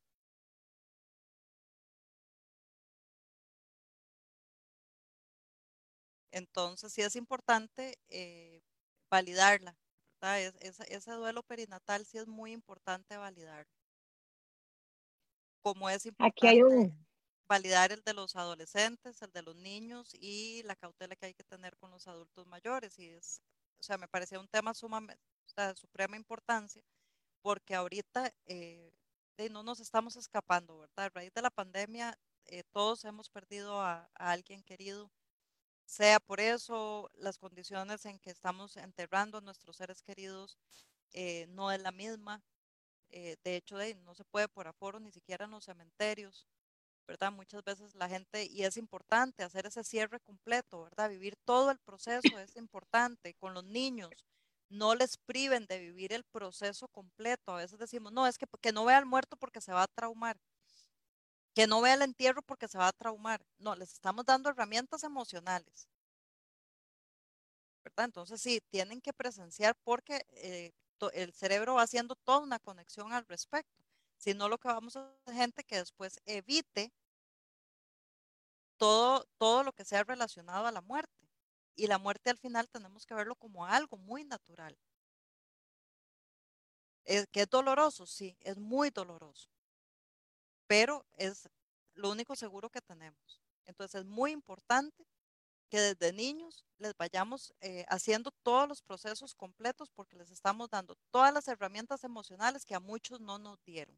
Entonces 6.31 6.91
sí 6.93 7.01
es 7.01 7.15
importante 7.15 7.97
eh, 8.09 8.61
validarla, 9.09 9.77
¿verdad? 10.21 10.53
ese 10.89 11.11
duelo 11.13 11.43
perinatal 11.43 12.05
sí 12.05 12.17
es 12.17 12.27
muy 12.27 12.51
importante 12.51 13.15
validarlo 13.17 13.71
como 15.64 15.89
es 15.89 16.05
importante 16.05 16.93
validar 17.47 17.91
el 17.91 18.03
de 18.03 18.14
los 18.14 18.36
adolescentes, 18.36 19.22
el 19.22 19.32
de 19.32 19.41
los 19.41 19.55
niños 19.55 20.14
y 20.20 20.64
la 20.64 20.76
cautela 20.76 21.16
que 21.16 21.28
hay 21.28 21.34
que 21.34 21.43
tener 21.43 21.78
con 21.78 21.91
los 21.91 22.07
adultos 22.07 22.47
mayores. 22.47 22.97
Y 22.99 23.09
es, 23.09 23.41
o 23.80 23.84
sea, 23.84 23.97
me 23.97 24.07
parecía 24.07 24.39
un 24.39 24.47
tema 24.47 24.74
sumamente, 24.74 25.22
de 25.55 25.76
suprema 25.76 26.16
importancia, 26.16 26.84
porque 27.41 27.76
ahorita 27.76 28.34
eh, 28.45 28.91
no 29.51 29.64
nos 29.64 29.80
estamos 29.80 30.16
escapando, 30.16 30.80
¿verdad? 30.80 31.05
A 31.05 31.09
raíz 31.09 31.34
de 31.34 31.41
la 31.41 31.49
pandemia, 31.49 32.18
eh, 32.45 32.64
todos 32.72 33.05
hemos 33.05 33.30
perdido 33.30 33.82
a, 33.82 34.09
alguien 34.16 34.64
querido, 34.64 35.11
sea 35.86 36.20
por 36.20 36.39
eso, 36.39 37.09
las 37.16 37.38
condiciones 37.38 38.05
en 38.05 38.20
que 38.20 38.32
estamos 38.32 38.78
enterrando 38.78 39.38
a 39.38 39.41
nuestros 39.41 39.78
seres 39.78 40.01
queridos 40.01 40.57
eh, 41.11 41.45
no 41.49 41.72
es 41.72 41.82
la 41.82 41.91
misma, 41.91 42.41
eh, 43.16 43.38
de 43.43 43.55
hecho, 43.55 43.78
no 44.03 44.16
se 44.16 44.24
puede 44.26 44.47
por 44.47 44.68
aforo 44.68 44.99
ni 44.99 45.11
siquiera 45.11 45.45
en 45.45 45.51
los 45.51 45.66
cementerios, 45.66 46.47
¿verdad? 47.07 47.32
Muchas 47.32 47.64
veces 47.64 47.93
la 47.93 48.09
gente, 48.09 48.45
y 48.45 48.64
es 48.64 48.76
importante 48.76 49.43
hacer 49.43 49.68
ese 49.68 49.84
cierre 49.84 50.20
completo, 50.20 50.84
¿verdad? 50.84 51.09
Vivir 51.11 51.36
todo 51.45 51.70
el 51.70 51.78
proceso 51.78 52.39
es 52.39 52.55
importante. 52.55 53.36
Con 53.36 53.53
los 53.53 53.66
niños, 53.66 54.09
no 54.70 54.95
les 54.95 55.18
priven 55.18 55.68
de 55.68 55.80
vivir 55.80 56.11
el 56.11 56.24
proceso 56.24 56.88
completo. 56.88 57.51
A 57.51 57.57
veces 57.57 57.78
decimos, 57.78 58.11
no, 58.11 58.26
es 58.26 58.39
que, 58.39 58.47
no 58.72 58.86
vea 58.86 58.97
al 58.97 59.05
muerto 59.05 59.38
porque 59.38 59.61
se 59.61 59.74
va 59.74 59.84
a 59.84 59.88
traumar. 59.88 60.38
Que 61.53 61.68
no 61.68 61.82
vea 61.82 61.93
el 61.93 62.01
entierro 62.01 62.41
porque 62.41 62.68
se 62.68 62.80
va 62.80 62.88
a 62.88 62.93
traumar. 62.93 63.45
No, 63.59 63.76
les 63.76 63.93
estamos 63.93 64.26
dando 64.26 64.49
herramientas 64.49 65.03
emocionales. 65.03 65.88
¿verdad? 67.84 68.05
Entonces 68.05 68.41
sí, 68.41 68.59
tienen 68.72 69.01
que 69.01 69.14
presenciar 69.14 69.76
porque 69.84 70.26
eh, 70.32 70.72
el 71.11 71.33
cerebro 71.33 71.75
va 71.75 71.83
haciendo 71.83 72.15
toda 72.15 72.39
una 72.39 72.59
conexión 72.59 73.13
al 73.13 73.25
respecto. 73.25 73.83
Si 74.17 74.33
no, 74.33 74.49
lo 74.49 74.57
que 74.57 74.67
vamos 74.67 74.95
a 74.95 75.13
hacer 75.25 75.35
gente 75.35 75.63
que 75.63 75.77
después 75.77 76.21
evite 76.25 76.93
todo, 78.77 79.25
todo 79.37 79.63
lo 79.63 79.73
que 79.73 79.85
sea 79.85 80.03
relacionado 80.03 80.65
a 80.67 80.71
la 80.71 80.81
muerte. 80.81 81.29
Y 81.75 81.87
la 81.87 81.97
muerte 81.97 82.29
al 82.29 82.37
final 82.37 82.69
tenemos 82.69 83.05
que 83.05 83.15
verlo 83.15 83.35
como 83.35 83.65
algo 83.65 83.97
muy 83.97 84.23
natural. 84.23 84.77
Es, 87.03 87.27
que 87.27 87.41
es 87.41 87.49
doloroso, 87.49 88.05
sí, 88.05 88.37
es 88.41 88.57
muy 88.57 88.89
doloroso. 88.89 89.49
Pero 90.67 91.05
es 91.17 91.49
lo 91.93 92.11
único 92.11 92.35
seguro 92.35 92.69
que 92.69 92.81
tenemos. 92.81 93.41
Entonces 93.65 94.01
es 94.01 94.05
muy 94.05 94.31
importante 94.31 95.05
que 95.74 95.80
desde 95.80 96.13
niños 96.13 96.63
les 96.78 96.95
vayamos 96.95 97.51
eh, 97.59 97.84
haciendo 97.89 98.30
todos 98.43 98.69
los 98.69 98.84
procesos 98.84 99.34
completos 99.34 99.89
porque 99.89 100.15
les 100.15 100.30
estamos 100.30 100.69
dando 100.69 100.95
todas 101.09 101.34
las 101.34 101.47
herramientas 101.47 102.03
emocionales 102.03 102.63
que 102.63 102.76
a 102.76 102.80
muchos 102.80 103.19
no 103.19 103.39
nos 103.39 103.57
dieron. 103.63 103.97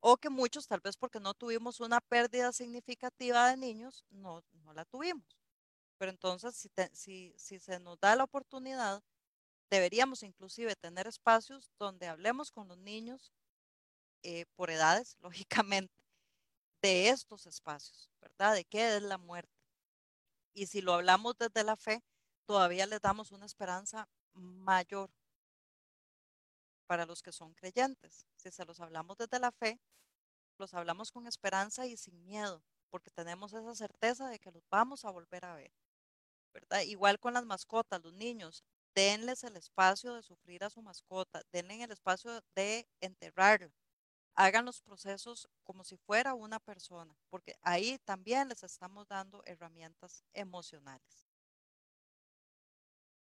O 0.00 0.16
que 0.16 0.28
muchos, 0.28 0.66
tal 0.66 0.80
vez 0.80 0.96
porque 0.96 1.20
no 1.20 1.34
tuvimos 1.34 1.78
una 1.78 2.00
pérdida 2.00 2.50
significativa 2.50 3.48
de 3.48 3.56
niños, 3.56 4.04
no, 4.10 4.42
no 4.64 4.74
la 4.74 4.84
tuvimos. 4.86 5.38
Pero 5.98 6.10
entonces, 6.10 6.56
si, 6.56 6.68
si, 6.94 7.32
si 7.36 7.60
se 7.60 7.78
nos 7.78 8.00
da 8.00 8.16
la 8.16 8.24
oportunidad, 8.24 9.00
deberíamos 9.70 10.24
inclusive 10.24 10.74
tener 10.74 11.06
espacios 11.06 11.70
donde 11.78 12.08
hablemos 12.08 12.50
con 12.50 12.66
los 12.66 12.78
niños 12.78 13.32
eh, 14.24 14.46
por 14.56 14.68
edades, 14.70 15.16
lógicamente, 15.20 15.94
de 16.82 17.10
estos 17.10 17.46
espacios, 17.46 18.10
¿verdad? 18.20 18.56
De 18.56 18.64
qué 18.64 18.96
es 18.96 19.02
la 19.04 19.16
muerte 19.16 19.57
y 20.58 20.66
si 20.66 20.80
lo 20.80 20.94
hablamos 20.94 21.36
desde 21.38 21.62
la 21.62 21.76
fe, 21.76 22.02
todavía 22.44 22.86
les 22.86 23.00
damos 23.00 23.30
una 23.30 23.46
esperanza 23.46 24.08
mayor 24.34 25.10
para 26.86 27.06
los 27.06 27.22
que 27.22 27.32
son 27.32 27.54
creyentes. 27.54 28.26
Si 28.36 28.50
se 28.50 28.64
los 28.64 28.80
hablamos 28.80 29.16
desde 29.18 29.38
la 29.38 29.52
fe, 29.52 29.78
los 30.58 30.74
hablamos 30.74 31.12
con 31.12 31.28
esperanza 31.28 31.86
y 31.86 31.96
sin 31.96 32.24
miedo, 32.24 32.62
porque 32.90 33.10
tenemos 33.10 33.52
esa 33.52 33.74
certeza 33.76 34.28
de 34.28 34.40
que 34.40 34.50
los 34.50 34.64
vamos 34.68 35.04
a 35.04 35.10
volver 35.10 35.44
a 35.44 35.54
ver. 35.54 35.72
Igual 36.86 37.20
con 37.20 37.34
las 37.34 37.44
mascotas, 37.44 38.02
los 38.02 38.14
niños, 38.14 38.64
denles 38.96 39.44
el 39.44 39.56
espacio 39.56 40.14
de 40.14 40.24
sufrir 40.24 40.64
a 40.64 40.70
su 40.70 40.82
mascota, 40.82 41.42
denle 41.52 41.84
el 41.84 41.92
espacio 41.92 42.42
de 42.56 42.88
enterrarla, 43.00 43.70
hagan 44.38 44.64
los 44.64 44.80
procesos 44.80 45.48
como 45.64 45.82
si 45.82 45.96
fuera 45.96 46.32
una 46.32 46.60
persona, 46.60 47.12
porque 47.28 47.56
ahí 47.60 47.98
también 48.04 48.48
les 48.48 48.62
estamos 48.62 49.08
dando 49.08 49.42
herramientas 49.46 50.22
emocionales. 50.32 51.26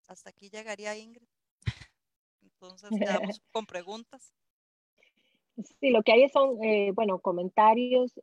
Hasta 0.08 0.32
aquí 0.32 0.50
llegaría 0.50 0.98
Ingrid. 0.98 1.28
Entonces, 2.42 2.90
quedamos 2.98 3.40
con 3.52 3.68
preguntas. 3.68 4.34
Sí, 5.80 5.92
lo 5.92 6.02
que 6.02 6.14
hay 6.14 6.30
son, 6.30 6.62
eh, 6.64 6.92
bueno, 6.96 7.20
comentarios. 7.20 8.20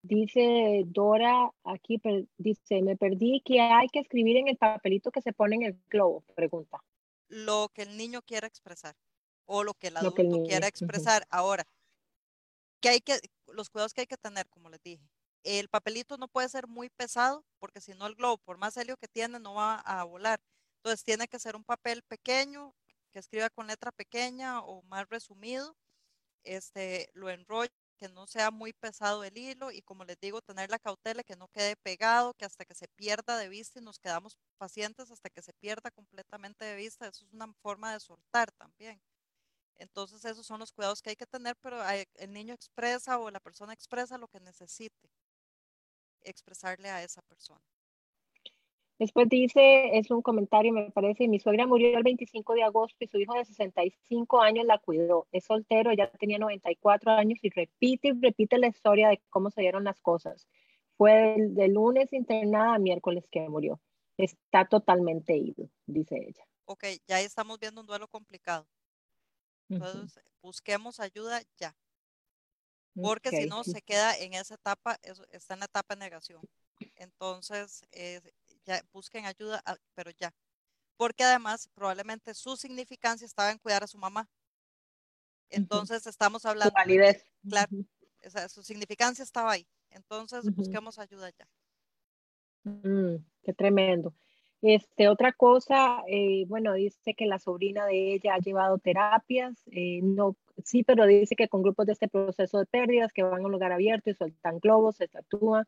dice 0.00 0.84
Dora, 0.86 1.52
aquí 1.64 2.00
dice, 2.38 2.80
me 2.80 2.96
perdí, 2.96 3.42
¿qué 3.44 3.60
hay 3.60 3.88
que 3.88 4.00
escribir 4.00 4.38
en 4.38 4.48
el 4.48 4.56
papelito 4.56 5.10
que 5.10 5.20
se 5.20 5.34
pone 5.34 5.56
en 5.56 5.62
el 5.64 5.82
globo? 5.88 6.22
Pregunta. 6.34 6.82
Lo 7.28 7.68
que 7.74 7.82
el 7.82 7.98
niño 7.98 8.22
quiera 8.22 8.46
expresar 8.46 8.96
o 9.48 9.64
lo 9.64 9.74
que 9.74 9.88
el 9.88 9.96
adulto 9.96 10.44
quiera 10.44 10.68
expresar. 10.68 11.26
Ahora, 11.30 11.66
que 12.80 12.90
hay 12.90 13.00
que, 13.00 13.18
los 13.48 13.70
cuidados 13.70 13.94
que 13.94 14.02
hay 14.02 14.06
que 14.06 14.18
tener, 14.18 14.46
como 14.48 14.68
les 14.68 14.82
dije, 14.82 15.02
el 15.42 15.68
papelito 15.68 16.18
no 16.18 16.28
puede 16.28 16.48
ser 16.48 16.68
muy 16.68 16.90
pesado 16.90 17.44
porque 17.58 17.80
si 17.80 17.94
no 17.94 18.06
el 18.06 18.14
globo, 18.14 18.38
por 18.38 18.58
más 18.58 18.76
helio 18.76 18.96
que 18.98 19.08
tiene, 19.08 19.40
no 19.40 19.54
va 19.54 19.76
a 19.76 20.04
volar. 20.04 20.40
Entonces 20.76 21.02
tiene 21.02 21.28
que 21.28 21.38
ser 21.38 21.56
un 21.56 21.64
papel 21.64 22.02
pequeño, 22.02 22.74
que 23.10 23.18
escriba 23.18 23.48
con 23.48 23.66
letra 23.66 23.90
pequeña 23.90 24.60
o 24.60 24.82
más 24.82 25.08
resumido. 25.08 25.74
Este, 26.44 27.10
lo 27.14 27.30
enrolla, 27.30 27.72
que 27.98 28.08
no 28.08 28.26
sea 28.26 28.50
muy 28.50 28.72
pesado 28.74 29.24
el 29.24 29.36
hilo 29.36 29.70
y 29.72 29.82
como 29.82 30.04
les 30.04 30.20
digo, 30.20 30.42
tener 30.42 30.70
la 30.70 30.78
cautela 30.78 31.24
que 31.24 31.36
no 31.36 31.48
quede 31.48 31.76
pegado, 31.76 32.34
que 32.34 32.44
hasta 32.44 32.64
que 32.64 32.74
se 32.74 32.88
pierda 32.88 33.38
de 33.38 33.48
vista 33.48 33.80
y 33.80 33.82
nos 33.82 33.98
quedamos 33.98 34.36
pacientes 34.58 35.10
hasta 35.10 35.30
que 35.30 35.42
se 35.42 35.54
pierda 35.54 35.90
completamente 35.90 36.64
de 36.66 36.76
vista. 36.76 37.08
Eso 37.08 37.24
es 37.24 37.32
una 37.32 37.52
forma 37.62 37.92
de 37.92 38.00
soltar 38.00 38.52
también. 38.52 39.00
Entonces 39.78 40.24
esos 40.24 40.46
son 40.46 40.60
los 40.60 40.72
cuidados 40.72 41.00
que 41.00 41.10
hay 41.10 41.16
que 41.16 41.26
tener, 41.26 41.56
pero 41.62 41.78
el 42.16 42.32
niño 42.32 42.54
expresa 42.54 43.18
o 43.18 43.30
la 43.30 43.40
persona 43.40 43.72
expresa 43.72 44.18
lo 44.18 44.28
que 44.28 44.40
necesite 44.40 45.08
expresarle 46.22 46.90
a 46.90 47.02
esa 47.02 47.22
persona. 47.22 47.60
Después 48.98 49.28
dice, 49.28 49.96
es 49.96 50.10
un 50.10 50.22
comentario, 50.22 50.72
me 50.72 50.90
parece, 50.90 51.28
mi 51.28 51.38
suegra 51.38 51.68
murió 51.68 51.96
el 51.96 52.02
25 52.02 52.54
de 52.54 52.64
agosto 52.64 52.96
y 52.98 53.06
su 53.06 53.18
hijo 53.18 53.34
de 53.34 53.44
65 53.44 54.40
años 54.40 54.66
la 54.66 54.78
cuidó. 54.78 55.28
Es 55.30 55.44
soltero, 55.44 55.92
ya 55.92 56.10
tenía 56.10 56.38
94 56.38 57.12
años 57.12 57.38
y 57.42 57.50
repite 57.50 58.08
y 58.08 58.20
repite 58.20 58.58
la 58.58 58.66
historia 58.66 59.10
de 59.10 59.22
cómo 59.30 59.50
se 59.52 59.60
dieron 59.60 59.84
las 59.84 60.00
cosas. 60.00 60.48
Fue 60.96 61.36
de 61.38 61.68
lunes 61.68 62.12
internada 62.12 62.74
a 62.74 62.78
miércoles 62.80 63.24
que 63.30 63.48
murió. 63.48 63.80
Está 64.16 64.64
totalmente 64.64 65.36
ido, 65.36 65.68
dice 65.86 66.16
ella. 66.16 66.44
Ok, 66.64 66.84
ya 67.06 67.20
estamos 67.20 67.60
viendo 67.60 67.80
un 67.80 67.86
duelo 67.86 68.08
complicado. 68.08 68.66
Entonces, 69.68 70.22
busquemos 70.40 71.00
ayuda 71.00 71.42
ya. 71.56 71.76
Porque 72.94 73.30
si 73.30 73.46
no, 73.46 73.62
se 73.64 73.80
queda 73.82 74.16
en 74.18 74.34
esa 74.34 74.54
etapa, 74.54 74.98
está 75.30 75.54
en 75.54 75.60
la 75.60 75.66
etapa 75.66 75.94
de 75.94 76.00
negación. 76.00 76.42
Entonces, 76.96 77.82
eh, 77.92 78.20
ya 78.64 78.82
busquen 78.92 79.24
ayuda, 79.26 79.62
ah, 79.64 79.76
pero 79.94 80.10
ya. 80.10 80.34
Porque 80.96 81.22
además, 81.22 81.68
probablemente 81.74 82.34
su 82.34 82.56
significancia 82.56 83.24
estaba 83.24 83.52
en 83.52 83.58
cuidar 83.58 83.84
a 83.84 83.86
su 83.86 83.98
mamá. 83.98 84.28
Entonces, 85.50 86.06
estamos 86.06 86.44
hablando. 86.44 86.70
Su 86.70 86.74
validez. 86.74 87.24
claro, 87.48 87.70
su 88.48 88.62
significancia 88.62 89.22
estaba 89.22 89.52
ahí. 89.52 89.66
Entonces, 89.90 90.44
busquemos 90.54 90.98
ayuda 90.98 91.30
ya. 91.30 91.48
Mm, 92.64 93.24
qué 93.42 93.52
tremendo. 93.52 94.14
Este, 94.60 95.08
otra 95.08 95.32
cosa, 95.32 96.02
eh, 96.08 96.44
bueno, 96.48 96.72
dice 96.74 97.14
que 97.14 97.26
la 97.26 97.38
sobrina 97.38 97.86
de 97.86 98.14
ella 98.14 98.34
ha 98.34 98.38
llevado 98.38 98.78
terapias, 98.78 99.62
eh, 99.70 100.00
no, 100.02 100.36
sí, 100.64 100.82
pero 100.82 101.06
dice 101.06 101.36
que 101.36 101.48
con 101.48 101.62
grupos 101.62 101.86
de 101.86 101.92
este 101.92 102.08
proceso 102.08 102.58
de 102.58 102.66
pérdidas 102.66 103.12
que 103.12 103.22
van 103.22 103.42
a 103.42 103.46
un 103.46 103.52
lugar 103.52 103.70
abierto 103.70 104.10
y 104.10 104.14
sueltan 104.14 104.58
globos, 104.58 104.96
se 104.96 105.06
tatúan, 105.06 105.64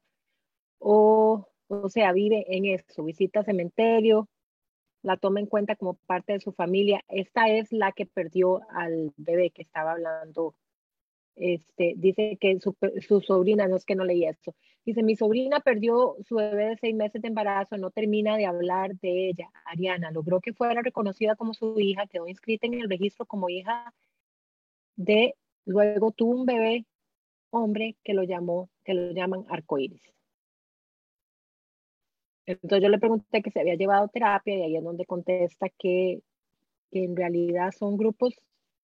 o, 0.78 1.46
o 1.68 1.88
sea, 1.88 2.12
vive 2.12 2.44
en 2.48 2.66
eso, 2.66 3.04
visita 3.04 3.44
cementerio, 3.44 4.28
la 5.02 5.16
toma 5.16 5.40
en 5.40 5.46
cuenta 5.46 5.76
como 5.76 5.94
parte 6.06 6.32
de 6.34 6.40
su 6.40 6.52
familia. 6.52 7.02
Esta 7.08 7.48
es 7.48 7.72
la 7.72 7.92
que 7.92 8.06
perdió 8.06 8.60
al 8.70 9.12
bebé 9.16 9.50
que 9.50 9.62
estaba 9.62 9.92
hablando 9.92 10.54
este, 11.40 11.94
dice 11.96 12.36
que 12.40 12.58
su, 12.60 13.20
sobrina, 13.22 13.66
no 13.66 13.76
es 13.76 13.84
que 13.86 13.94
no 13.94 14.04
leí 14.04 14.26
esto, 14.26 14.54
dice, 14.84 15.02
mi 15.02 15.16
sobrina 15.16 15.60
perdió 15.60 16.16
su 16.28 16.36
bebé 16.36 16.66
de 16.66 16.76
seis 16.76 16.94
meses 16.94 17.22
de 17.22 17.28
embarazo, 17.28 17.78
no 17.78 17.90
termina 17.90 18.36
de 18.36 18.46
hablar 18.46 18.94
de 19.00 19.30
ella. 19.30 19.50
Ariana 19.64 20.10
logró 20.10 20.40
que 20.40 20.52
fuera 20.52 20.82
reconocida 20.82 21.36
como 21.36 21.54
su 21.54 21.80
hija, 21.80 22.06
quedó 22.06 22.28
inscrita 22.28 22.66
en 22.66 22.74
el 22.74 22.90
registro 22.90 23.24
como 23.26 23.48
hija 23.48 23.92
de, 24.96 25.34
luego 25.64 26.12
tuvo 26.12 26.32
un 26.32 26.46
bebé 26.46 26.84
hombre 27.50 27.96
que 28.04 28.14
lo 28.14 28.22
llamó, 28.22 28.68
que 28.84 28.94
lo 28.94 29.12
llaman 29.12 29.46
arcoíris. 29.48 30.02
Entonces 32.46 32.82
yo 32.82 32.88
le 32.88 32.98
pregunté 32.98 33.42
que 33.42 33.50
se 33.50 33.60
había 33.60 33.76
llevado 33.76 34.08
terapia 34.08 34.56
y 34.56 34.62
ahí 34.62 34.76
es 34.76 34.84
donde 34.84 35.06
contesta 35.06 35.68
que, 35.70 36.22
que 36.90 37.04
en 37.04 37.16
realidad 37.16 37.72
son 37.72 37.96
grupos, 37.96 38.34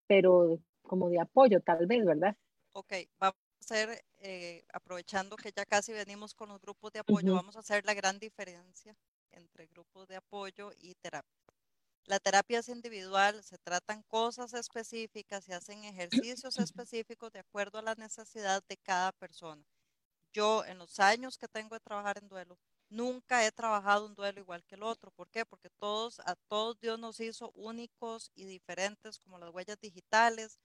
pero 0.06 0.58
como 0.82 1.10
de 1.10 1.20
apoyo, 1.20 1.60
tal 1.60 1.86
vez, 1.86 2.04
¿verdad? 2.04 2.36
Ok, 2.78 2.92
vamos 3.18 3.36
a 3.54 3.64
hacer, 3.64 4.04
eh, 4.18 4.66
aprovechando 4.70 5.38
que 5.38 5.50
ya 5.50 5.64
casi 5.64 5.92
venimos 5.94 6.34
con 6.34 6.50
los 6.50 6.60
grupos 6.60 6.92
de 6.92 6.98
apoyo, 6.98 7.32
vamos 7.32 7.56
a 7.56 7.60
hacer 7.60 7.86
la 7.86 7.94
gran 7.94 8.18
diferencia 8.18 8.94
entre 9.30 9.66
grupos 9.66 10.06
de 10.08 10.16
apoyo 10.16 10.72
y 10.76 10.94
terapia. 10.96 11.40
La 12.06 12.20
terapia 12.20 12.60
es 12.60 12.68
individual, 12.68 13.42
se 13.44 13.58
tratan 13.58 14.02
cosas 14.04 14.54
específicas, 14.54 15.44
se 15.44 15.54
hacen 15.54 15.84
ejercicios 15.84 16.58
específicos 16.58 17.32
de 17.32 17.40
acuerdo 17.40 17.78
a 17.78 17.82
la 17.82 17.94
necesidad 17.96 18.62
de 18.68 18.76
cada 18.78 19.12
persona. 19.12 19.64
Yo, 20.32 20.64
en 20.64 20.78
los 20.78 21.00
años 21.00 21.38
que 21.38 21.48
tengo 21.48 21.74
de 21.74 21.80
trabajar 21.80 22.18
en 22.18 22.28
duelo, 22.28 22.58
nunca 22.90 23.46
he 23.46 23.52
trabajado 23.52 24.06
un 24.06 24.14
duelo 24.14 24.40
igual 24.40 24.64
que 24.64 24.74
el 24.76 24.82
otro. 24.82 25.10
¿Por 25.12 25.30
qué? 25.30 25.46
Porque 25.46 25.70
todos, 25.78 26.20
a 26.20 26.36
todos 26.48 26.78
Dios 26.80 26.98
nos 26.98 27.20
hizo 27.20 27.50
únicos 27.54 28.30
y 28.34 28.44
diferentes 28.46 29.18
como 29.18 29.38
las 29.38 29.50
huellas 29.50 29.78
digitales 29.80 30.58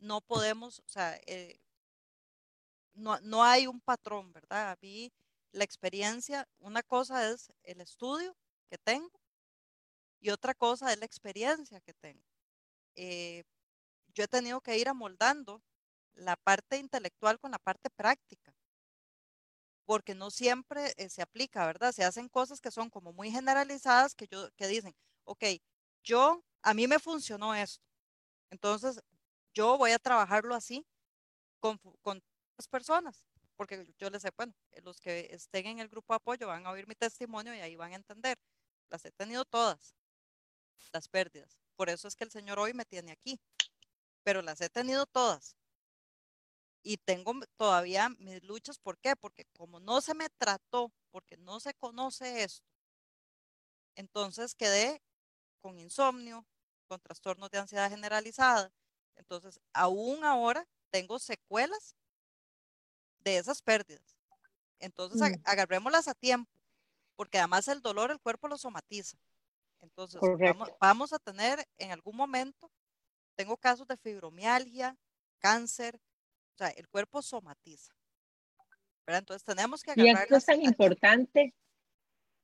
no 0.00 0.20
podemos, 0.20 0.80
o 0.80 0.88
sea, 0.88 1.18
eh, 1.26 1.58
no, 2.94 3.18
no 3.20 3.44
hay 3.44 3.66
un 3.66 3.80
patrón, 3.80 4.32
¿verdad? 4.32 4.72
A 4.72 4.76
mí 4.82 5.12
la 5.52 5.64
experiencia, 5.64 6.46
una 6.58 6.82
cosa 6.82 7.30
es 7.30 7.52
el 7.62 7.80
estudio 7.80 8.36
que 8.70 8.78
tengo 8.78 9.20
y 10.20 10.30
otra 10.30 10.54
cosa 10.54 10.92
es 10.92 10.98
la 10.98 11.06
experiencia 11.06 11.80
que 11.80 11.94
tengo. 11.94 12.22
Eh, 12.96 13.44
yo 14.14 14.24
he 14.24 14.28
tenido 14.28 14.60
que 14.60 14.78
ir 14.78 14.88
amoldando 14.88 15.62
la 16.14 16.36
parte 16.36 16.78
intelectual 16.78 17.38
con 17.40 17.52
la 17.52 17.58
parte 17.58 17.90
práctica, 17.90 18.54
porque 19.86 20.14
no 20.14 20.30
siempre 20.30 20.92
eh, 20.96 21.08
se 21.08 21.22
aplica, 21.22 21.66
¿verdad? 21.66 21.92
Se 21.92 22.04
hacen 22.04 22.28
cosas 22.28 22.60
que 22.60 22.70
son 22.70 22.90
como 22.90 23.12
muy 23.12 23.30
generalizadas 23.30 24.14
que 24.14 24.26
yo 24.28 24.50
que 24.56 24.66
dicen, 24.68 24.94
ok, 25.24 25.44
yo 26.04 26.42
a 26.62 26.74
mí 26.74 26.86
me 26.86 26.98
funcionó 26.98 27.54
esto, 27.54 27.84
entonces 28.50 29.00
yo 29.58 29.76
voy 29.76 29.90
a 29.90 29.98
trabajarlo 29.98 30.54
así 30.54 30.86
con, 31.58 31.78
con 32.00 32.22
las 32.56 32.68
personas, 32.68 33.24
porque 33.56 33.92
yo 33.98 34.08
les 34.08 34.22
sé, 34.22 34.30
bueno, 34.36 34.54
eh, 34.70 34.80
los 34.82 35.00
que 35.00 35.30
estén 35.32 35.66
en 35.66 35.80
el 35.80 35.88
grupo 35.88 36.12
de 36.12 36.18
apoyo 36.18 36.46
van 36.46 36.64
a 36.64 36.70
oír 36.70 36.86
mi 36.86 36.94
testimonio 36.94 37.52
y 37.52 37.58
ahí 37.58 37.74
van 37.74 37.92
a 37.92 37.96
entender. 37.96 38.38
Las 38.88 39.04
he 39.04 39.10
tenido 39.10 39.44
todas, 39.44 39.96
las 40.92 41.08
pérdidas. 41.08 41.58
Por 41.74 41.90
eso 41.90 42.06
es 42.06 42.14
que 42.14 42.22
el 42.22 42.30
Señor 42.30 42.60
hoy 42.60 42.72
me 42.72 42.84
tiene 42.84 43.10
aquí, 43.10 43.40
pero 44.22 44.42
las 44.42 44.60
he 44.60 44.68
tenido 44.68 45.06
todas. 45.06 45.56
Y 46.84 46.98
tengo 46.98 47.32
todavía 47.56 48.10
mis 48.10 48.40
luchas, 48.44 48.78
¿por 48.78 48.96
qué? 48.98 49.16
Porque 49.16 49.44
como 49.56 49.80
no 49.80 50.00
se 50.00 50.14
me 50.14 50.28
trató, 50.38 50.92
porque 51.10 51.36
no 51.36 51.58
se 51.58 51.74
conoce 51.74 52.44
esto, 52.44 52.64
entonces 53.96 54.54
quedé 54.54 55.02
con 55.60 55.80
insomnio, 55.80 56.46
con 56.86 57.00
trastornos 57.00 57.50
de 57.50 57.58
ansiedad 57.58 57.90
generalizada, 57.90 58.72
entonces, 59.18 59.60
aún 59.72 60.24
ahora 60.24 60.66
tengo 60.90 61.18
secuelas 61.18 61.96
de 63.20 63.36
esas 63.36 63.60
pérdidas. 63.60 64.16
Entonces, 64.78 65.20
mm. 65.20 65.42
agarrémoslas 65.44 66.08
a 66.08 66.14
tiempo, 66.14 66.50
porque 67.16 67.38
además 67.38 67.68
el 67.68 67.82
dolor 67.82 68.10
el 68.10 68.20
cuerpo 68.20 68.48
lo 68.48 68.56
somatiza. 68.56 69.18
Entonces, 69.80 70.20
vamos, 70.80 71.12
a 71.12 71.18
tener 71.18 71.64
en 71.76 71.92
algún 71.92 72.16
momento, 72.16 72.70
tengo 73.36 73.56
casos 73.56 73.86
de 73.86 73.96
fibromialgia, 73.96 74.96
cáncer, 75.38 76.00
o 76.54 76.58
sea, 76.58 76.68
el 76.68 76.88
cuerpo 76.88 77.22
somatiza. 77.22 77.92
Entonces, 79.06 79.44
tenemos 79.44 79.82
que 79.82 79.92
agarrar. 79.92 80.16
Y 80.16 80.22
esto 80.22 80.36
es 80.36 80.44
tan 80.44 80.62
importante 80.62 81.54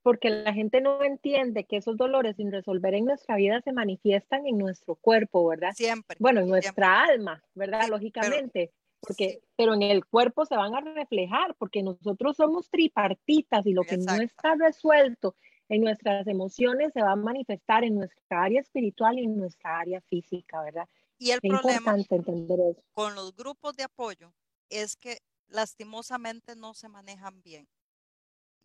porque 0.04 0.28
la 0.28 0.52
gente 0.52 0.82
no 0.82 1.02
entiende 1.02 1.64
que 1.64 1.78
esos 1.78 1.96
dolores 1.96 2.36
sin 2.36 2.52
resolver 2.52 2.92
en 2.92 3.06
nuestra 3.06 3.36
vida 3.36 3.62
se 3.62 3.72
manifiestan 3.72 4.46
en 4.46 4.58
nuestro 4.58 4.96
cuerpo, 4.96 5.46
¿verdad? 5.48 5.72
Siempre. 5.74 6.18
Bueno, 6.20 6.42
en 6.42 6.48
nuestra 6.48 7.04
alma, 7.04 7.42
¿verdad? 7.54 7.88
Lógicamente. 7.88 8.70
porque, 9.00 9.40
pero 9.56 9.72
en 9.72 9.80
el 9.80 10.04
cuerpo 10.04 10.44
se 10.44 10.56
van 10.56 10.74
a 10.74 10.82
reflejar, 10.82 11.54
porque 11.56 11.82
nosotros 11.82 12.36
somos 12.36 12.68
tripartitas 12.68 13.64
y 13.64 13.72
lo 13.72 13.82
que 13.82 13.96
no 13.96 14.12
está 14.16 14.54
resuelto 14.56 15.36
en 15.70 15.80
nuestras 15.80 16.26
emociones 16.26 16.92
se 16.92 17.00
va 17.00 17.12
a 17.12 17.16
manifestar 17.16 17.82
en 17.82 17.94
nuestra 17.94 18.42
área 18.42 18.60
espiritual 18.60 19.18
y 19.18 19.24
en 19.24 19.38
nuestra 19.38 19.78
área 19.78 20.02
física, 20.02 20.62
¿verdad? 20.62 20.86
Y 21.18 21.30
el 21.30 21.40
problema 21.40 21.96
entender 21.96 22.60
eso. 22.60 22.82
con 22.92 23.14
los 23.14 23.34
grupos 23.34 23.74
de 23.74 23.84
apoyo 23.84 24.34
es 24.68 24.96
que 24.96 25.16
lastimosamente 25.48 26.56
no 26.56 26.74
se 26.74 26.90
manejan 26.90 27.40
bien. 27.40 27.66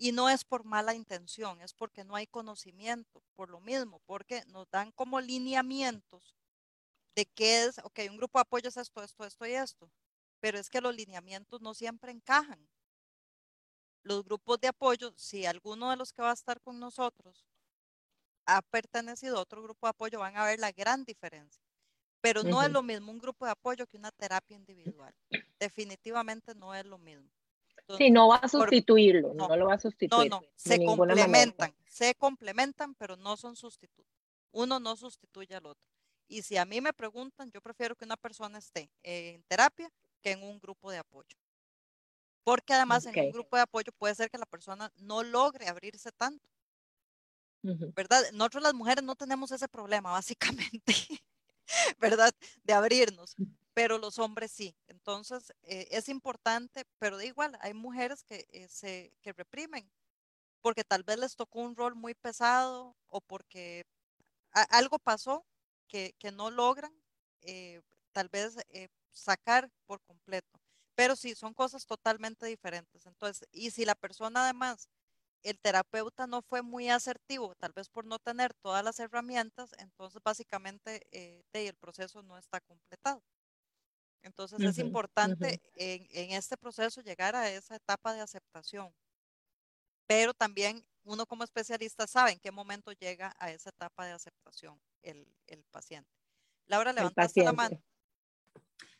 Y 0.01 0.13
no 0.13 0.29
es 0.29 0.45
por 0.45 0.63
mala 0.63 0.95
intención, 0.95 1.59
es 1.59 1.73
porque 1.73 2.05
no 2.05 2.15
hay 2.15 2.25
conocimiento, 2.25 3.21
por 3.35 3.49
lo 3.49 3.59
mismo, 3.59 4.01
porque 4.05 4.43
nos 4.47 4.69
dan 4.71 4.93
como 4.93 5.19
lineamientos 5.19 6.37
de 7.15 7.25
qué 7.25 7.65
es, 7.65 7.79
ok, 7.79 7.99
un 8.09 8.15
grupo 8.15 8.39
de 8.39 8.43
apoyo 8.43 8.69
es 8.69 8.77
esto, 8.77 9.03
esto, 9.03 9.25
esto 9.25 9.45
y 9.45 9.51
esto, 9.51 9.91
pero 10.39 10.57
es 10.57 10.69
que 10.69 10.79
los 10.79 10.95
lineamientos 10.95 11.59
no 11.61 11.73
siempre 11.73 12.13
encajan. 12.13 12.65
Los 14.03 14.23
grupos 14.23 14.61
de 14.61 14.69
apoyo, 14.69 15.13
si 15.17 15.45
alguno 15.45 15.89
de 15.89 15.97
los 15.97 16.13
que 16.13 16.21
va 16.21 16.31
a 16.31 16.33
estar 16.33 16.61
con 16.61 16.79
nosotros 16.79 17.45
ha 18.45 18.61
pertenecido 18.61 19.37
a 19.37 19.41
otro 19.41 19.61
grupo 19.61 19.85
de 19.85 19.91
apoyo, 19.91 20.19
van 20.19 20.37
a 20.37 20.45
ver 20.45 20.59
la 20.59 20.71
gran 20.71 21.03
diferencia. 21.03 21.61
Pero 22.21 22.43
no 22.43 22.63
es 22.63 22.71
lo 22.71 22.83
mismo 22.83 23.11
un 23.11 23.19
grupo 23.19 23.45
de 23.45 23.51
apoyo 23.51 23.85
que 23.85 23.97
una 23.97 24.11
terapia 24.11 24.55
individual. 24.55 25.13
Definitivamente 25.59 26.55
no 26.55 26.73
es 26.73 26.85
lo 26.85 26.97
mismo. 26.97 27.29
Sí, 27.97 28.11
no 28.11 28.27
va 28.27 28.37
a 28.37 28.47
sustituirlo, 28.47 29.33
no, 29.33 29.55
lo 29.55 29.67
va 29.67 29.75
a 29.75 29.79
sustituir. 29.79 30.29
No, 30.29 30.39
no, 30.41 30.47
se 30.55 30.83
complementan, 30.83 31.73
se 31.85 32.15
complementan, 32.15 32.95
pero 32.95 33.15
no 33.15 33.37
son 33.37 33.55
sustitutos. 33.55 34.11
Uno 34.51 34.79
no 34.79 34.95
sustituye 34.95 35.55
al 35.55 35.65
otro. 35.65 35.87
Y 36.27 36.43
si 36.43 36.57
a 36.57 36.65
mí 36.65 36.79
me 36.81 36.93
preguntan, 36.93 37.51
yo 37.51 37.61
prefiero 37.61 37.95
que 37.95 38.05
una 38.05 38.17
persona 38.17 38.59
esté 38.59 38.89
en 39.03 39.43
terapia 39.43 39.91
que 40.21 40.31
en 40.31 40.43
un 40.43 40.59
grupo 40.59 40.91
de 40.91 40.99
apoyo. 40.99 41.35
Porque 42.43 42.73
además 42.73 43.05
en 43.05 43.19
un 43.19 43.31
grupo 43.31 43.55
de 43.55 43.63
apoyo 43.63 43.91
puede 43.97 44.15
ser 44.15 44.29
que 44.29 44.37
la 44.37 44.45
persona 44.45 44.91
no 44.97 45.23
logre 45.23 45.67
abrirse 45.67 46.11
tanto. 46.11 46.47
¿Verdad? 47.61 48.23
Nosotros 48.33 48.63
las 48.63 48.73
mujeres 48.73 49.03
no 49.03 49.15
tenemos 49.15 49.51
ese 49.51 49.67
problema, 49.67 50.11
básicamente, 50.91 50.93
¿verdad? 51.99 52.31
De 52.63 52.73
abrirnos, 52.73 53.35
pero 53.79 53.97
los 53.97 54.19
hombres 54.19 54.51
sí. 54.51 54.75
Entonces, 54.87 55.53
eh, 55.63 55.87
es 55.91 56.09
importante, 56.09 56.83
pero 56.97 57.15
de 57.17 57.27
igual, 57.27 57.57
hay 57.61 57.73
mujeres 57.73 58.23
que, 58.23 58.45
eh, 58.51 58.67
se, 58.67 59.13
que 59.21 59.31
reprimen 59.31 59.89
porque 60.61 60.83
tal 60.83 61.03
vez 61.03 61.17
les 61.17 61.37
tocó 61.37 61.61
un 61.61 61.77
rol 61.77 61.95
muy 61.95 62.13
pesado 62.13 62.97
o 63.07 63.21
porque 63.21 63.85
algo 64.69 64.99
pasó 64.99 65.45
que, 65.87 66.13
que 66.19 66.33
no 66.33 66.51
logran 66.51 66.91
eh, 67.41 67.81
tal 68.11 68.29
vez 68.29 68.57
sacar 69.11 69.71
por 69.85 70.01
completo. 70.01 70.59
Pero 70.95 71.15
sí, 71.15 71.33
son 71.35 71.53
cosas 71.53 71.85
totalmente 71.85 72.45
diferentes. 72.47 73.05
Entonces, 73.05 73.47
y 73.53 73.71
si 73.71 73.85
la 73.85 73.95
persona 73.95 74.43
además 74.43 74.89
el 75.43 75.59
terapeuta 75.59 76.27
no 76.27 76.41
fue 76.41 76.63
muy 76.63 76.89
asertivo, 76.89 77.55
tal 77.55 77.73
vez 77.73 77.89
por 77.89 78.05
no 78.05 78.19
tener 78.19 78.53
todas 78.55 78.83
las 78.83 78.99
herramientas, 78.99 79.71
entonces 79.77 80.21
básicamente 80.23 81.07
el 81.53 81.75
proceso 81.75 82.23
no 82.23 82.37
está 82.37 82.59
completado. 82.61 83.23
Entonces 84.21 84.59
es 84.59 84.77
importante 84.77 85.61
en, 85.75 86.07
en, 86.11 86.31
este 86.31 86.57
proceso 86.57 87.01
llegar 87.01 87.35
a 87.35 87.49
esa 87.49 87.75
etapa 87.75 88.13
de 88.13 88.21
aceptación, 88.21 88.93
pero 90.07 90.33
también 90.33 90.83
uno 91.03 91.25
como 91.25 91.43
especialista 91.43 92.05
sabe 92.05 92.31
en 92.31 92.39
qué 92.39 92.51
momento 92.51 92.91
llega 92.91 93.33
a 93.39 93.51
esa 93.51 93.69
etapa 93.69 94.05
de 94.05 94.11
aceptación 94.11 94.79
el, 95.01 95.25
el 95.47 95.63
paciente. 95.71 96.09
Laura, 96.67 96.93
levantaste 96.93 97.43
la 97.43 97.53
mano. 97.53 97.81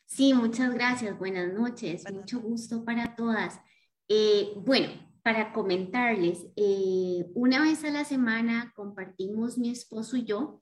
Sí, 0.06 0.34
muchas 0.34 0.74
gracias. 0.74 1.16
Buenas 1.18 1.52
noches. 1.52 2.04
Mucho 2.12 2.40
gusto 2.40 2.84
para 2.84 3.14
todas. 3.14 3.60
Eh, 4.08 4.52
bueno, 4.56 4.88
para 5.22 5.52
comentarles, 5.52 6.46
eh, 6.56 7.30
una 7.34 7.62
vez 7.62 7.84
a 7.84 7.90
la 7.90 8.04
semana 8.04 8.72
compartimos 8.74 9.56
mi 9.56 9.70
esposo 9.70 10.16
y 10.16 10.24
yo 10.24 10.59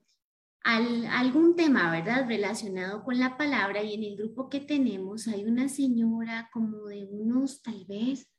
algún 0.63 1.55
tema, 1.55 1.91
¿verdad? 1.91 2.27
Relacionado 2.27 3.03
con 3.03 3.19
la 3.19 3.37
palabra 3.37 3.81
y 3.83 3.93
en 3.93 4.03
el 4.03 4.17
grupo 4.17 4.49
que 4.49 4.59
tenemos 4.59 5.27
hay 5.27 5.45
una 5.45 5.69
señora 5.69 6.49
como 6.51 6.87
de 6.87 7.05
unos, 7.09 7.61
tal 7.61 7.85
vez, 7.85 8.29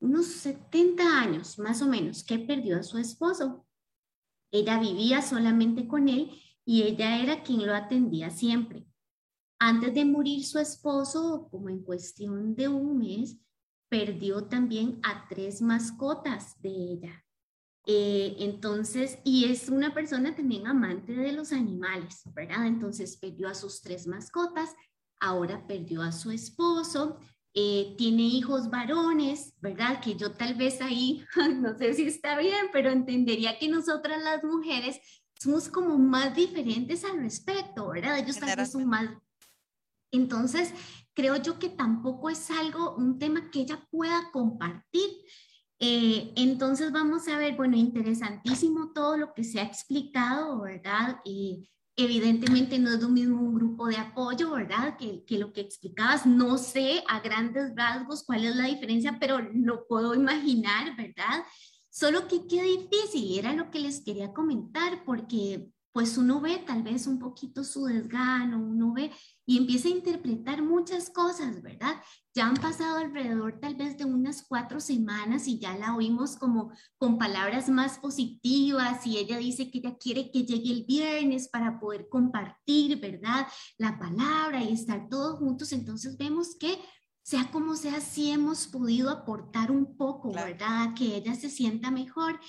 unos 0.00 0.26
70 0.26 1.20
años 1.20 1.58
más 1.58 1.82
o 1.82 1.86
menos, 1.86 2.24
que 2.24 2.38
perdió 2.38 2.78
a 2.78 2.82
su 2.82 2.98
esposo. 2.98 3.66
Ella 4.52 4.80
vivía 4.80 5.22
solamente 5.22 5.86
con 5.86 6.08
él 6.08 6.30
y 6.64 6.82
ella 6.82 7.22
era 7.22 7.42
quien 7.42 7.66
lo 7.66 7.74
atendía 7.74 8.30
siempre. 8.30 8.86
Antes 9.58 9.94
de 9.94 10.04
morir 10.04 10.44
su 10.44 10.58
esposo, 10.58 11.48
como 11.50 11.68
en 11.68 11.82
cuestión 11.82 12.54
de 12.54 12.68
un 12.68 12.98
mes, 12.98 13.38
perdió 13.88 14.46
también 14.46 14.98
a 15.02 15.28
tres 15.28 15.60
mascotas 15.60 16.60
de 16.62 16.70
ella. 16.70 17.24
Eh, 17.86 18.36
entonces, 18.38 19.18
y 19.24 19.46
es 19.46 19.68
una 19.68 19.94
persona 19.94 20.34
también 20.34 20.66
amante 20.66 21.12
de 21.12 21.32
los 21.32 21.52
animales, 21.52 22.22
¿verdad? 22.34 22.66
Entonces 22.66 23.16
perdió 23.16 23.48
a 23.48 23.54
sus 23.54 23.80
tres 23.80 24.06
mascotas, 24.06 24.74
ahora 25.18 25.66
perdió 25.66 26.02
a 26.02 26.12
su 26.12 26.30
esposo, 26.30 27.18
eh, 27.52 27.94
tiene 27.98 28.22
hijos 28.22 28.70
varones, 28.70 29.54
¿verdad? 29.60 30.00
Que 30.00 30.14
yo 30.14 30.32
tal 30.32 30.54
vez 30.54 30.80
ahí, 30.80 31.24
no 31.60 31.76
sé 31.76 31.94
si 31.94 32.04
está 32.04 32.38
bien, 32.38 32.66
pero 32.72 32.90
entendería 32.90 33.58
que 33.58 33.68
nosotras 33.68 34.22
las 34.22 34.44
mujeres 34.44 35.00
somos 35.40 35.68
como 35.68 35.98
más 35.98 36.34
diferentes 36.34 37.04
al 37.04 37.18
respecto, 37.18 37.88
¿verdad? 37.88 38.18
Ellos 38.18 38.38
tal 38.38 38.56
vez 38.56 38.70
son 38.70 38.86
más... 38.86 39.10
Entonces, 40.12 40.72
creo 41.14 41.36
yo 41.36 41.58
que 41.58 41.70
tampoco 41.70 42.30
es 42.30 42.50
algo, 42.50 42.94
un 42.96 43.18
tema 43.18 43.50
que 43.50 43.60
ella 43.60 43.86
pueda 43.90 44.30
compartir. 44.32 45.08
Eh, 45.82 46.32
entonces 46.36 46.92
vamos 46.92 47.26
a 47.28 47.38
ver, 47.38 47.56
bueno, 47.56 47.74
interesantísimo 47.76 48.92
todo 48.92 49.16
lo 49.16 49.32
que 49.32 49.44
se 49.44 49.60
ha 49.60 49.64
explicado, 49.64 50.60
¿verdad? 50.60 51.20
Eh, 51.24 51.66
evidentemente 51.96 52.78
no 52.78 52.90
es 52.90 53.00
lo 53.00 53.08
mismo 53.08 53.40
un 53.40 53.54
grupo 53.54 53.86
de 53.88 53.96
apoyo, 53.96 54.50
¿verdad? 54.50 54.98
Que, 54.98 55.24
que, 55.24 55.38
lo 55.38 55.54
que 55.54 55.62
explicabas. 55.62 56.26
No 56.26 56.58
sé 56.58 57.02
a 57.08 57.20
grandes 57.20 57.74
rasgos 57.74 58.24
cuál 58.24 58.44
es 58.44 58.56
la 58.56 58.66
diferencia, 58.66 59.16
pero 59.18 59.38
lo 59.40 59.86
puedo 59.88 60.14
imaginar, 60.14 60.94
¿verdad? 60.96 61.44
Solo 61.88 62.28
que 62.28 62.46
qué 62.46 62.62
difícil, 62.62 63.38
era 63.38 63.54
lo 63.54 63.70
que 63.70 63.80
les 63.80 64.04
quería 64.04 64.34
comentar, 64.34 65.02
porque 65.04 65.70
pues 65.92 66.16
uno 66.16 66.40
ve 66.40 66.58
tal 66.58 66.82
vez 66.82 67.06
un 67.06 67.18
poquito 67.18 67.64
su 67.64 67.84
desgano, 67.84 68.58
uno 68.58 68.92
ve 68.92 69.10
y 69.44 69.58
empieza 69.58 69.88
a 69.88 69.92
interpretar 69.92 70.62
muchas 70.62 71.10
cosas, 71.10 71.62
¿verdad? 71.62 72.00
Ya 72.34 72.46
han 72.46 72.54
pasado 72.54 72.98
alrededor 72.98 73.58
tal 73.60 73.74
vez 73.74 73.98
de 73.98 74.04
unas 74.04 74.44
cuatro 74.46 74.78
semanas 74.80 75.48
y 75.48 75.58
ya 75.58 75.76
la 75.76 75.96
oímos 75.96 76.36
como 76.36 76.70
con 76.98 77.18
palabras 77.18 77.68
más 77.68 77.98
positivas 77.98 79.04
y 79.06 79.18
ella 79.18 79.38
dice 79.38 79.70
que 79.70 79.78
ella 79.78 79.96
quiere 79.98 80.30
que 80.30 80.44
llegue 80.44 80.72
el 80.72 80.84
viernes 80.84 81.48
para 81.48 81.80
poder 81.80 82.08
compartir, 82.08 83.00
¿verdad? 83.00 83.48
La 83.76 83.98
palabra 83.98 84.62
y 84.62 84.72
estar 84.72 85.08
todos 85.08 85.38
juntos. 85.38 85.72
Entonces 85.72 86.16
vemos 86.16 86.56
que 86.56 86.78
sea 87.22 87.50
como 87.50 87.76
sea, 87.76 88.00
sí 88.00 88.30
hemos 88.30 88.66
podido 88.68 89.10
aportar 89.10 89.70
un 89.70 89.96
poco, 89.96 90.32
¿verdad? 90.32 90.94
Que 90.94 91.16
ella 91.16 91.34
se 91.34 91.50
sienta 91.50 91.90
mejor 91.90 92.40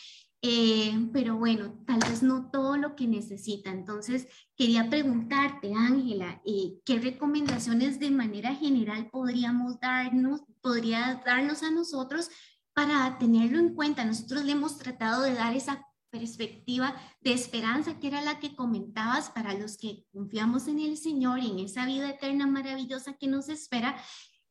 eh, 0.43 1.09
pero 1.13 1.35
bueno, 1.35 1.73
tal 1.85 1.99
vez 1.99 2.23
no 2.23 2.49
todo 2.49 2.75
lo 2.75 2.95
que 2.95 3.07
necesita. 3.07 3.69
Entonces, 3.69 4.27
quería 4.55 4.89
preguntarte, 4.89 5.73
Ángela, 5.75 6.41
eh, 6.45 6.79
¿qué 6.83 6.99
recomendaciones 6.99 7.99
de 7.99 8.09
manera 8.09 8.55
general 8.55 9.09
podríamos 9.11 9.79
darnos, 9.79 10.41
podría 10.61 11.21
darnos 11.25 11.61
a 11.61 11.69
nosotros 11.69 12.29
para 12.73 13.19
tenerlo 13.19 13.59
en 13.59 13.75
cuenta? 13.75 14.03
Nosotros 14.03 14.43
le 14.43 14.53
hemos 14.53 14.77
tratado 14.79 15.21
de 15.23 15.35
dar 15.35 15.55
esa 15.55 15.85
perspectiva 16.09 16.95
de 17.21 17.33
esperanza, 17.33 17.99
que 17.99 18.07
era 18.07 18.21
la 18.21 18.39
que 18.39 18.55
comentabas 18.55 19.29
para 19.29 19.53
los 19.53 19.77
que 19.77 20.05
confiamos 20.11 20.67
en 20.67 20.79
el 20.79 20.97
Señor 20.97 21.39
y 21.39 21.51
en 21.51 21.59
esa 21.59 21.85
vida 21.85 22.09
eterna 22.09 22.47
maravillosa 22.47 23.13
que 23.13 23.27
nos 23.27 23.47
espera 23.47 23.95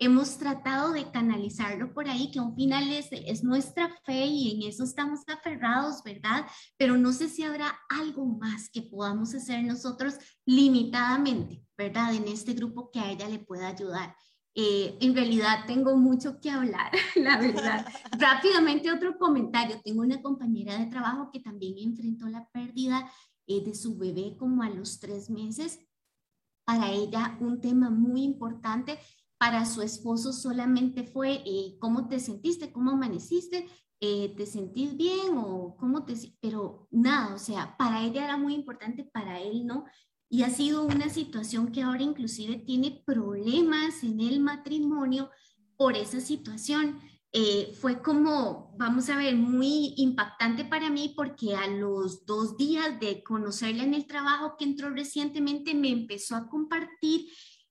hemos 0.01 0.39
tratado 0.39 0.93
de 0.93 1.11
canalizarlo 1.11 1.93
por 1.93 2.09
ahí, 2.09 2.31
que 2.33 2.41
un 2.41 2.57
final 2.57 2.91
es, 2.91 3.09
es 3.13 3.45
nuestra 3.45 3.95
fe 4.05 4.25
y 4.25 4.51
en 4.51 4.69
eso 4.69 4.83
estamos 4.83 5.21
aferrados, 5.29 6.03
¿verdad? 6.03 6.47
Pero 6.79 6.97
no 6.97 7.13
sé 7.13 7.29
si 7.29 7.45
habrá 7.45 7.79
algo 7.91 8.25
más 8.25 8.71
que 8.71 8.83
podamos 8.83 9.35
hacer 9.35 9.63
nosotros 9.63 10.15
limitadamente, 10.47 11.63
¿verdad? 11.77 12.15
En 12.15 12.27
este 12.29 12.55
grupo 12.55 12.91
que 12.91 12.99
a 12.99 13.11
ella 13.11 13.29
le 13.29 13.41
pueda 13.41 13.69
ayudar. 13.69 14.17
Eh, 14.55 14.97
en 15.03 15.15
realidad 15.15 15.67
tengo 15.67 15.95
mucho 15.97 16.41
que 16.41 16.51
hablar, 16.51 16.91
la 17.15 17.39
verdad. 17.39 17.87
Rápidamente 18.19 18.91
otro 18.91 19.19
comentario. 19.19 19.81
Tengo 19.85 20.01
una 20.01 20.23
compañera 20.23 20.79
de 20.79 20.87
trabajo 20.87 21.31
que 21.31 21.41
también 21.41 21.77
enfrentó 21.79 22.27
la 22.27 22.49
pérdida 22.49 23.11
eh, 23.47 23.63
de 23.63 23.75
su 23.75 23.99
bebé 23.99 24.35
como 24.39 24.63
a 24.63 24.71
los 24.71 24.99
tres 24.99 25.29
meses. 25.29 25.79
Para 26.65 26.91
ella 26.91 27.37
un 27.41 27.61
tema 27.61 27.91
muy 27.91 28.23
importante 28.23 28.99
para 29.41 29.65
su 29.65 29.81
esposo 29.81 30.35
solamente 30.35 31.03
fue 31.03 31.43
eh, 31.47 31.79
cómo 31.79 32.09
te 32.09 32.21
sentiste, 32.21 32.71
cómo 32.73 32.91
amaneciste, 32.91 33.67
eh, 33.99 34.35
te 34.37 34.45
sentís 34.45 34.99
bien 34.99 35.35
o 35.35 35.79
cómo 35.79 36.05
te... 36.05 36.15
Pero 36.43 36.87
nada, 36.91 37.35
o 37.35 37.39
sea, 37.39 37.75
para 37.79 38.05
ella 38.05 38.25
era 38.25 38.37
muy 38.37 38.53
importante, 38.53 39.03
para 39.03 39.41
él 39.41 39.67
no. 39.67 39.87
Y 40.29 40.43
ha 40.43 40.51
sido 40.51 40.85
una 40.85 41.09
situación 41.09 41.73
que 41.73 41.81
ahora 41.81 42.03
inclusive 42.03 42.59
tiene 42.59 43.03
problemas 43.07 44.03
en 44.03 44.21
el 44.21 44.41
matrimonio 44.41 45.31
por 45.79 45.97
esa 45.97 46.21
situación. 46.21 47.01
Eh, 47.33 47.75
fue 47.81 48.03
como, 48.03 48.75
vamos 48.77 49.09
a 49.09 49.17
ver, 49.17 49.37
muy 49.37 49.95
impactante 49.97 50.67
para 50.67 50.91
mí 50.91 51.15
porque 51.17 51.57
a 51.57 51.67
los 51.67 52.27
dos 52.27 52.59
días 52.59 53.01
de 53.01 53.23
conocerla 53.23 53.85
en 53.85 53.95
el 53.95 54.07
trabajo 54.07 54.57
que 54.59 54.67
entró 54.67 54.91
recientemente 54.91 55.75
me 55.75 55.89
empezó 55.89 56.37
a 56.37 56.47
compartir 56.47 57.31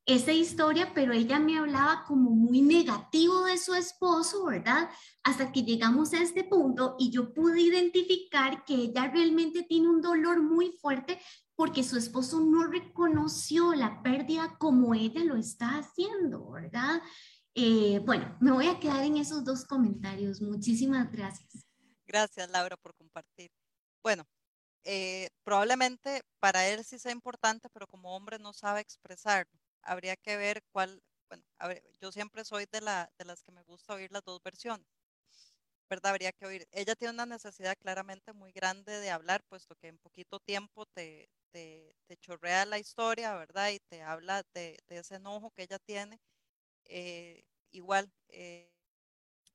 esa 0.09 0.31
historia, 0.31 0.91
pero 0.95 1.13
ella 1.13 1.37
me 1.37 1.59
hablaba 1.59 2.03
como 2.07 2.31
muy 2.31 2.63
negativo 2.63 3.43
de 3.43 3.59
su 3.59 3.75
esposo, 3.75 4.45
¿verdad? 4.45 4.89
Hasta 5.23 5.51
que 5.51 5.61
llegamos 5.61 6.13
a 6.13 6.23
este 6.23 6.43
punto 6.43 6.95
y 6.97 7.11
yo 7.11 7.31
pude 7.31 7.61
identificar 7.61 8.65
que 8.65 8.73
ella 8.73 9.07
realmente 9.07 9.61
tiene 9.61 9.87
un 9.87 10.01
dolor 10.01 10.41
muy 10.41 10.71
fuerte 10.81 11.21
porque 11.55 11.83
su 11.83 11.95
esposo 11.95 12.39
no 12.39 12.65
reconoció 12.65 13.75
la 13.75 14.01
pérdida 14.01 14.57
como 14.57 14.95
ella 14.95 15.23
lo 15.23 15.35
está 15.35 15.77
haciendo, 15.77 16.49
¿verdad? 16.49 17.03
Eh, 17.53 18.01
bueno, 18.03 18.35
me 18.39 18.51
voy 18.51 18.67
a 18.67 18.79
quedar 18.79 19.03
en 19.03 19.17
esos 19.17 19.43
dos 19.43 19.63
comentarios. 19.63 20.41
Muchísimas 20.41 21.11
gracias. 21.11 21.67
Gracias, 22.07 22.49
Laura, 22.49 22.77
por 22.77 22.95
compartir. 22.95 23.51
Bueno, 24.01 24.25
eh, 24.83 25.29
probablemente 25.43 26.23
para 26.39 26.67
él 26.67 26.83
sí 26.83 26.97
sea 26.97 27.11
importante, 27.11 27.69
pero 27.69 27.85
como 27.85 28.15
hombre 28.15 28.39
no 28.39 28.53
sabe 28.53 28.81
expresarlo 28.81 29.59
habría 29.83 30.15
que 30.17 30.37
ver 30.37 30.63
cuál, 30.71 31.01
bueno, 31.29 31.43
ver, 31.67 31.83
yo 32.01 32.11
siempre 32.11 32.45
soy 32.45 32.65
de, 32.71 32.81
la, 32.81 33.11
de 33.17 33.25
las 33.25 33.43
que 33.43 33.51
me 33.51 33.63
gusta 33.63 33.93
oír 33.93 34.11
las 34.11 34.23
dos 34.23 34.41
versiones. 34.43 34.87
¿verdad? 35.89 36.11
Habría 36.11 36.31
que 36.31 36.45
oír. 36.45 36.67
Ella 36.71 36.95
tiene 36.95 37.13
una 37.13 37.25
necesidad 37.25 37.75
claramente 37.79 38.31
muy 38.33 38.51
grande 38.51 38.99
de 38.99 39.09
hablar, 39.09 39.43
puesto 39.49 39.75
que 39.75 39.87
en 39.87 39.97
poquito 39.97 40.39
tiempo 40.39 40.85
te, 40.93 41.29
te, 41.51 41.95
chorrea 42.21 42.65
la 42.65 42.79
historia, 42.79 43.35
¿verdad? 43.35 43.71
Y 43.71 43.79
te 43.79 44.01
habla 44.01 44.43
de, 44.53 44.77
ese 44.89 45.15
enojo 45.15 45.51
que 45.51 45.63
ella 45.63 45.79
tiene. 45.79 46.19
Eh, 46.85 47.43
igual, 47.71 48.11
eh, 48.29 48.71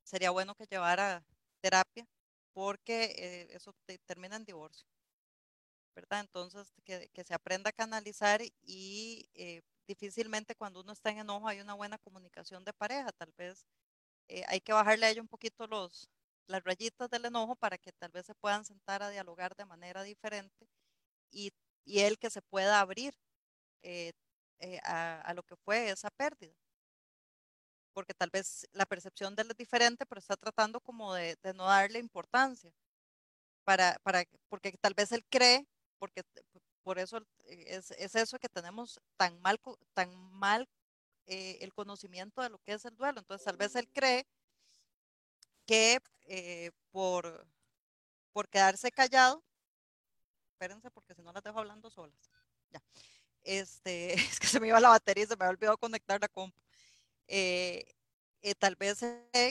sería 0.05 0.31
bueno 0.31 0.55
que 0.55 0.67
llevara 0.67 1.25
terapia, 1.61 2.07
porque 2.55 3.15
eh, 3.17 3.49
eso 3.53 3.75
te, 3.87 3.99
termina 3.99 4.37
en 4.37 4.45
divorcio, 4.45 4.87
¿verdad? 5.95 6.21
Entonces, 6.21 6.73
que, 6.85 7.09
que 7.13 7.25
se 7.25 7.35
aprenda 7.35 7.71
a 7.71 7.73
canalizar 7.73 8.41
y 8.63 9.29
difícilmente 9.87 10.55
cuando 10.55 10.81
uno 10.81 10.93
está 10.93 11.11
en 11.11 11.19
enojo 11.19 11.49
hay 11.49 11.61
una 11.61 11.75
buena 11.75 11.99
comunicación 11.99 12.65
de 12.65 12.73
pareja, 12.73 13.13
tal 13.13 13.33
vez 13.37 13.67
hay 14.49 14.61
que 14.61 14.73
bajarle 14.73 15.07
a 15.07 15.11
ella 15.11 15.23
un 15.23 15.29
poquito 15.29 15.67
los, 15.67 16.09
las 16.47 16.63
rayitas 16.65 17.11
del 17.11 17.27
enojo 17.27 17.57
para 17.57 17.79
que 17.79 17.93
tal 17.93 18.11
vez 18.11 18.27
se 18.27 18.35
puedan 18.35 18.65
sentar 18.65 19.03
a 19.03 19.11
dialogar 19.11 19.55
de 19.57 19.67
manera 19.67 20.03
diferente 20.03 20.67
y, 21.31 21.53
y 21.85 22.01
él 22.01 22.19
que 22.19 22.31
se 22.31 22.43
pueda 22.43 22.81
abrir 22.81 23.15
eh, 23.83 24.13
eh, 24.61 24.81
a, 24.85 25.33
lo 25.35 25.43
que 25.43 25.57
fue 25.57 25.91
esa 25.91 26.11
pérdida. 26.11 26.55
Porque 27.93 28.15
tal 28.15 28.31
vez 28.31 28.67
la 28.73 28.87
percepción 28.87 29.35
de 29.35 29.43
él 29.43 29.51
es 29.51 29.57
diferente, 29.57 30.07
pero 30.07 30.19
está 30.19 30.37
tratando 30.37 30.81
como 30.81 31.15
de, 31.15 31.37
no 31.55 31.65
darle 31.67 31.99
importancia. 31.99 32.73
Para, 33.65 33.97
para, 34.03 34.25
porque 34.49 34.73
tal 34.81 34.95
vez 34.95 35.13
él 35.13 35.25
cree, 35.31 35.67
porque 35.99 36.23
por 36.85 36.99
eso 36.99 37.27
es, 37.47 37.91
es 37.93 38.15
eso 38.15 38.39
que 38.39 38.49
tenemos 38.49 39.01
tan 39.17 39.41
mal, 39.41 39.59
tan 39.95 40.15
mal 40.33 40.69
eh, 41.27 41.59
el 41.63 41.73
conocimiento 41.73 42.43
de 42.43 42.51
lo 42.51 42.59
que 42.59 42.75
es 42.75 42.85
el 42.85 42.97
duelo. 42.97 43.21
Entonces 43.21 43.45
tal 43.45 43.57
vez 43.57 43.75
él 43.75 43.89
cree 43.89 44.27
que 45.67 45.99
eh, 46.27 46.71
por, 46.91 47.47
por 48.33 48.49
quedarse 48.49 48.93
callado, 48.93 49.43
espérense 50.53 50.91
porque 50.91 51.15
si 51.15 51.23
no 51.23 51.33
las 51.33 51.43
dejo 51.43 51.59
hablando 51.59 51.91
solas. 51.91 52.31
Ya. 52.71 52.83
Este, 53.43 54.15
es 54.37 54.39
que 54.39 54.47
se 54.47 54.61
me 54.61 54.69
iba 54.69 54.81
la 54.81 54.91
batería 54.91 55.25
y 55.25 55.27
se 55.27 55.37
me 55.37 55.45
había 55.45 55.55
olvidado 55.55 55.79
conectar 55.79 56.21
la 56.21 56.29
compu. 56.29 56.61
Eh, 57.27 57.95
eh, 58.43 58.55
tal 58.55 58.77
vez 58.77 59.01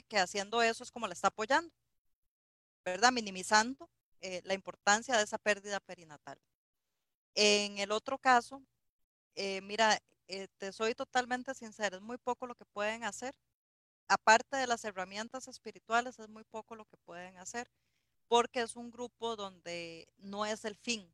que 0.08 0.20
haciendo 0.20 0.62
eso 0.62 0.84
es 0.84 0.92
como 0.92 1.08
la 1.08 1.14
está 1.14 1.30
apoyando, 1.30 1.74
¿verdad? 2.86 3.12
Minimizando 3.12 3.90
la 4.44 4.54
importancia 4.54 5.18
de 5.18 5.24
esa 5.24 5.38
pérdida 5.38 5.82
perinatal. 5.82 6.40
En 7.36 7.78
el 7.80 7.92
otro 7.92 8.18
caso, 8.18 8.64
mira, 9.64 10.00
te 10.58 10.72
soy 10.72 10.96
totalmente 10.96 11.54
sincera, 11.56 11.98
es 11.98 12.02
muy 12.02 12.18
poco 12.18 12.48
lo 12.48 12.56
que 12.56 12.66
pueden 12.66 13.04
hacer 13.04 13.36
aparte 14.08 14.58
de 14.58 14.68
las 14.68 14.86
herramientas 14.86 15.48
espirituales, 15.48 16.20
es 16.20 16.30
muy 16.30 16.44
poco 16.44 16.76
lo 16.76 16.86
que 16.86 16.98
pueden 16.98 17.38
hacer, 17.38 17.70
porque 18.28 18.62
es 18.62 18.76
un 18.76 18.92
grupo 18.92 19.36
donde 19.36 20.08
no 20.18 20.46
es 20.46 20.66
el 20.66 20.76
fin. 20.76 21.12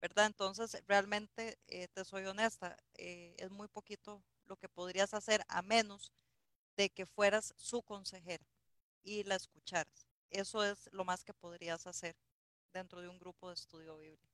¿Verdad? 0.00 0.26
Entonces, 0.26 0.82
realmente, 0.86 1.58
eh, 1.66 1.88
te 1.88 2.04
soy 2.04 2.24
honesta, 2.24 2.76
eh, 2.94 3.34
es 3.38 3.50
muy 3.50 3.68
poquito 3.68 4.22
lo 4.46 4.56
que 4.56 4.68
podrías 4.68 5.12
hacer 5.12 5.44
a 5.48 5.62
menos 5.62 6.12
de 6.76 6.88
que 6.90 7.04
fueras 7.06 7.52
su 7.56 7.82
consejera 7.82 8.44
y 9.02 9.24
la 9.24 9.34
escucharas. 9.34 10.06
Eso 10.30 10.64
es 10.64 10.88
lo 10.92 11.04
más 11.04 11.22
que 11.24 11.34
podrías 11.34 11.86
hacer 11.86 12.16
dentro 12.72 13.00
de 13.00 13.08
un 13.08 13.18
grupo 13.18 13.48
de 13.48 13.54
estudio 13.54 13.96
bíblico. 13.98 14.28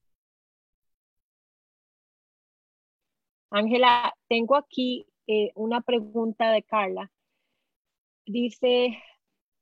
Ángela, 3.51 4.13
tengo 4.29 4.57
aquí 4.57 5.07
eh, 5.27 5.51
una 5.55 5.81
pregunta 5.81 6.51
de 6.51 6.63
Carla. 6.63 7.11
Dice, 8.27 8.99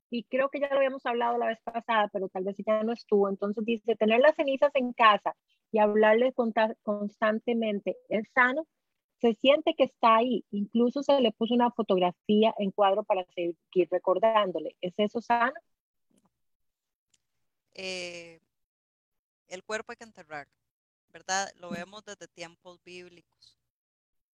y 0.09 0.23
creo 0.23 0.49
que 0.49 0.59
ya 0.59 0.69
lo 0.69 0.77
habíamos 0.77 1.05
hablado 1.05 1.37
la 1.37 1.47
vez 1.47 1.59
pasada, 1.63 2.09
pero 2.11 2.29
tal 2.29 2.43
vez 2.43 2.55
ya 2.65 2.83
no 2.83 2.93
estuvo, 2.93 3.29
entonces 3.29 3.63
dice, 3.65 3.95
tener 3.95 4.19
las 4.21 4.35
cenizas 4.35 4.71
en 4.75 4.93
casa 4.93 5.35
y 5.71 5.79
hablarle 5.79 6.33
constantemente, 6.83 7.97
¿es 8.09 8.27
sano? 8.33 8.67
Se 9.17 9.33
siente 9.35 9.75
que 9.75 9.83
está 9.83 10.17
ahí, 10.17 10.43
incluso 10.51 11.03
se 11.03 11.19
le 11.21 11.31
puso 11.31 11.53
una 11.53 11.71
fotografía 11.71 12.53
en 12.57 12.71
cuadro 12.71 13.03
para 13.03 13.25
seguir 13.33 13.57
recordándole. 13.89 14.75
¿Es 14.81 14.93
eso 14.97 15.21
sano? 15.21 15.53
Eh, 17.73 18.39
el 19.47 19.63
cuerpo 19.63 19.91
hay 19.91 19.97
que 19.97 20.03
enterrar, 20.03 20.47
¿verdad? 21.09 21.51
Lo 21.55 21.69
vemos 21.69 22.03
desde 22.05 22.27
tiempos 22.27 22.83
bíblicos. 22.83 23.55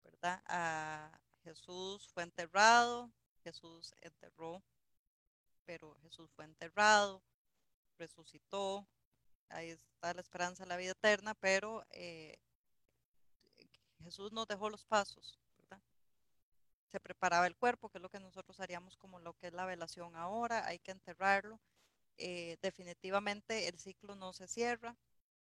¿verdad? 0.07 0.41
A 0.47 1.19
Jesús 1.43 2.07
fue 2.13 2.23
enterrado, 2.23 3.11
Jesús 3.43 3.93
enterró, 4.01 4.63
pero 5.65 5.95
Jesús 6.01 6.29
fue 6.35 6.45
enterrado, 6.45 7.21
resucitó, 7.97 8.87
ahí 9.49 9.69
está 9.69 10.13
la 10.13 10.21
esperanza 10.21 10.63
de 10.63 10.69
la 10.69 10.77
vida 10.77 10.91
eterna, 10.91 11.33
pero 11.35 11.85
eh, 11.91 12.37
Jesús 14.03 14.31
nos 14.31 14.47
dejó 14.47 14.69
los 14.69 14.85
pasos, 14.85 15.39
¿verdad? 15.57 15.81
Se 16.91 16.99
preparaba 16.99 17.47
el 17.47 17.55
cuerpo, 17.55 17.89
que 17.89 17.97
es 17.97 18.01
lo 18.01 18.09
que 18.09 18.19
nosotros 18.19 18.59
haríamos 18.59 18.95
como 18.97 19.19
lo 19.19 19.33
que 19.33 19.47
es 19.47 19.53
la 19.53 19.65
velación 19.65 20.15
ahora, 20.15 20.65
hay 20.65 20.79
que 20.79 20.91
enterrarlo. 20.91 21.59
Eh, 22.17 22.57
definitivamente 22.61 23.67
el 23.67 23.79
ciclo 23.79 24.15
no 24.15 24.33
se 24.33 24.47
cierra, 24.47 24.95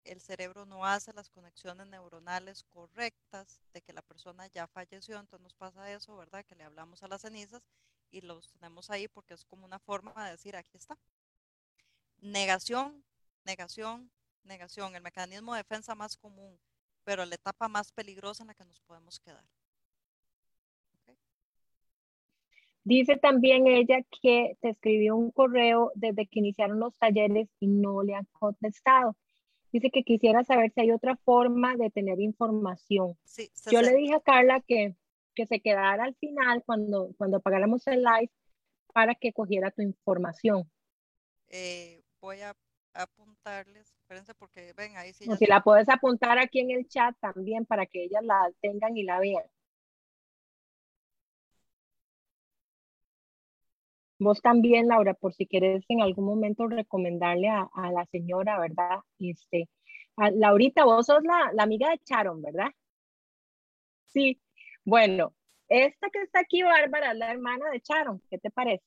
el 0.04 0.20
cerebro 0.20 0.66
no 0.66 0.84
hace 0.84 1.12
las 1.12 1.30
conexiones 1.30 1.86
neuronales 1.86 2.64
correctas 2.64 3.60
de 3.72 3.82
que 3.82 3.92
la 3.92 4.02
persona 4.02 4.46
ya 4.48 4.66
falleció, 4.66 5.18
entonces 5.18 5.42
nos 5.42 5.54
pasa 5.54 5.92
eso, 5.92 6.16
¿verdad? 6.16 6.44
Que 6.44 6.54
le 6.54 6.64
hablamos 6.64 7.02
a 7.02 7.08
las 7.08 7.22
cenizas 7.22 7.62
y 8.10 8.20
los 8.20 8.48
tenemos 8.50 8.90
ahí 8.90 9.08
porque 9.08 9.34
es 9.34 9.44
como 9.44 9.64
una 9.64 9.78
forma 9.78 10.12
de 10.24 10.32
decir, 10.32 10.56
aquí 10.56 10.76
está. 10.76 10.96
Negación, 12.18 13.04
negación, 13.44 14.10
negación, 14.44 14.94
el 14.94 15.02
mecanismo 15.02 15.54
de 15.54 15.60
defensa 15.60 15.94
más 15.94 16.16
común, 16.16 16.58
pero 17.04 17.24
la 17.24 17.34
etapa 17.34 17.68
más 17.68 17.92
peligrosa 17.92 18.42
en 18.42 18.48
la 18.48 18.54
que 18.54 18.64
nos 18.64 18.80
podemos 18.80 19.20
quedar. 19.20 19.44
Dice 22.86 23.16
también 23.16 23.66
ella 23.66 23.98
que 24.22 24.56
te 24.60 24.68
escribió 24.68 25.16
un 25.16 25.32
correo 25.32 25.90
desde 25.96 26.28
que 26.28 26.38
iniciaron 26.38 26.78
los 26.78 26.96
talleres 26.96 27.48
y 27.58 27.66
no 27.66 28.04
le 28.04 28.14
han 28.14 28.28
contestado. 28.30 29.16
Dice 29.72 29.90
que 29.90 30.04
quisiera 30.04 30.44
saber 30.44 30.70
si 30.70 30.82
hay 30.82 30.92
otra 30.92 31.16
forma 31.16 31.74
de 31.74 31.90
tener 31.90 32.20
información. 32.20 33.18
Yo 33.72 33.82
le 33.82 33.92
dije 33.92 34.14
a 34.14 34.20
Carla 34.20 34.60
que, 34.60 34.94
que 35.34 35.46
se 35.46 35.58
quedara 35.58 36.04
al 36.04 36.14
final 36.14 36.62
cuando, 36.64 37.10
cuando 37.18 37.38
apagáramos 37.38 37.84
el 37.88 38.04
live 38.04 38.30
para 38.92 39.16
que 39.16 39.32
cogiera 39.32 39.72
tu 39.72 39.82
información. 39.82 40.70
Eh, 41.48 42.04
voy 42.20 42.42
a 42.42 42.54
apuntarles, 42.94 43.92
espérense 43.96 44.32
porque 44.36 44.72
ven 44.76 44.96
ahí 44.96 45.12
sí. 45.12 45.28
O 45.28 45.34
si 45.34 45.46
la 45.46 45.60
puedes 45.60 45.88
apuntar 45.88 46.38
aquí 46.38 46.60
en 46.60 46.70
el 46.70 46.86
chat 46.86 47.16
también 47.18 47.66
para 47.66 47.84
que 47.86 48.04
ellas 48.04 48.22
la 48.22 48.48
tengan 48.60 48.96
y 48.96 49.02
la 49.02 49.18
vean. 49.18 49.42
Vos 54.18 54.40
también, 54.40 54.88
Laura, 54.88 55.12
por 55.14 55.34
si 55.34 55.46
quieres 55.46 55.84
en 55.88 56.00
algún 56.00 56.24
momento 56.24 56.66
recomendarle 56.66 57.48
a, 57.48 57.68
la 57.92 58.06
señora, 58.06 58.58
¿verdad? 58.58 59.00
Este, 59.18 59.68
Laurita, 60.16 60.84
vos 60.84 61.06
sos 61.06 61.22
la, 61.22 61.62
amiga 61.62 61.90
de 61.90 61.98
Charon, 61.98 62.40
¿verdad? 62.40 62.70
Sí. 64.06 64.40
Bueno, 64.84 65.34
esta 65.68 66.08
que 66.10 66.22
está 66.22 66.40
aquí, 66.40 66.62
Bárbara, 66.62 67.12
es 67.12 67.18
la 67.18 67.30
hermana 67.30 67.68
de 67.70 67.80
Charon. 67.80 68.22
¿Qué 68.30 68.38
te 68.38 68.50
parece? 68.50 68.84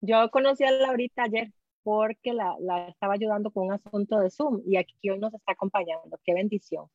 Yo 0.00 0.30
conocí 0.30 0.64
a 0.64 0.70
Laurita 0.70 1.24
ayer 1.24 1.50
porque 1.82 2.34
la, 2.34 2.54
estaba 2.88 3.14
ayudando 3.14 3.50
con 3.50 3.68
un 3.68 3.72
asunto 3.72 4.18
de 4.18 4.30
Zoom 4.30 4.60
y 4.66 4.76
aquí 4.76 5.08
hoy 5.08 5.18
nos 5.18 5.32
está 5.32 5.52
acompañando. 5.52 6.20
Qué 6.22 6.34
bendición. 6.34 6.86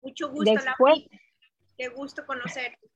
Mucho 0.00 0.30
gusto, 0.30 0.54
Laurita. 0.54 1.18
Qué 1.76 1.88
gusto 1.88 2.24
conocerte. 2.24 2.90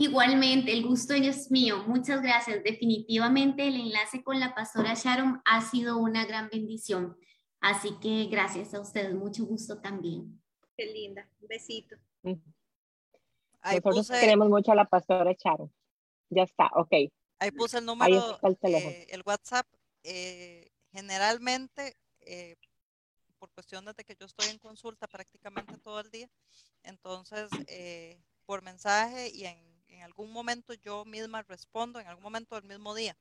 Igualmente, 0.00 0.72
el 0.72 0.86
gusto 0.86 1.12
es 1.12 1.50
mío. 1.50 1.82
Muchas 1.88 2.22
gracias. 2.22 2.62
Definitivamente 2.62 3.66
el 3.66 3.80
enlace 3.80 4.22
con 4.22 4.38
la 4.38 4.54
pastora 4.54 4.94
Sharon 4.94 5.42
ha 5.44 5.60
sido 5.60 5.98
una 5.98 6.24
gran 6.24 6.48
bendición. 6.50 7.18
Así 7.60 7.98
que 8.00 8.26
gracias 8.26 8.72
a 8.74 8.80
ustedes. 8.80 9.12
Mucho 9.12 9.44
gusto 9.44 9.80
también. 9.80 10.40
Qué 10.76 10.86
linda. 10.86 11.28
Un 11.40 11.48
besito. 11.48 11.96
Nosotros 12.22 14.08
queremos 14.08 14.48
mucho 14.48 14.70
a 14.70 14.76
la 14.76 14.84
pastora 14.84 15.32
Sharon. 15.36 15.72
Ya 16.30 16.44
está, 16.44 16.70
ok. 16.76 16.92
Ahí 17.40 17.50
puse 17.50 17.78
el 17.78 17.84
número, 17.84 18.38
el, 18.42 18.56
eh, 18.62 19.06
el, 19.10 19.22
WhatsApp. 19.26 19.66
Eh, 20.04 20.70
generalmente, 20.92 21.96
eh, 22.20 22.54
por 23.40 23.50
cuestiones 23.50 23.96
de 23.96 24.04
que 24.04 24.14
yo 24.14 24.26
estoy 24.26 24.48
en 24.48 24.58
consulta 24.58 25.08
prácticamente 25.08 25.76
todo 25.78 25.98
el 25.98 26.10
día, 26.12 26.30
entonces 26.84 27.50
por 28.46 28.62
mensaje 28.62 29.30
y 29.34 29.44
en 29.44 29.77
en 29.88 30.02
algún 30.02 30.32
momento 30.32 30.74
yo 30.74 31.04
misma 31.04 31.42
respondo, 31.42 32.00
en 32.00 32.06
algún 32.06 32.22
momento 32.22 32.54
del 32.54 32.64
mismo 32.64 32.94
día. 32.94 33.16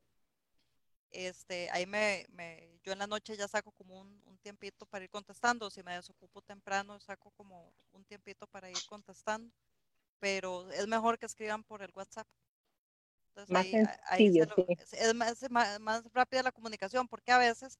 este, 1.11 1.69
ahí 1.71 1.85
me, 1.85 2.25
me, 2.29 2.79
yo 2.83 2.91
en 2.91 2.99
la 2.99 3.07
noche 3.07 3.37
ya 3.37 3.47
saco 3.47 3.71
como 3.71 3.99
un, 3.99 4.21
un, 4.25 4.37
tiempito 4.39 4.85
para 4.85 5.05
ir 5.05 5.09
contestando, 5.09 5.69
si 5.69 5.81
me 5.83 5.95
desocupo 5.95 6.41
temprano, 6.41 6.99
saco 6.99 7.31
como 7.31 7.73
un 7.91 8.03
tiempito 8.05 8.45
para 8.47 8.69
ir 8.69 8.77
contestando, 8.87 9.51
pero 10.19 10.69
es 10.71 10.87
mejor 10.87 11.17
que 11.17 11.25
escriban 11.25 11.63
por 11.63 11.81
el 11.81 11.91
WhatsApp. 11.93 12.27
Entonces, 13.29 13.53
más 13.53 13.65
ahí, 14.09 14.25
sencillo, 14.31 14.47
ahí 14.67 14.75
sí. 14.85 14.97
es 14.97 15.13
más, 15.13 15.49
más, 15.49 15.79
más, 15.79 16.03
rápida 16.13 16.43
la 16.43 16.51
comunicación, 16.51 17.07
porque 17.07 17.31
a 17.31 17.37
veces 17.37 17.77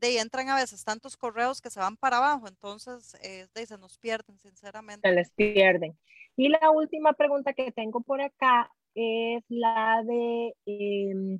de 0.00 0.06
ahí 0.08 0.18
entran 0.18 0.48
a 0.48 0.56
veces 0.56 0.82
tantos 0.84 1.16
correos 1.16 1.60
que 1.60 1.70
se 1.70 1.78
van 1.78 1.96
para 1.96 2.16
abajo, 2.16 2.48
entonces 2.48 3.14
eh, 3.22 3.46
de 3.54 3.60
ahí 3.60 3.66
se 3.66 3.78
nos 3.78 3.98
pierden, 3.98 4.38
sinceramente. 4.38 5.08
Se 5.08 5.14
les 5.14 5.30
pierden. 5.32 5.98
Y 6.36 6.48
la 6.48 6.70
última 6.70 7.12
pregunta 7.12 7.52
que 7.52 7.70
tengo 7.70 8.00
por 8.00 8.20
acá 8.20 8.70
es 8.94 9.44
la 9.48 10.02
de, 10.04 10.54
eh, 10.66 11.38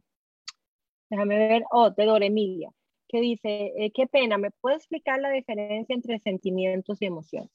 déjame 1.09 1.39
ver, 1.39 1.63
oh, 1.71 1.91
de 1.91 2.05
Dora 2.05 2.27
Emilia, 2.27 2.71
que 3.09 3.21
dice, 3.21 3.73
eh, 3.77 3.93
qué 3.95 4.07
pena, 4.07 4.37
¿me 4.37 4.51
puede 4.51 4.77
explicar 4.77 5.21
la 5.21 5.31
diferencia 5.31 5.95
entre 5.95 6.19
sentimientos 6.21 7.01
y 7.01 7.07
emociones? 7.07 7.51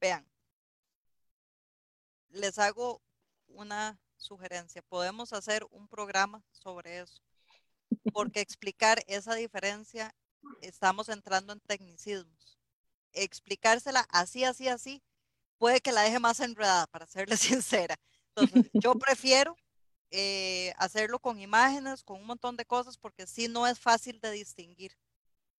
Vean, 0.00 0.24
les 2.30 2.58
hago 2.58 3.02
una 3.48 3.98
sugerencia, 4.16 4.82
podemos 4.82 5.32
hacer 5.32 5.66
un 5.70 5.88
programa 5.88 6.42
sobre 6.52 7.00
eso, 7.00 7.20
porque 8.12 8.40
explicar 8.40 9.02
esa 9.06 9.34
diferencia 9.34 10.14
estamos 10.60 11.08
entrando 11.08 11.52
en 11.52 11.60
tecnicismos. 11.60 12.58
Explicársela 13.12 14.06
así, 14.10 14.44
así, 14.44 14.68
así, 14.68 15.02
puede 15.58 15.80
que 15.80 15.92
la 15.92 16.02
deje 16.02 16.18
más 16.18 16.40
enredada, 16.40 16.86
para 16.86 17.06
serle 17.06 17.36
sincera. 17.62 17.96
Entonces, 18.34 18.70
yo 18.74 18.94
prefiero 18.98 19.56
eh, 20.10 20.72
hacerlo 20.78 21.18
con 21.18 21.38
imágenes, 21.40 22.02
con 22.02 22.20
un 22.20 22.26
montón 22.26 22.56
de 22.56 22.64
cosas, 22.64 22.96
porque 22.96 23.26
sí 23.26 23.48
no 23.48 23.66
es 23.66 23.78
fácil 23.78 24.20
de 24.20 24.32
distinguir. 24.32 24.96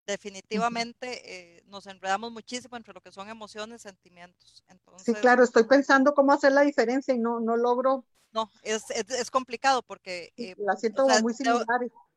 Definitivamente 0.07 1.57
eh, 1.57 1.63
nos 1.67 1.85
enredamos 1.85 2.31
muchísimo 2.31 2.75
entre 2.75 2.93
lo 2.93 3.01
que 3.01 3.11
son 3.11 3.29
emociones 3.29 3.81
y 3.81 3.83
sentimientos. 3.87 4.63
Entonces, 4.67 5.05
sí, 5.05 5.21
claro, 5.21 5.43
estoy 5.43 5.63
pensando 5.63 6.13
cómo 6.13 6.33
hacer 6.33 6.51
la 6.51 6.61
diferencia 6.61 7.13
y 7.13 7.19
no, 7.19 7.39
no 7.39 7.55
logro. 7.55 8.03
No, 8.33 8.49
es, 8.63 8.89
es, 8.89 9.09
es 9.09 9.29
complicado 9.29 9.83
porque... 9.83 10.33
Eh, 10.37 10.55
la 10.57 10.75
siento 10.75 11.05
o 11.05 11.09
sea, 11.09 11.21
muy 11.21 11.33
similar. 11.33 11.65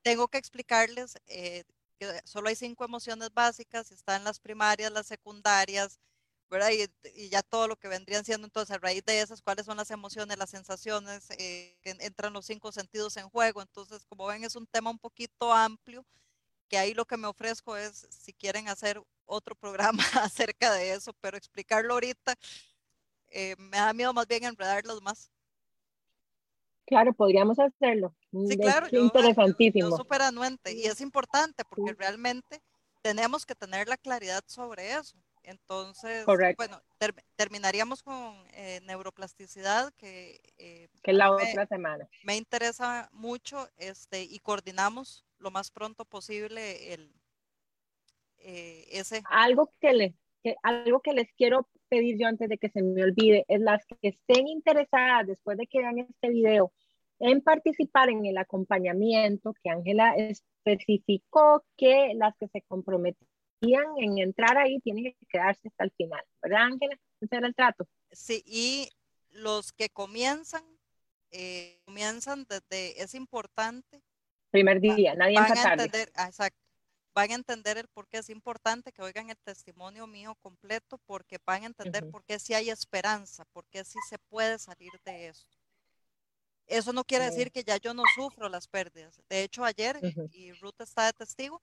Tengo 0.05 0.29
que 0.29 0.39
explicarles 0.39 1.19
eh, 1.27 1.65
que 1.99 2.21
solo 2.25 2.49
hay 2.49 2.57
cinco 2.57 2.85
emociones 2.85 3.31
básicas, 3.33 3.91
están 3.91 4.23
las 4.23 4.39
primarias, 4.39 4.93
las 4.93 5.07
secundarias, 5.07 5.99
¿verdad? 6.51 6.71
Y, 7.15 7.31
ya 7.31 7.43
todo 7.43 7.69
lo 7.69 7.77
que 7.77 7.89
vendrían 7.89 8.25
siendo 8.25 8.47
entonces 8.47 8.77
a 8.77 8.79
raíz 8.79 9.05
de 9.05 9.21
esas, 9.21 9.43
cuáles 9.43 9.67
son 9.67 9.79
las 9.79 9.91
emociones, 9.91 10.39
las 10.39 10.51
sensaciones, 10.51 11.31
eh, 11.39 11.79
entran 11.85 12.35
los 12.35 12.47
cinco 12.47 12.71
sentidos 12.71 13.17
en 13.17 13.31
juego. 13.31 13.63
Entonces, 13.63 14.05
como 14.07 14.27
ven, 14.27 14.45
es 14.45 14.57
un 14.57 14.67
tema 14.67 14.91
un 14.91 14.99
poquito 14.99 15.53
amplio, 15.53 16.05
que 16.69 16.79
ahí 16.79 16.95
lo 16.95 17.07
que 17.07 17.17
me 17.17 17.29
ofrezco 17.29 17.77
es, 17.77 18.07
si 18.11 18.35
quieren 18.35 18.69
hacer 18.69 19.03
otro 19.27 19.55
programa 19.61 20.05
acerca 20.23 20.73
de 20.75 20.93
eso, 20.93 21.15
pero 21.15 21.37
explicarlo 21.39 21.95
ahorita, 21.95 22.37
eh, 23.29 23.57
me 23.59 23.79
da 23.79 23.93
miedo 23.95 24.13
más 24.15 24.27
bien 24.27 24.45
enredarlos 24.45 25.03
más. 25.03 25.31
Claro, 26.87 27.13
podríamos 27.13 27.59
hacerlo. 27.59 28.15
Sí, 28.49 28.57
claro, 28.59 28.89
yo, 28.89 29.01
interesantísimo. 29.01 29.91
Yo, 29.91 29.97
súper 29.97 30.23
anuente 30.23 30.73
y 30.75 30.85
es 30.85 31.01
importante 31.01 31.65
porque 31.65 31.95
realmente 31.95 32.61
tenemos 33.03 33.47
que 33.47 33.55
tener 33.55 33.89
la 33.89 33.97
claridad 33.97 34.43
sobre 34.47 34.93
eso. 34.93 35.17
Entonces, 35.45 36.25
Correcto. 36.25 36.57
bueno, 36.57 36.83
ter 36.99 37.15
terminaríamos 37.37 38.03
con 38.03 38.35
eh, 38.53 38.81
neuroplasticidad, 38.85 39.93
que, 39.95 40.41
eh, 40.57 40.89
que 41.03 41.13
la 41.13 41.31
me, 41.33 41.51
otra 41.51 41.67
semana. 41.67 42.09
Me 42.23 42.37
interesa 42.37 43.11
mucho 43.13 43.69
este, 43.77 44.23
y 44.23 44.39
coordinamos 44.39 45.27
lo 45.39 45.51
más 45.51 45.71
pronto 45.71 46.07
posible 46.07 46.95
el, 46.95 47.13
eh, 48.39 48.87
ese. 48.91 49.23
Algo 49.29 49.71
que, 49.81 49.93
les, 49.93 50.15
que, 50.43 50.57
algo 50.63 51.01
que 51.01 51.13
les 51.13 51.31
quiero 51.37 51.69
pedir 51.89 52.17
yo 52.19 52.27
antes 52.27 52.49
de 52.49 52.59
que 52.59 52.69
se 52.69 52.83
me 52.83 53.03
olvide 53.03 53.45
es 53.49 53.61
las 53.61 53.85
que 53.87 53.97
estén 54.09 54.49
interesadas 54.49 55.27
después 55.27 55.57
de 55.59 55.67
que 55.67 55.81
vean 55.81 55.99
este 55.99 56.29
video 56.31 56.73
en 57.21 57.41
participar 57.41 58.11
en 58.11 58.27
el 58.27 58.37
acompañamiento 58.39 59.55
que 59.63 59.71
Ángela 59.71 60.15
especificó 60.17 61.65
que 61.77 62.13
las 62.17 62.37
que 62.37 62.49
se 62.49 62.63
comprometían 62.63 63.27
en 63.99 64.19
entrar 64.19 64.59
ahí 64.59 64.81
tienen 64.81 65.05
que 65.05 65.27
quedarse 65.29 65.69
hasta 65.69 65.85
el 65.85 65.93
final, 65.93 66.23
¿verdad 66.43 66.63
Ángela? 66.63 66.99
Ese 67.21 67.37
era 67.37 67.47
el 67.47 67.55
trato. 67.55 67.87
Sí, 68.11 68.43
y 68.47 68.89
los 69.31 69.73
que 69.73 69.89
comienzan, 69.89 70.65
eh, 71.31 71.81
comienzan 71.85 72.47
desde, 72.49 73.01
es 73.03 73.15
importante. 73.15 74.03
Primer 74.51 74.81
día, 74.81 75.15
nadie 75.15 75.37
van 75.37 75.57
a 75.57 75.73
entender, 75.73 76.13
ah, 76.15 76.27
exacto, 76.27 76.64
van 77.15 77.31
a 77.31 77.35
entender 77.35 77.79
el 77.79 77.89
por 77.89 78.09
qué 78.09 78.19
es 78.19 78.29
importante 78.29 78.93
que 78.93 79.03
oigan 79.03 79.31
el 79.31 79.39
testimonio 79.39 80.07
mío 80.07 80.35
completo, 80.43 80.99
porque 81.07 81.39
van 81.47 81.63
a 81.63 81.67
entender 81.67 82.05
uh 82.05 82.09
-huh. 82.09 82.11
por 82.11 82.25
qué 82.25 82.39
sí 82.39 82.55
hay 82.55 82.71
esperanza, 82.71 83.45
por 83.53 83.65
qué 83.69 83.85
sí 83.85 83.99
se 84.09 84.19
puede 84.19 84.59
salir 84.59 84.91
de 85.05 85.29
esto. 85.29 85.57
Eso 86.67 86.93
no 86.93 87.05
quiere 87.05 87.25
uh 87.25 87.29
-huh. 87.29 87.31
decir 87.31 87.53
que 87.53 87.63
ya 87.63 87.77
yo 87.77 87.95
no 87.95 88.03
sufro 88.17 88.49
las 88.49 88.67
pérdidas. 88.67 89.21
De 89.29 89.43
hecho, 89.43 89.65
ayer, 89.65 89.97
uh 89.97 90.01
-huh. 90.01 90.29
y 90.33 90.53
Ruth 90.55 90.81
está 90.81 91.07
de 91.07 91.13
testigo, 91.13 91.63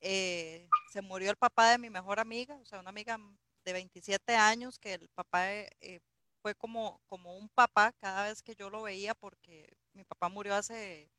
eh, 0.00 0.68
se 0.92 1.00
murió 1.00 1.30
el 1.30 1.36
papá 1.36 1.70
de 1.70 1.78
mi 1.78 1.88
mejor 1.88 2.20
amiga, 2.20 2.56
o 2.56 2.64
sea, 2.66 2.80
una 2.80 2.90
amiga 2.90 3.18
de 3.64 3.72
27 3.72 4.34
años, 4.34 4.78
que 4.78 4.94
el 4.94 5.08
papá 5.08 5.52
eh, 5.52 6.00
fue 6.42 6.54
como, 6.54 7.00
como 7.06 7.36
un 7.36 7.48
papá 7.48 7.92
cada 7.92 8.28
vez 8.28 8.42
que 8.42 8.54
yo 8.54 8.68
lo 8.68 8.82
veía, 8.82 9.14
porque 9.14 9.74
mi 9.94 10.04
papá 10.04 10.28
murió 10.28 10.54
hace 10.54 11.10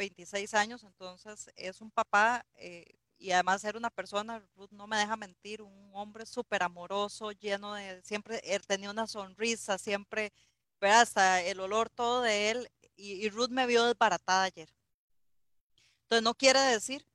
26 0.00 0.54
años, 0.54 0.82
entonces 0.82 1.50
es 1.56 1.82
un 1.82 1.90
papá 1.90 2.46
eh, 2.54 2.86
y 3.18 3.32
además 3.32 3.62
era 3.64 3.76
una 3.76 3.90
persona, 3.90 4.42
Ruth 4.56 4.70
no 4.70 4.86
me 4.86 4.96
deja 4.96 5.14
mentir, 5.14 5.60
un 5.60 5.90
hombre 5.92 6.24
súper 6.24 6.62
amoroso, 6.62 7.32
lleno 7.32 7.74
de, 7.74 8.00
siempre, 8.02 8.40
él 8.42 8.62
tenía 8.66 8.90
una 8.90 9.06
sonrisa, 9.06 9.76
siempre, 9.76 10.32
pero 10.78 10.94
hasta 10.94 11.42
el 11.42 11.60
olor 11.60 11.90
todo 11.90 12.22
de 12.22 12.50
él, 12.50 12.70
y, 12.96 13.12
y 13.26 13.28
Ruth 13.28 13.50
me 13.50 13.66
vio 13.66 13.84
desbaratada 13.84 14.44
ayer. 14.44 14.70
Entonces 16.04 16.24
no 16.24 16.32
quiere 16.34 16.60
decir 16.60 17.06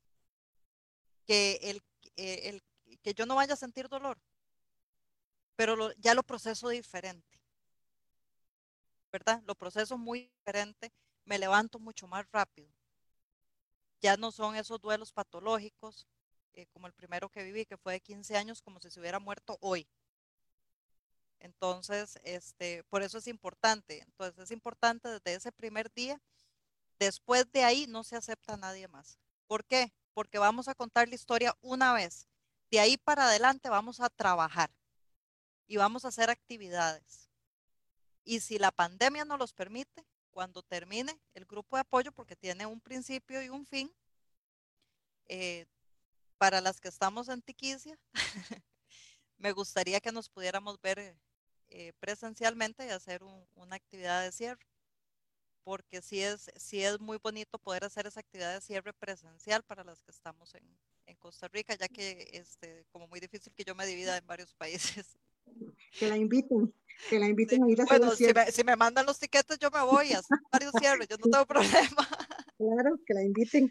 que, 1.25 1.57
el, 1.63 1.81
eh, 2.17 2.49
el, 2.49 2.63
que 3.01 3.15
yo 3.15 3.25
no 3.25 3.33
vaya 3.35 3.55
a 3.55 3.57
sentir 3.57 3.89
dolor, 3.89 4.19
pero 5.55 5.75
lo, 5.75 5.91
ya 5.93 6.13
lo 6.13 6.21
proceso 6.21 6.69
diferente, 6.69 7.41
¿verdad? 9.11 9.41
Lo 9.47 9.55
proceso 9.55 9.97
muy 9.97 10.29
diferente, 10.37 10.91
me 11.25 11.37
levanto 11.37 11.79
mucho 11.79 12.07
más 12.07 12.25
rápido. 12.31 12.69
Ya 14.01 14.17
no 14.17 14.31
son 14.31 14.55
esos 14.55 14.79
duelos 14.79 15.11
patológicos, 15.11 16.07
eh, 16.53 16.67
como 16.67 16.87
el 16.87 16.93
primero 16.93 17.29
que 17.29 17.43
viví, 17.43 17.65
que 17.65 17.77
fue 17.77 17.93
de 17.93 17.99
15 17.99 18.37
años, 18.37 18.61
como 18.61 18.79
si 18.79 18.89
se 18.89 18.99
hubiera 18.99 19.19
muerto 19.19 19.57
hoy. 19.61 19.87
Entonces, 21.39 22.19
este, 22.23 22.83
por 22.85 23.01
eso 23.01 23.17
es 23.17 23.27
importante. 23.27 24.01
Entonces, 24.01 24.45
es 24.45 24.51
importante 24.51 25.09
desde 25.09 25.35
ese 25.35 25.51
primer 25.51 25.91
día. 25.93 26.21
Después 26.97 27.51
de 27.51 27.63
ahí 27.63 27.87
no 27.87 28.03
se 28.03 28.15
acepta 28.15 28.53
a 28.53 28.57
nadie 28.57 28.87
más. 28.87 29.19
¿Por 29.47 29.65
qué? 29.65 29.91
Porque 30.13 30.39
vamos 30.39 30.67
a 30.67 30.75
contar 30.75 31.07
la 31.07 31.15
historia 31.15 31.55
una 31.61 31.93
vez. 31.93 32.27
De 32.71 32.79
ahí 32.79 32.97
para 32.97 33.27
adelante 33.27 33.69
vamos 33.69 33.99
a 33.99 34.09
trabajar 34.09 34.71
y 35.67 35.77
vamos 35.77 36.05
a 36.05 36.07
hacer 36.07 36.29
actividades. 36.29 37.29
Y 38.23 38.39
si 38.39 38.57
la 38.57 38.71
pandemia 38.71 39.25
no 39.25 39.37
los 39.37 39.53
permite, 39.53 40.05
cuando 40.35 40.61
termine 40.61 41.17
el 41.33 41.45
grupo 41.45 41.77
de 41.77 41.81
apoyo, 41.83 42.11
porque 42.11 42.35
tiene 42.35 42.65
un 42.65 42.81
principio 42.81 43.41
y 43.41 43.47
un 43.47 43.65
fin, 43.65 43.89
eh, 45.27 45.65
para 46.37 46.59
las 46.59 46.81
que 46.81 46.89
estamos 46.89 47.29
en 47.29 47.41
Tiquicia, 47.41 47.97
me 49.37 49.53
gustaría 49.53 50.01
que 50.01 50.11
nos 50.11 50.27
pudiéramos 50.27 50.81
ver 50.81 51.17
eh, 51.69 51.93
presencialmente 52.01 52.85
y 52.85 52.89
hacer 52.89 53.23
un, 53.23 53.47
una 53.55 53.77
actividad 53.77 54.23
de 54.23 54.33
cierre, 54.33 54.67
porque 55.63 56.01
sí 56.01 56.21
es, 56.21 56.51
sí 56.57 56.83
es 56.83 56.99
muy 56.99 57.17
bonito 57.17 57.57
poder 57.57 57.85
hacer 57.85 58.05
esa 58.05 58.19
actividad 58.19 58.55
de 58.55 58.59
cierre 58.59 58.91
presencial 58.91 59.63
para 59.63 59.85
las 59.85 60.01
que 60.01 60.11
estamos 60.11 60.53
en, 60.53 60.67
en 61.05 61.15
Costa 61.15 61.47
Rica, 61.47 61.75
ya 61.75 61.87
que 61.87 62.29
este, 62.33 62.85
como 62.91 63.07
muy 63.07 63.21
difícil 63.21 63.53
que 63.53 63.63
yo 63.63 63.73
me 63.73 63.85
divida 63.85 64.17
en 64.17 64.27
varios 64.27 64.53
países. 64.53 65.17
Que 65.97 66.09
la 66.09 66.17
inviten, 66.17 66.73
que 67.09 67.19
la 67.19 67.27
inviten 67.27 67.63
a 67.63 67.69
ir 67.69 67.81
a 67.81 67.85
Bueno, 67.85 68.07
hacer 68.07 68.27
si 68.27 68.33
me, 68.33 68.51
si 68.51 68.63
me, 68.63 68.75
mandan 68.75 69.05
los 69.05 69.19
tiquetes 69.19 69.57
yo 69.59 69.69
me 69.71 69.81
voy 69.81 70.13
a 70.13 70.19
hacer 70.19 70.37
varios 70.51 70.73
cierres, 70.79 71.07
yo 71.07 71.17
no 71.17 71.31
tengo 71.31 71.45
problema. 71.45 72.07
Claro, 72.57 72.97
que 73.05 73.13
la 73.13 73.21
inviten. 73.21 73.69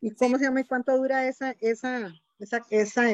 ¿Y 0.00 0.12
cómo 0.12 0.38
se 0.38 0.44
llama 0.44 0.60
y 0.60 0.64
cuánto 0.64 0.96
dura 0.96 1.26
esa, 1.26 1.50
esa, 1.60 2.14
esa, 2.38 2.64
esa, 2.70 3.10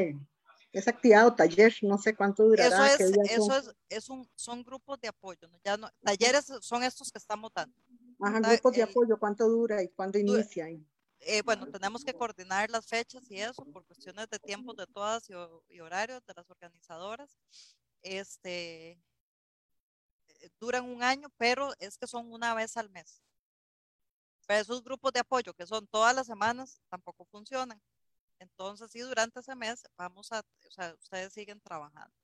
esa 0.73 0.91
actividad 0.91 1.27
o 1.27 1.35
taller? 1.35 1.75
No 1.81 1.97
sé 1.97 2.15
cuánto 2.15 2.45
durará. 2.45 2.87
Eso 2.93 3.05
es, 3.05 3.31
eso 3.31 3.57
es, 3.57 3.75
es 3.89 4.11
un, 4.11 4.29
son 4.35 4.63
grupos 4.63 5.01
de 5.01 5.09
apoyo, 5.09 5.49
¿no? 5.49 5.59
Ya 5.65 5.79
no, 5.79 5.91
talleres 6.03 6.53
son 6.61 6.83
estos 6.83 7.11
que 7.11 7.19
estamos 7.19 7.51
dando. 7.55 7.75
Ajá, 8.21 8.41
grupos 8.41 8.75
de 8.75 8.83
apoyo, 8.83 9.19
¿cuánto 9.19 9.49
dura 9.49 9.83
y 9.83 9.89
cuándo 9.89 10.19
inicia? 10.19 10.69
Eh, 11.21 11.43
bueno, 11.43 11.67
tenemos 11.67 12.05
que 12.05 12.13
coordinar 12.13 12.71
las 12.71 12.87
fechas 12.87 13.25
y 13.31 13.41
eso 13.41 13.65
por 13.65 13.87
cuestiones 13.87 14.29
de 14.29 14.39
tiempo 14.39 14.75
de 14.75 14.87
todas 14.87 15.29
y, 15.31 15.33
y 15.75 15.81
horarios 15.81 16.25
de 16.27 16.35
las 16.35 16.49
organizadoras. 16.51 17.39
Este, 18.07 18.91
eh, 18.91 20.51
duran 20.61 20.85
un 20.85 21.03
año, 21.03 21.29
pero 21.37 21.73
es 21.81 21.99
que 21.99 22.07
son 22.07 22.33
una 22.33 22.55
vez 22.55 22.77
al 22.77 22.89
mes. 22.91 23.21
Pero 24.47 24.61
esos 24.61 24.85
grupos 24.85 25.13
de 25.13 25.21
apoyo 25.21 25.53
que 25.55 25.67
son 25.67 25.89
todas 25.89 26.15
las 26.15 26.29
semanas 26.29 26.81
tampoco 26.89 27.25
funcionan. 27.25 27.83
Entonces, 28.39 28.93
sí, 28.93 29.01
durante 29.01 29.41
ese 29.41 29.57
mes 29.57 29.83
vamos 29.97 30.31
a, 30.31 30.39
o 30.41 30.71
sea, 30.71 30.95
ustedes 30.95 31.33
siguen 31.33 31.61
trabajando. 31.61 32.15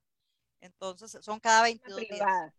Entonces, 0.61 1.19
son 1.21 1.41
cada 1.41 1.65
22 1.65 2.01
días. 2.01 2.55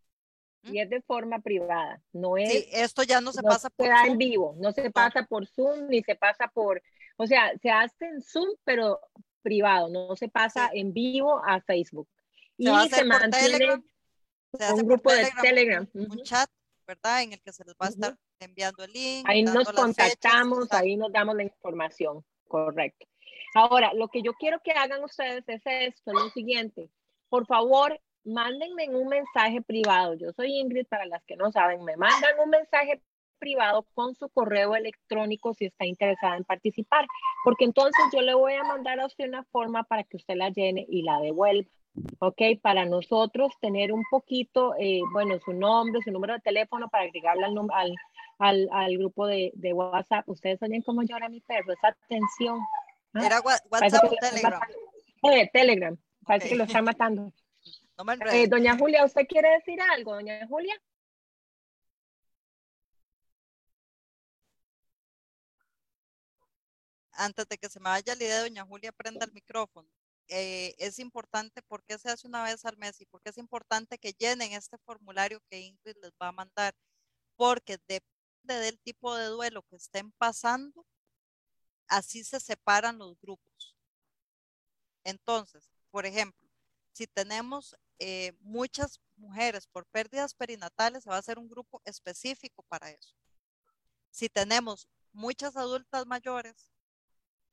Y 0.64 0.80
es 0.80 0.90
de 0.90 1.02
forma 1.02 1.40
privada, 1.40 2.02
no 2.12 2.36
es. 2.38 2.50
Sí, 2.50 2.70
esto 2.72 3.04
ya 3.04 3.22
no 3.22 3.32
se 3.32 3.42
pasa 3.42 3.70
por 3.70 3.88
Zoom. 3.88 4.12
en 4.12 4.18
vivo, 4.18 4.56
no 4.58 4.72
se 4.72 4.92
pasa 4.92 5.24
por 5.24 5.48
Zoom 5.48 5.88
ni 5.88 6.02
se 6.04 6.16
pasa 6.16 6.48
por, 6.48 6.82
o 7.18 7.28
sea, 7.28 7.58
se 7.58 7.70
hace 7.70 8.06
en 8.06 8.22
Zoom, 8.22 8.50
pero 8.64 9.00
privado, 9.42 9.90
no 9.90 10.16
se 10.16 10.30
pasa 10.30 10.70
en 10.74 10.94
vivo 10.94 11.42
a 11.46 11.62
Facebook. 11.62 12.08
Y 12.58 12.90
se 12.90 13.04
mantiene 13.04 13.84
un 14.74 14.88
grupo 14.88 15.12
de 15.12 15.30
Telegram, 15.42 15.88
un 15.94 16.24
chat, 16.24 16.50
¿verdad? 16.88 17.24
En 17.24 17.34
el 17.34 17.42
que 17.42 17.52
se 17.52 17.64
les 17.64 17.74
va 17.76 17.88
a 17.88 17.90
estar 17.90 18.18
enviando 18.40 18.84
el 18.84 18.92
link. 18.92 19.26
Ahí 19.28 19.44
nos 19.44 19.72
contactamos, 19.72 20.72
ahí 20.72 20.96
nos 20.96 21.12
damos 21.12 21.36
la 21.36 21.44
información, 21.44 22.24
correcto. 22.48 23.06
Ahora, 23.56 23.94
lo 23.94 24.08
que 24.08 24.22
yo 24.22 24.34
quiero 24.34 24.60
que 24.64 24.72
hagan 24.72 25.04
ustedes 25.04 25.44
es 25.48 25.62
esto, 25.66 26.12
es 26.12 26.14
lo 26.14 26.30
siguiente. 26.30 26.90
Por 27.30 27.46
favor, 27.46 28.00
mándenme 28.24 28.90
un 28.90 29.08
mensaje 29.08 29.62
privado. 29.62 30.16
Yo 30.16 30.32
soy 30.34 30.60
Ingrid, 30.60 30.88
para 30.88 31.06
las 31.06 31.24
que 31.26 31.36
no 31.36 31.52
saben, 31.52 31.84
me 31.84 31.98
mandan 31.98 32.40
un 32.40 32.50
mensaje 32.50 33.02
privado 33.40 33.86
con 33.94 34.16
su 34.16 34.30
correo 34.30 34.76
electrónico 34.76 35.54
si 35.54 35.66
está 35.66 35.86
interesada 35.86 36.38
en 36.38 36.46
participar, 36.46 37.06
porque 37.44 37.66
entonces 37.66 38.02
yo 38.14 38.22
le 38.22 38.34
voy 38.34 38.54
a 38.54 38.64
mandar 38.64 39.02
a 39.02 39.06
usted 39.06 39.28
una 39.28 39.44
forma 39.46 39.84
para 39.84 40.04
que 40.06 40.16
usted 40.16 40.36
la 40.36 40.50
llene 40.50 40.86
y 40.88 41.04
la 41.04 41.20
devuelva. 41.20 41.70
¿Ok? 42.20 42.42
Para 42.62 42.86
nosotros 42.86 43.54
tener 43.60 43.92
un 43.92 44.04
poquito, 44.10 44.74
eh, 44.80 45.02
bueno, 45.12 45.40
su 45.44 45.54
nombre, 45.54 46.02
su 46.04 46.12
número 46.12 46.34
de 46.34 46.40
teléfono 46.40 46.90
para 46.90 47.06
agregarle 47.06 47.46
al, 47.46 47.58
al, 47.72 47.96
al, 48.40 48.70
al 48.72 48.98
grupo 48.98 49.28
de, 49.28 49.52
de, 49.56 49.74
WhatsApp. 49.74 50.28
Ustedes 50.28 50.62
oyen 50.62 50.82
cómo 50.82 51.04
llora 51.04 51.30
mi 51.30 51.42
perro, 51.42 51.74
esa 51.74 51.90
atención. 51.90 52.60
¿ah? 53.14 53.26
¿Era 53.26 53.42
WhatsApp 53.42 54.06
o 54.06 54.16
Telegram? 54.20 54.62
Eh, 55.24 55.50
Telegram, 55.54 55.98
parece 56.26 56.50
que 56.50 56.56
lo 56.56 56.64
están 56.66 56.86
matando. 56.86 57.32
Eh, 58.34 58.48
doña 58.48 58.76
Julia, 58.76 59.06
¿usted 59.06 59.28
quiere 59.28 59.52
decir 59.52 59.80
algo, 59.80 60.16
doña 60.16 60.48
Julia? 60.48 60.74
Antes 67.12 67.48
de 67.48 67.58
que 67.60 67.70
se 67.70 67.80
me 67.80 67.90
vaya 67.90 68.16
la 68.16 68.24
idea, 68.24 68.42
doña 68.42 68.66
Julia, 68.66 68.92
prenda 68.92 69.26
el 69.26 69.32
micrófono. 69.32 69.88
Eh, 70.28 70.76
es 70.78 71.00
importante, 71.00 71.62
¿por 71.64 71.84
qué 71.84 71.98
se 71.98 72.10
hace 72.10 72.28
una 72.28 72.44
vez 72.44 72.66
al 72.66 72.78
mes? 72.78 73.00
Y 73.02 73.06
por 73.06 73.22
qué 73.22 73.30
es 73.30 73.38
importante 73.38 73.98
que 73.98 74.14
llenen 74.14 74.54
este 74.54 74.78
formulario 74.80 75.42
que 75.50 75.60
Ingrid 75.60 75.98
les 76.02 76.12
va 76.22 76.30
a 76.30 76.32
mandar. 76.32 76.76
Porque 77.36 77.78
depende 77.88 78.64
del 78.66 78.80
tipo 78.80 79.16
de 79.16 79.28
duelo 79.28 79.64
que 79.64 79.76
estén 79.76 80.12
pasando, 80.14 80.86
así 81.88 82.24
se 82.24 82.40
separan 82.40 82.98
los 82.98 83.20
grupos. 83.20 83.76
Entonces, 85.04 85.70
por 85.92 86.06
ejemplo, 86.06 86.50
si 86.94 87.08
tenemos 87.08 87.76
eh, 88.00 88.34
muchas 88.40 89.00
mujeres 89.16 89.68
por 89.68 89.86
pérdidas 89.88 90.34
perinatales, 90.34 91.04
se 91.04 91.10
va 91.10 91.18
a 91.18 91.20
hacer 91.20 91.40
un 91.40 91.50
grupo 91.50 91.82
específico 91.86 92.64
para 92.64 92.92
eso. 92.92 93.16
Si 94.10 94.30
tenemos 94.30 94.88
muchas 95.12 95.56
adultas 95.56 96.06
mayores 96.06 96.73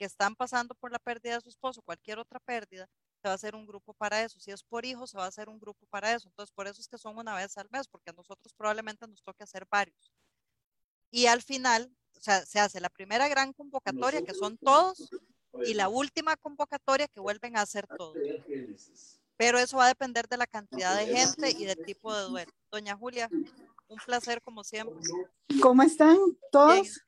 que 0.00 0.06
están 0.06 0.34
pasando 0.34 0.74
por 0.74 0.90
la 0.90 0.98
pérdida 0.98 1.34
de 1.34 1.42
su 1.42 1.50
esposo, 1.50 1.82
cualquier 1.82 2.18
otra 2.18 2.40
pérdida, 2.40 2.88
se 3.20 3.28
va 3.28 3.32
a 3.32 3.34
hacer 3.34 3.54
un 3.54 3.66
grupo 3.66 3.92
para 3.92 4.24
eso. 4.24 4.40
Si 4.40 4.50
es 4.50 4.62
por 4.62 4.86
hijos, 4.86 5.10
se 5.10 5.18
va 5.18 5.26
a 5.26 5.28
hacer 5.28 5.50
un 5.50 5.60
grupo 5.60 5.84
para 5.90 6.14
eso. 6.14 6.26
Entonces, 6.26 6.50
por 6.54 6.66
eso 6.66 6.80
es 6.80 6.88
que 6.88 6.96
son 6.96 7.18
una 7.18 7.34
vez 7.34 7.58
al 7.58 7.68
mes, 7.70 7.86
porque 7.86 8.08
a 8.08 8.14
nosotros 8.14 8.54
probablemente 8.54 9.06
nos 9.06 9.22
toque 9.22 9.42
hacer 9.42 9.66
varios. 9.70 10.10
Y 11.10 11.26
al 11.26 11.42
final, 11.42 11.94
o 12.16 12.20
sea, 12.22 12.46
se 12.46 12.58
hace 12.58 12.80
la 12.80 12.88
primera 12.88 13.28
gran 13.28 13.52
convocatoria, 13.52 14.24
que 14.24 14.32
son 14.32 14.56
todos, 14.56 15.10
y 15.66 15.74
la 15.74 15.90
última 15.90 16.34
convocatoria 16.38 17.06
que 17.06 17.20
vuelven 17.20 17.58
a 17.58 17.60
hacer 17.60 17.86
todos 17.98 18.16
pero 19.36 19.58
eso 19.58 19.78
va 19.78 19.86
a 19.86 19.88
depender 19.88 20.28
de 20.28 20.36
la 20.36 20.46
cantidad 20.46 20.94
de 20.94 21.06
gente 21.06 21.50
y 21.58 21.64
del 21.64 21.82
tipo 21.82 22.14
de 22.14 22.24
duelo. 22.24 22.52
Doña 22.70 22.94
Julia, 22.94 23.26
un 23.88 23.98
placer 24.04 24.42
como 24.42 24.62
siempre. 24.62 25.00
¿Cómo 25.62 25.82
están 25.82 26.18
todos? 26.52 27.00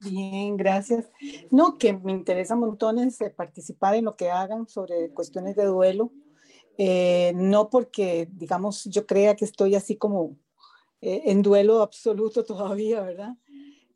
Bien, 0.00 0.56
gracias. 0.56 1.10
No, 1.50 1.76
que 1.76 1.92
me 1.92 2.12
interesa 2.12 2.54
montones 2.54 3.18
participar 3.36 3.94
en 3.94 4.04
lo 4.04 4.16
que 4.16 4.30
hagan 4.30 4.68
sobre 4.68 5.10
cuestiones 5.10 5.56
de 5.56 5.64
duelo. 5.64 6.12
Eh, 6.76 7.32
no 7.34 7.70
porque, 7.70 8.28
digamos, 8.30 8.84
yo 8.84 9.04
crea 9.04 9.34
que 9.34 9.44
estoy 9.44 9.74
así 9.74 9.96
como 9.96 10.36
eh, 11.00 11.22
en 11.26 11.42
duelo 11.42 11.82
absoluto 11.82 12.44
todavía, 12.46 13.02
¿verdad? 13.02 13.36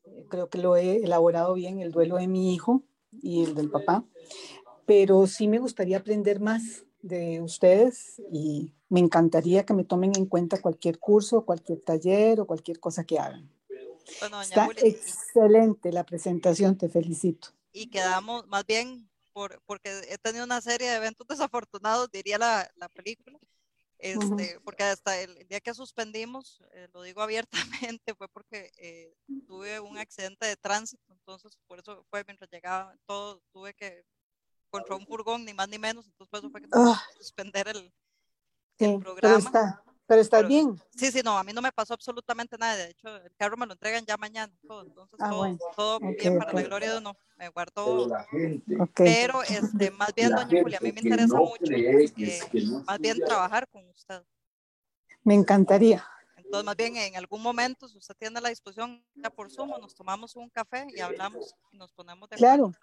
Eh, 0.04 0.26
creo 0.28 0.48
que 0.48 0.58
lo 0.58 0.76
he 0.76 0.96
elaborado 0.96 1.54
bien, 1.54 1.80
el 1.80 1.92
duelo 1.92 2.16
de 2.16 2.26
mi 2.26 2.52
hijo 2.52 2.82
y 3.22 3.44
el 3.44 3.54
del 3.54 3.70
papá, 3.70 4.04
pero 4.86 5.26
sí 5.26 5.46
me 5.46 5.58
gustaría 5.58 5.98
aprender 5.98 6.40
más 6.40 6.84
de 7.02 7.40
ustedes 7.40 8.20
y 8.32 8.72
me 8.88 9.00
encantaría 9.00 9.64
que 9.64 9.74
me 9.74 9.84
tomen 9.84 10.12
en 10.16 10.26
cuenta 10.26 10.60
cualquier 10.60 10.98
curso, 10.98 11.44
cualquier 11.44 11.80
taller 11.82 12.40
o 12.40 12.46
cualquier 12.46 12.80
cosa 12.80 13.04
que 13.04 13.18
hagan. 13.18 13.48
Está 14.04 14.68
excelente 14.78 15.92
la 15.92 16.04
presentación, 16.04 16.76
te 16.76 16.88
felicito. 16.88 17.48
Y 17.72 17.88
quedamos 17.88 18.46
más 18.48 18.66
bien, 18.66 19.08
por, 19.32 19.62
porque 19.66 19.90
he 20.08 20.18
tenido 20.18 20.44
una 20.44 20.60
serie 20.60 20.88
de 20.90 20.96
eventos 20.96 21.26
desafortunados, 21.26 22.10
diría 22.10 22.38
la, 22.38 22.70
la 22.76 22.88
película, 22.88 23.38
este, 24.02 24.58
porque 24.64 24.82
hasta 24.82 25.20
el, 25.20 25.46
día 25.46 25.60
que 25.60 25.72
suspendimos, 25.72 26.60
eh, 26.72 26.88
lo 26.92 27.02
digo 27.02 27.22
abiertamente, 27.92 28.14
fue 28.16 28.28
porque 28.28 28.72
eh, 28.76 29.14
tuve 29.46 29.78
un 29.78 29.96
accidente 29.96 30.44
de 30.44 30.56
tránsito, 30.56 31.12
entonces 31.12 31.56
por 31.68 31.78
eso 31.78 32.04
fue 32.10 32.24
mientras 32.26 32.50
llegaba 32.50 32.96
todo, 33.06 33.40
tuve 33.52 33.72
que 33.74 34.04
contra 34.70 34.96
un 34.96 35.06
furgón, 35.06 35.44
ni 35.44 35.54
más 35.54 35.68
ni 35.68 35.78
menos, 35.78 36.06
entonces 36.06 36.30
por 36.30 36.40
eso 36.40 36.50
fue 36.50 36.62
que 36.62 36.68
tuve 36.68 36.94
que 37.12 37.22
suspender 37.22 37.68
el, 37.68 37.92
programa. 39.00 39.14
Pero, 39.20 39.36
está, 39.38 39.81
pero 40.12 40.20
estás 40.20 40.46
bien. 40.46 40.78
Sí, 40.94 41.10
sí, 41.10 41.22
no, 41.24 41.38
a 41.38 41.42
mí 41.42 41.54
no 41.54 41.62
me 41.62 41.72
pasó 41.72 41.94
absolutamente 41.94 42.58
nada, 42.58 42.76
de 42.76 42.90
hecho 42.90 43.16
el 43.16 43.34
carro 43.34 43.56
me 43.56 43.64
lo 43.64 43.72
entregan 43.72 44.04
ya 44.04 44.18
mañana, 44.18 44.52
todo, 44.68 44.82
entonces 44.82 45.18
ah, 45.22 45.30
todo, 45.30 45.58
todo 45.74 46.00
bien 46.00 46.36
para 46.36 46.52
la 46.52 46.62
gloria 46.62 46.92
de 46.92 46.98
uno, 46.98 47.16
me 47.38 47.48
guardó, 47.48 48.08
pero 48.96 49.42
este, 49.42 49.90
más 49.90 50.14
bien, 50.14 50.28
doña 50.28 50.62
Julia, 50.62 50.78
a 50.78 50.84
mí 50.84 50.92
me 50.92 51.00
interesa 51.00 51.38
mucho, 51.38 51.64
eh, 51.72 52.40
más 52.86 52.98
bien 52.98 53.18
trabajar 53.24 53.66
con 53.68 53.88
usted. 53.88 54.22
Me 55.24 55.34
encantaría. 55.34 56.04
Entonces, 56.52 56.66
más 56.66 56.76
bien 56.76 56.96
en 56.98 57.16
algún 57.16 57.40
momento, 57.40 57.88
si 57.88 57.96
usted 57.96 58.14
tiene 58.14 58.38
la 58.38 58.50
disposición 58.50 59.02
ya 59.14 59.30
por 59.30 59.50
sumo, 59.50 59.78
nos 59.78 59.94
tomamos 59.94 60.36
un 60.36 60.50
café 60.50 60.86
y 60.94 61.00
hablamos 61.00 61.54
y 61.70 61.78
nos 61.78 61.90
ponemos 61.94 62.28
de 62.28 62.36
Claro, 62.36 62.74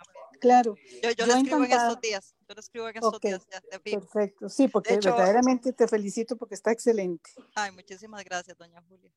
claro. 0.41 0.75
Yo, 1.03 1.11
yo, 1.11 1.27
le 1.27 1.33
escribo 1.33 1.63
en 1.63 1.71
estos 1.71 2.01
días. 2.01 2.35
Yo 2.47 2.55
le 2.55 2.61
escribo 2.61 2.89
en 2.89 2.95
estos 2.95 3.21
días. 3.21 3.47
Ya, 3.51 3.79
Perfecto. 3.79 4.49
Sí, 4.49 4.67
porque 4.69 4.95
verdaderamente 4.95 5.71
te 5.71 5.87
felicito 5.87 6.35
porque 6.35 6.55
está 6.55 6.71
excelente. 6.71 7.29
Ay, 7.53 7.71
muchísimas 7.71 8.23
gracias, 8.23 8.57
doña 8.57 8.81
Julia. 8.89 9.13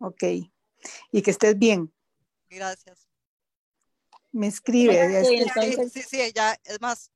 Ok. 0.00 0.22
Y 1.10 1.22
que 1.22 1.30
estés 1.30 1.58
bien. 1.58 1.90
Gracias. 2.50 3.08
Me 4.32 4.48
escribe. 4.48 5.24
Sí, 5.24 5.88
sí, 5.88 6.02
sí, 6.02 6.32
ya, 6.34 6.60
es 6.62 6.78
más, 6.78 7.10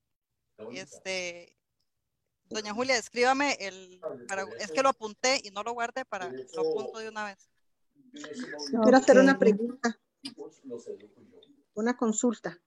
este, 0.73 1.54
Doña 2.49 2.75
Julia, 2.75 2.97
escríbame 2.97 3.57
el, 3.61 4.01
es 4.59 4.71
que 4.71 4.83
lo 4.83 4.91
apunté 4.91 5.41
y 5.45 5.51
no 5.51 5.63
lo 5.63 5.73
guardé 5.73 6.05
para, 6.05 6.31
lo 6.31 6.61
apunto 6.61 6.99
de 6.99 7.09
una 7.09 7.25
vez. 7.25 7.49
Quiero 8.71 8.97
hacer 8.97 9.19
una 9.19 9.39
pregunta, 9.39 9.99
una 11.75 11.97
consulta. 11.97 12.59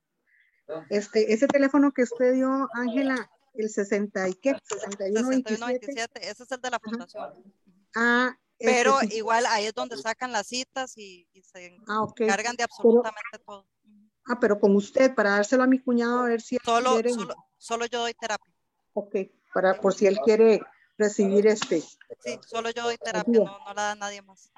Este, 0.90 1.32
ese 1.32 1.46
teléfono 1.46 1.92
que 1.92 2.02
usted 2.02 2.34
dio, 2.34 2.68
Ángela, 2.74 3.30
el 3.54 3.70
60 3.70 4.28
y 4.28 4.34
qué, 4.34 4.56
6127, 4.64 6.28
ese 6.28 6.42
es 6.42 6.52
el 6.52 6.60
de 6.60 6.70
la 6.70 6.78
fundación. 6.78 7.54
Ah, 7.94 8.36
pero 8.58 8.98
igual 9.10 9.46
ahí 9.46 9.66
es 9.66 9.74
donde 9.74 9.96
sacan 9.96 10.32
las 10.32 10.48
citas 10.48 10.98
y, 10.98 11.26
se 11.42 11.76
ah, 11.88 12.06
encargan 12.16 12.56
de 12.56 12.64
absolutamente 12.64 13.38
todo. 13.46 13.66
Ah, 14.26 14.38
pero 14.38 14.60
con 14.60 14.76
usted, 14.76 15.14
para 15.14 15.30
dárselo 15.30 15.62
a 15.62 15.66
mi 15.66 15.78
cuñado 15.78 16.20
a 16.20 16.28
ver 16.28 16.42
si... 16.42 16.58
Solo, 16.62 17.00
solo, 17.08 17.34
solo 17.56 17.86
yo 17.86 18.00
doy 18.00 18.12
terapia. 18.12 18.52
Ok, 18.92 19.14
para 19.52 19.80
por 19.80 19.94
si 19.94 20.06
él 20.06 20.18
quiere 20.24 20.60
recibir 20.96 21.46
este. 21.46 21.80
Sí, 21.80 22.38
solo 22.46 22.70
yo 22.70 22.84
doy 22.84 22.96
terapia, 22.98 23.40
no, 23.40 23.58
no 23.58 23.74
la 23.74 23.82
da 23.82 23.94
nadie 23.94 24.22
más. 24.22 24.50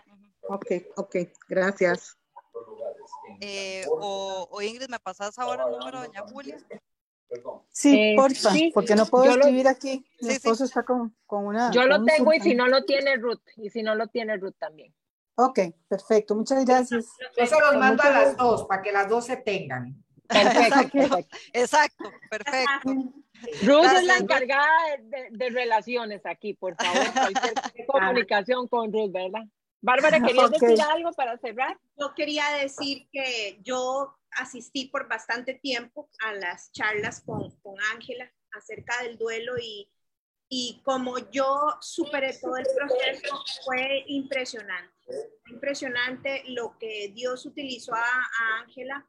Ok, 0.49 0.67
ok, 0.97 1.17
gracias. 1.49 2.17
Eh, 3.41 3.85
o, 3.89 4.61
Ingrid, 4.63 4.89
¿me 4.89 4.99
pasas 4.99 5.39
ahora 5.39 5.65
el 5.65 5.79
número 5.79 6.01
de 6.01 6.09
doña 6.09 6.23
Julia? 6.23 6.59
Sí, 7.71 7.97
eh, 7.97 8.15
porfa, 8.17 8.51
porque 8.75 8.97
no 8.97 9.07
puedo 9.07 9.31
escribir 9.31 9.69
aquí. 9.69 10.05
Mi 10.21 10.31
esposo 10.31 10.65
está 10.65 10.83
con, 10.83 11.15
con, 11.27 11.47
una. 11.47 11.71
Yo 11.71 11.85
lo 11.85 12.05
tengo 12.05 12.33
y 12.33 12.41
si 12.41 12.55
no 12.55 12.67
lo 12.67 12.85
tiene 12.85 13.17
Ruth, 13.17 13.43
y 13.57 13.71
si 13.71 13.83
no 13.83 13.95
lo 13.95 14.09
tiene 14.09 14.37
Ruth 14.37 14.57
también. 14.59 14.93
Ok, 15.37 15.61
perfecto, 15.89 16.35
muchas 16.35 16.65
gracias. 16.65 17.07
Yo 17.39 17.47
se 17.47 17.61
los 17.61 17.77
mando 17.77 18.03
a 18.03 18.11
las 18.11 18.37
dos 18.37 18.67
para 18.67 18.83
que 18.83 18.93
las 18.93 19.09
dos 19.09 19.27
se 19.27 19.37
tengan. 19.37 20.05
Perfecto, 20.31 21.27
exacto, 21.53 22.13
perfecto. 22.31 22.91
Ruth 23.63 23.85
es 23.85 24.05
la 24.05 24.19
encargada 24.19 24.69
de, 25.31 25.51
relaciones 25.51 26.25
aquí, 26.25 26.55
por 26.55 26.77
favor. 26.77 27.13
Cualquier 27.13 27.87
comunicación 27.87 28.69
con 28.69 28.93
Ruth, 28.93 29.13
¿verdad? 29.13 29.45
Bárbara, 29.83 30.21
¿querías 30.21 30.51
decir 30.51 30.81
algo 30.83 31.11
para 31.13 31.39
cerrar? 31.39 31.79
Yo 31.99 32.15
quería 32.15 32.45
decir 32.61 33.09
que 33.11 33.59
yo 33.63 34.15
asistí 34.33 34.87
por 34.87 35.09
bastante 35.09 35.55
tiempo 35.55 36.11
a 36.25 36.35
las 36.35 36.71
charlas 36.73 37.23
con 37.23 37.51
Ángela 37.95 38.31
acerca 38.53 39.03
del 39.03 39.17
duelo 39.17 39.55
y, 39.59 39.91
y 40.49 40.83
como 40.85 41.19
yo 41.31 41.77
superé 41.81 42.37
todo 42.39 42.57
el 42.57 42.67
proceso, 42.77 43.43
fue 43.65 44.05
impresionante. 44.09 44.93
Impresionante 45.49 46.43
lo 46.49 46.77
que 46.79 47.13
Dios 47.15 47.47
utilizó 47.47 47.95
a 47.95 48.05
Ángela 48.61 49.09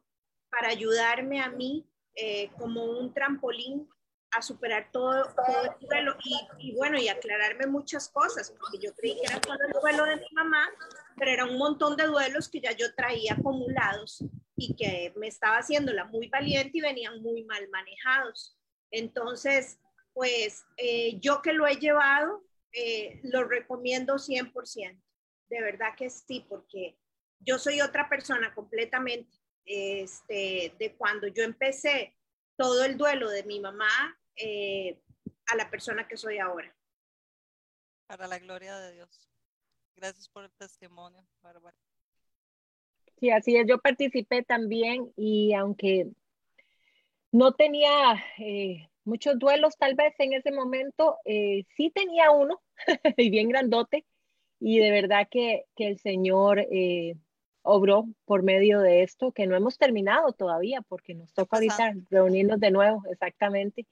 para 0.52 0.68
ayudarme 0.68 1.40
a 1.40 1.48
mí 1.48 1.84
eh, 2.14 2.50
como 2.58 2.84
un 2.84 3.12
trampolín 3.14 3.88
a 4.32 4.42
superar 4.42 4.90
todo, 4.92 5.24
todo 5.34 5.62
el 5.64 5.86
duelo 5.86 6.16
y, 6.24 6.40
y, 6.58 6.74
bueno, 6.76 6.98
y 6.98 7.08
aclararme 7.08 7.66
muchas 7.66 8.08
cosas, 8.08 8.54
porque 8.58 8.78
yo 8.78 8.94
creí 8.94 9.14
que 9.14 9.26
era 9.26 9.40
solo 9.44 9.58
el 9.66 9.72
duelo 9.72 10.04
de 10.04 10.16
mi 10.16 10.28
mamá, 10.32 10.68
pero 11.16 11.30
era 11.30 11.44
un 11.44 11.58
montón 11.58 11.96
de 11.96 12.06
duelos 12.06 12.48
que 12.48 12.60
ya 12.60 12.72
yo 12.72 12.94
traía 12.94 13.34
acumulados 13.34 14.24
y 14.56 14.74
que 14.74 15.12
me 15.16 15.26
estaba 15.26 15.56
haciéndola 15.56 16.04
muy 16.04 16.28
valiente 16.28 16.78
y 16.78 16.80
venían 16.80 17.20
muy 17.20 17.44
mal 17.44 17.68
manejados. 17.70 18.56
Entonces, 18.90 19.78
pues 20.12 20.64
eh, 20.76 21.18
yo 21.20 21.42
que 21.42 21.52
lo 21.52 21.66
he 21.66 21.76
llevado, 21.76 22.44
eh, 22.72 23.20
lo 23.24 23.44
recomiendo 23.44 24.18
100%. 24.18 25.02
De 25.48 25.60
verdad 25.60 25.94
que 25.96 26.08
sí, 26.08 26.46
porque 26.48 26.98
yo 27.40 27.58
soy 27.58 27.80
otra 27.80 28.08
persona 28.08 28.54
completamente. 28.54 29.41
Este, 29.64 30.74
de 30.78 30.94
cuando 30.96 31.26
yo 31.28 31.42
empecé 31.44 32.14
todo 32.56 32.84
el 32.84 32.96
duelo 32.96 33.30
de 33.30 33.44
mi 33.44 33.60
mamá, 33.60 33.88
eh, 34.36 34.98
a 35.46 35.56
la 35.56 35.70
persona 35.70 36.06
que 36.08 36.16
soy 36.16 36.38
ahora. 36.38 36.74
Para 38.06 38.26
la 38.26 38.38
gloria 38.38 38.78
de 38.78 38.92
Dios. 38.92 39.28
Gracias 39.96 40.28
por 40.28 40.44
el 40.44 40.52
testimonio, 40.52 41.24
Bárbara. 41.42 41.76
Sí, 43.18 43.30
así 43.30 43.56
es. 43.56 43.66
Yo 43.68 43.78
participé 43.78 44.42
también 44.42 45.12
y 45.16 45.54
aunque 45.54 46.08
no 47.30 47.52
tenía 47.52 48.14
eh, 48.38 48.88
muchos 49.04 49.38
duelos 49.38 49.76
tal 49.76 49.94
vez 49.94 50.14
en 50.18 50.32
ese 50.32 50.50
momento, 50.50 51.18
eh, 51.24 51.64
sí 51.76 51.90
tenía 51.90 52.30
uno 52.30 52.60
y 53.16 53.30
bien 53.30 53.48
grandote 53.48 54.04
y 54.58 54.78
de 54.78 54.90
verdad 54.90 55.28
que, 55.30 55.64
que 55.76 55.88
el 55.88 55.98
Señor 55.98 56.66
obró 57.62 58.06
por 58.24 58.42
medio 58.42 58.80
de 58.80 59.02
esto, 59.02 59.32
que 59.32 59.46
no 59.46 59.56
hemos 59.56 59.78
terminado 59.78 60.32
todavía 60.32 60.82
porque 60.82 61.14
nos 61.14 61.32
toca 61.32 61.56
ahorita 61.56 61.94
reunirnos 62.10 62.60
de 62.60 62.70
nuevo, 62.70 63.02
exactamente. 63.10 63.86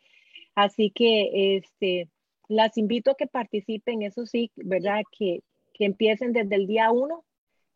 Así 0.55 0.91
que 0.91 1.57
este, 1.57 2.09
las 2.49 2.77
invito 2.77 3.13
a 3.13 3.15
que 3.15 3.27
participen, 3.27 4.03
eso 4.03 4.27
sí, 4.27 4.51
¿verdad? 4.57 5.03
Que, 5.17 5.41
que 5.73 5.85
empiecen 5.85 6.33
desde 6.33 6.57
el 6.57 6.67
día 6.67 6.91
uno 6.91 7.25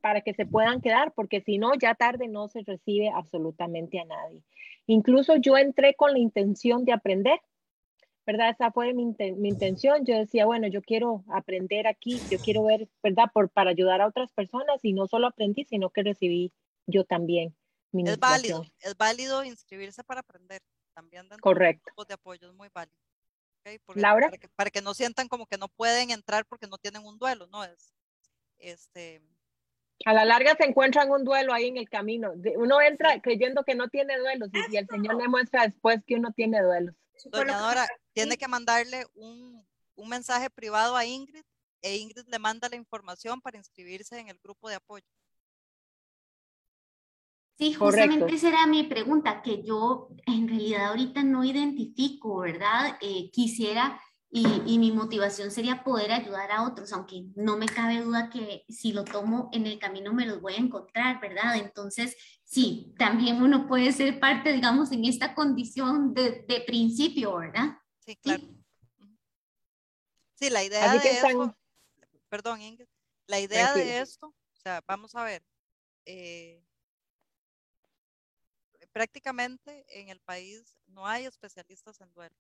para 0.01 0.21
que 0.21 0.35
se 0.35 0.45
puedan 0.45 0.83
quedar, 0.83 1.13
porque 1.15 1.41
si 1.41 1.57
no, 1.57 1.73
ya 1.81 1.95
tarde 1.95 2.29
no 2.29 2.49
se 2.49 2.63
recibe 2.63 3.09
absolutamente 3.09 3.99
a 4.01 4.05
nadie. 4.05 4.43
Incluso 4.87 5.37
yo 5.37 5.57
entré 5.57 5.95
con 5.95 6.13
la 6.13 6.19
intención 6.19 6.85
de 6.85 6.93
aprender, 6.93 7.41
¿verdad? 8.27 8.51
Esa 8.51 8.71
fue 8.71 8.93
mi, 8.95 9.15
intención. 9.45 10.05
Yo 10.05 10.17
decía, 10.17 10.47
bueno, 10.47 10.67
yo 10.69 10.83
quiero 10.83 11.25
aprender 11.29 11.87
aquí, 11.87 12.25
yo 12.31 12.39
quiero 12.41 12.65
ver, 12.65 12.89
¿verdad? 13.03 13.31
Por, 13.33 13.51
para 13.51 13.71
ayudar 13.71 14.01
a 14.01 14.07
otras 14.07 14.33
personas 14.33 14.81
y 14.83 14.93
no 14.93 15.07
solo 15.07 15.27
aprendí, 15.27 15.65
sino 15.65 15.91
que 15.91 16.03
recibí 16.03 16.53
yo 16.87 17.05
también. 17.05 17.57
es 17.93 18.19
válido, 18.19 18.65
es 18.81 18.97
válido 18.97 19.45
inscribirse 19.45 20.05
para 20.05 20.21
aprender. 20.21 20.63
También 20.95 21.29
Correcto. 21.41 21.83
grupos 21.87 22.07
de 22.07 22.15
apoyo 22.15 22.49
es 22.49 22.55
muy 22.55 22.69
válido. 22.73 22.97
Laura. 23.95 24.29
Para 24.29 24.39
que, 24.39 24.49
para 24.49 24.71
que, 24.71 24.83
no 24.83 24.95
sientan 24.95 25.27
como 25.27 25.47
que 25.47 25.57
no 25.57 25.69
pueden 25.69 26.11
entrar 26.11 26.45
porque 26.45 26.67
no 26.67 26.79
tienen 26.79 27.03
un 27.05 27.19
duelo, 27.19 27.47
¿no? 27.47 27.65
Es, 27.65 27.95
este, 28.59 29.23
a 30.05 30.13
la 30.13 30.25
larga 30.25 30.55
se 30.57 30.65
encuentran 30.65 31.11
un 31.11 31.25
duelo 31.25 31.53
ahí 31.53 31.69
en 31.69 31.77
el 31.77 31.89
camino. 31.89 32.33
Uno 32.57 32.81
entra 32.81 33.21
creyendo 33.21 33.65
que 33.65 33.75
no 33.75 33.89
tiene 33.89 34.19
duelos 34.19 34.51
y, 34.53 34.77
el 34.77 34.87
Señor 34.87 35.17
le 35.17 35.29
muestra 35.29 35.67
después 35.67 36.01
que 36.07 36.17
uno 36.17 36.33
tiene 36.33 36.63
duelos. 36.63 36.95
Doña 37.27 37.59
Dora, 37.59 37.87
tiene 38.13 38.37
que 38.37 38.49
mandarle 38.49 39.07
un, 39.15 39.67
un 39.95 40.09
mensaje 40.09 40.51
privado 40.51 40.97
a 40.97 41.05
Ingrid 41.05 41.45
e 41.85 41.99
Ingrid 41.99 42.27
le 42.29 42.39
manda 42.39 42.69
la 42.71 42.77
información 42.77 43.43
para 43.43 43.59
inscribirse 43.59 44.19
en 44.19 44.29
el 44.31 44.39
grupo 44.43 44.71
de 44.71 44.77
apoyo. 44.77 45.05
Sí, 47.59 47.75
justamente 47.75 48.35
esa 48.35 48.49
era 48.49 48.67
mi 48.67 48.85
pregunta, 48.85 49.43
que 49.43 49.63
yo 49.63 50.09
en 50.27 50.49
realidad 50.49 50.87
ahorita 50.87 51.23
no 51.23 51.45
identifico, 51.45 52.39
¿verdad? 52.39 52.97
Eh, 53.01 53.31
quisiera 53.31 54.01
y, 54.31 54.45
y, 54.67 54.79
mi 54.81 54.91
motivación 54.91 55.53
sería 55.53 55.85
poder 55.85 56.11
ayudar 56.11 56.51
a 56.51 56.65
otros, 56.65 56.93
aunque 56.93 57.27
no 57.37 57.57
me 57.57 57.67
cabe 57.67 58.01
duda 58.01 58.31
que 58.31 58.65
si 58.69 58.93
lo 58.93 59.05
tomo 59.05 59.49
en 59.53 59.67
el 59.69 59.79
camino 59.79 60.13
me 60.13 60.27
los 60.27 60.41
voy 60.41 60.55
a 60.55 60.59
encontrar, 60.59 61.21
¿verdad? 61.21 61.55
Entonces, 61.57 62.17
sí, 62.55 62.95
también 62.97 63.43
uno 63.43 63.67
puede 63.67 63.93
ser 63.93 64.21
parte, 64.21 64.53
digamos, 64.53 64.93
en 64.93 65.05
esta 65.05 65.35
condición 65.35 66.15
de, 66.15 66.45
de 66.47 66.61
principio, 66.61 67.37
¿verdad? 67.37 67.77
Sí, 67.99 68.15
claro. 68.17 68.45
Sí, 70.35 70.51
la 70.51 70.63
idea 70.63 70.93
de 70.93 71.21
esto, 71.21 71.55
perdón, 72.29 72.61
Ingrid, 72.61 72.87
la 73.27 73.41
idea 73.41 73.75
de 73.75 74.01
esto, 74.01 74.29
o 74.29 74.57
sea, 74.57 74.81
vamos 74.87 75.15
a 75.17 75.25
ver, 75.25 75.43
eh, 76.07 76.63
prácticamente 78.93 79.85
en 79.89 80.09
el 80.09 80.21
país 80.21 80.79
no 80.87 81.07
hay 81.07 81.25
especialistas 81.25 82.01
en 82.01 82.13
duelo, 82.13 82.37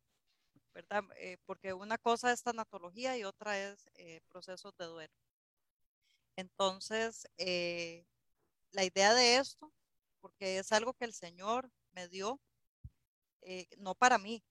¿verdad? 0.72 1.02
Eh, 1.16 1.38
porque 1.44 1.72
una 1.72 1.98
cosa 1.98 2.32
es 2.32 2.42
tanatología 2.42 3.16
y 3.16 3.24
otra 3.24 3.58
es 3.58 3.88
eh, 3.94 4.20
procesos 4.28 4.76
de 4.76 4.84
duelo. 4.84 5.14
Entonces, 6.36 7.26
eh, 7.38 8.06
la 8.72 8.84
idea 8.84 9.14
de 9.14 9.38
esto, 9.38 9.72
porque 10.24 10.58
es 10.58 10.72
algo 10.72 10.94
que 10.94 11.04
el 11.04 11.12
Señor 11.12 11.70
me 11.92 12.08
dio, 12.08 12.40
no 13.76 13.94
para 13.94 14.16
mí, 14.16 14.42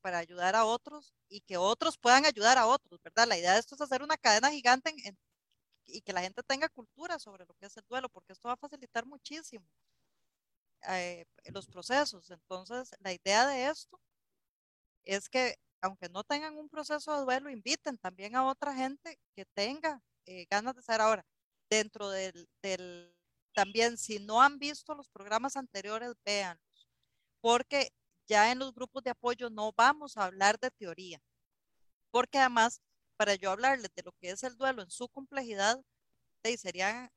para 0.00 0.18
ayudar 0.18 0.54
a 0.54 0.64
otros 0.64 1.12
y 1.28 1.40
que 1.40 1.56
otros 1.56 1.98
puedan 1.98 2.24
ayudar 2.24 2.56
a 2.56 2.68
otros, 2.68 3.02
¿verdad? 3.02 3.26
La 3.26 3.36
idea 3.36 3.54
de 3.54 3.58
esto 3.58 3.74
es 3.74 3.80
hacer 3.80 4.00
una 4.00 4.16
cadena 4.16 4.52
gigante 4.52 4.94
y 5.86 6.02
que 6.02 6.12
la 6.12 6.20
gente 6.20 6.44
tenga 6.44 6.68
cultura 6.68 7.18
sobre 7.18 7.44
lo 7.46 7.54
que 7.54 7.66
es 7.66 7.76
el 7.76 7.84
duelo, 7.88 8.08
porque 8.08 8.32
esto 8.32 8.46
va 8.46 8.54
a 8.54 8.56
facilitar 8.56 9.04
muchísimo 9.06 9.66
eh, 10.88 11.26
los 11.46 11.66
procesos. 11.66 12.30
Entonces, 12.30 12.90
la 13.00 13.12
idea 13.12 13.48
de 13.48 13.66
esto 13.66 13.98
es 15.04 15.28
que, 15.28 15.56
aunque 15.80 16.08
no 16.10 16.22
tengan 16.22 16.56
un 16.56 16.68
proceso 16.68 17.12
de 17.12 17.24
duelo, 17.24 17.50
inviten 17.50 17.98
también 17.98 18.36
a 18.36 18.46
otra 18.46 18.72
gente 18.72 19.18
que 19.34 19.46
tenga 19.46 20.00
eh, 20.26 20.46
ganas 20.48 20.76
de 20.76 20.82
ser 20.82 21.00
ahora. 21.00 21.26
Dentro 21.68 22.08
del, 22.10 22.48
del, 22.62 23.13
también, 23.54 23.96
si 23.98 24.18
no 24.18 24.42
han 24.42 24.58
visto 24.58 24.94
los 24.94 25.08
programas 25.08 25.56
anteriores, 25.56 26.12
véanlos, 26.24 26.88
porque 27.40 27.90
ya 28.26 28.52
en 28.52 28.58
los 28.58 28.74
grupos 28.74 29.02
de 29.02 29.10
apoyo 29.10 29.50
no 29.50 29.72
vamos 29.72 30.16
a 30.16 30.24
hablar 30.24 30.58
de 30.58 30.70
teoría, 30.70 31.20
porque 32.10 32.38
además, 32.38 32.80
para 33.16 33.34
yo 33.36 33.50
hablarles 33.50 33.90
de 33.94 34.02
lo 34.02 34.12
que 34.12 34.30
es 34.30 34.42
el 34.42 34.56
duelo 34.56 34.82
en 34.82 34.90
su 34.90 35.08
complejidad, 35.08 35.82
serían 36.58 37.10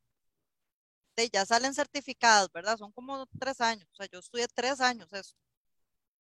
ya 1.34 1.46
salen 1.46 1.74
certificados, 1.74 2.52
¿verdad? 2.54 2.78
Son 2.78 2.92
como 2.92 3.26
tres 3.40 3.60
años. 3.60 3.88
O 3.92 3.96
sea, 3.96 4.08
yo 4.12 4.20
estudié 4.20 4.48
tres 4.48 4.80
años 4.80 5.12
eso, 5.14 5.36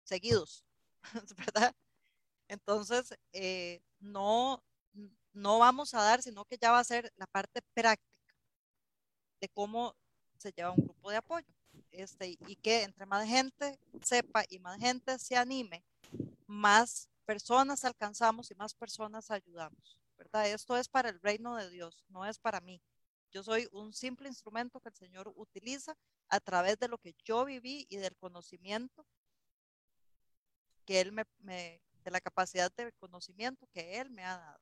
seguidos, 0.03 0.63
¿verdad? 1.37 1.73
Entonces, 2.47 3.13
eh, 3.33 3.81
no, 3.99 4.63
no 5.33 5.59
vamos 5.59 5.93
a 5.93 6.01
dar, 6.01 6.21
sino 6.21 6.45
que 6.45 6.57
ya 6.57 6.71
va 6.71 6.79
a 6.79 6.83
ser 6.83 7.11
la 7.17 7.27
parte 7.27 7.61
práctica 7.73 8.08
de 9.39 9.49
cómo 9.49 9.95
se 10.37 10.51
lleva 10.51 10.71
un 10.71 10.83
grupo 10.83 11.11
de 11.11 11.17
apoyo. 11.17 11.47
Este, 11.91 12.37
y 12.47 12.55
que 12.57 12.83
entre 12.83 13.05
más 13.05 13.27
gente 13.27 13.79
sepa 14.03 14.43
y 14.49 14.59
más 14.59 14.79
gente 14.79 15.17
se 15.19 15.35
anime, 15.35 15.83
más 16.47 17.09
personas 17.25 17.85
alcanzamos 17.85 18.49
y 18.51 18.55
más 18.55 18.73
personas 18.73 19.29
ayudamos, 19.29 19.99
¿verdad? 20.17 20.47
Esto 20.49 20.77
es 20.77 20.87
para 20.87 21.09
el 21.09 21.19
reino 21.21 21.55
de 21.55 21.69
Dios, 21.69 22.03
no 22.09 22.25
es 22.25 22.39
para 22.39 22.59
mí. 22.59 22.81
Yo 23.31 23.43
soy 23.43 23.67
un 23.71 23.93
simple 23.93 24.27
instrumento 24.27 24.79
que 24.79 24.89
el 24.89 24.95
Señor 24.95 25.31
utiliza 25.35 25.95
a 26.27 26.39
través 26.39 26.79
de 26.79 26.87
lo 26.87 26.97
que 26.97 27.13
yo 27.23 27.45
viví 27.45 27.85
y 27.89 27.97
del 27.97 28.15
conocimiento 28.17 29.05
que 30.85 31.01
Él 31.01 31.11
me, 31.11 31.25
de 32.03 32.11
la 32.11 32.19
capacidad 32.19 32.71
de 32.75 32.91
conocimiento 32.93 33.67
que 33.67 33.99
Él 33.99 34.09
me 34.09 34.23
ha 34.23 34.37
dado. 34.37 34.59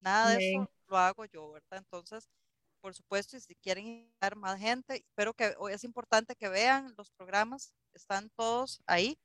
Nada 0.00 0.30
de 0.30 0.50
eso 0.50 0.70
lo 0.88 0.98
hago 0.98 1.24
yo, 1.24 1.52
¿verdad? 1.52 1.78
Entonces, 1.78 2.28
por 2.82 2.94
supuesto, 2.94 3.36
y 3.36 3.40
si 3.40 3.54
quieren 3.54 3.86
invitar 3.86 4.36
más 4.36 4.58
gente, 4.58 4.96
espero 4.96 5.32
que 5.32 5.54
hoy 5.58 5.72
es 5.72 5.84
importante 5.84 6.34
que 6.34 6.48
vean 6.48 6.92
los 6.98 7.10
programas, 7.12 7.72
están 7.94 8.28
todos 8.36 8.82
ahí 8.86 9.16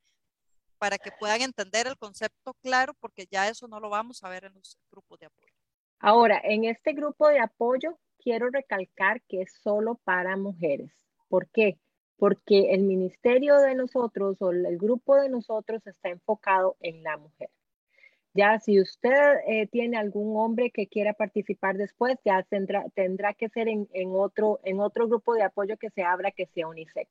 para 0.77 0.99
que 0.99 1.11
puedan 1.11 1.41
entender 1.41 1.87
el 1.87 1.97
concepto 1.97 2.53
claro, 2.61 2.93
porque 2.99 3.25
ya 3.29 3.49
eso 3.49 3.67
no 3.67 3.79
lo 3.79 3.89
vamos 3.89 4.23
a 4.23 4.29
ver 4.29 4.45
en 4.45 4.53
los 4.53 4.77
grupos 4.91 5.19
de 5.19 5.25
apoyo. 5.25 5.53
Ahora, 5.99 6.39
en 6.43 6.65
este 6.65 6.93
grupo 6.93 7.27
de 7.27 7.39
apoyo, 7.39 7.97
quiero 8.19 8.49
recalcar 8.51 9.21
que 9.23 9.41
es 9.41 9.53
solo 9.63 9.95
para 10.03 10.37
mujeres. 10.37 10.91
¿Por 11.27 11.49
qué? 11.49 11.79
Porque 12.17 12.73
el 12.73 12.83
ministerio 12.83 13.57
de 13.57 13.73
nosotros 13.73 14.39
o 14.41 14.51
el 14.51 14.77
grupo 14.77 15.15
de 15.15 15.29
nosotros 15.29 15.85
está 15.87 16.09
enfocado 16.09 16.77
en 16.79 17.01
la 17.01 17.17
mujer. 17.17 17.49
Ya 18.37 18.59
si 18.59 18.79
usted 18.79 19.39
eh, 19.47 19.65
tiene 19.65 19.97
algún 19.97 20.37
hombre 20.37 20.69
que 20.69 20.85
quiera 20.85 21.13
participar 21.13 21.75
después, 21.75 22.19
ya 22.23 22.43
tendrá, 22.43 22.85
tendrá 22.93 23.33
que 23.33 23.49
ser 23.49 23.67
en, 23.67 23.89
en, 23.93 24.11
otro, 24.11 24.59
en 24.63 24.79
otro 24.79 25.07
grupo 25.07 25.33
de 25.33 25.41
apoyo 25.41 25.75
que 25.77 25.89
se 25.89 26.03
abra 26.03 26.29
que 26.29 26.45
sea 26.45 26.67
unisex. 26.67 27.09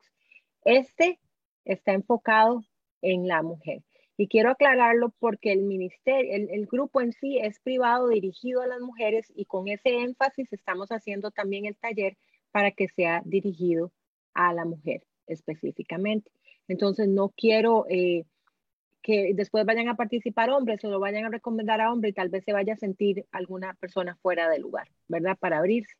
Este 0.64 1.18
está 1.64 1.94
enfocado 1.94 2.62
en 3.02 3.26
la 3.26 3.42
mujer. 3.42 3.82
Y 4.16 4.28
quiero 4.28 4.52
aclararlo 4.52 5.12
porque 5.18 5.50
el 5.50 5.62
ministerio, 5.62 6.32
el, 6.32 6.48
el, 6.48 6.66
grupo 6.66 7.00
en 7.00 7.10
sí 7.10 7.38
es 7.38 7.58
privado 7.58 8.06
dirigido 8.06 8.62
a 8.62 8.68
las 8.68 8.80
mujeres 8.80 9.26
y 9.34 9.46
con 9.46 9.66
ese 9.66 9.96
énfasis 9.96 10.52
estamos 10.52 10.90
haciendo 10.90 11.32
también 11.32 11.66
el 11.66 11.76
taller 11.76 12.16
para 12.52 12.70
que 12.70 12.86
sea 12.86 13.20
dirigido 13.24 13.90
a 14.32 14.54
la 14.54 14.64
mujer 14.64 15.02
específicamente. 15.26 16.30
Entonces 16.68 17.08
no 17.08 17.30
quiero 17.30 17.84
eh, 17.88 18.26
que 19.06 19.34
después 19.34 19.64
vayan 19.64 19.88
a 19.88 19.94
participar 19.94 20.50
hombres 20.50 20.82
o 20.84 20.90
lo 20.90 20.98
vayan 20.98 21.24
a 21.24 21.28
recomendar 21.28 21.80
a 21.80 21.92
hombres 21.92 22.10
y 22.10 22.14
tal 22.14 22.28
vez 22.28 22.42
se 22.44 22.52
vaya 22.52 22.72
a 22.74 22.76
sentir 22.76 23.24
alguna 23.30 23.72
persona 23.74 24.16
fuera 24.16 24.48
de 24.48 24.58
lugar, 24.58 24.90
¿verdad? 25.06 25.38
Para 25.38 25.58
abrirse. 25.58 25.94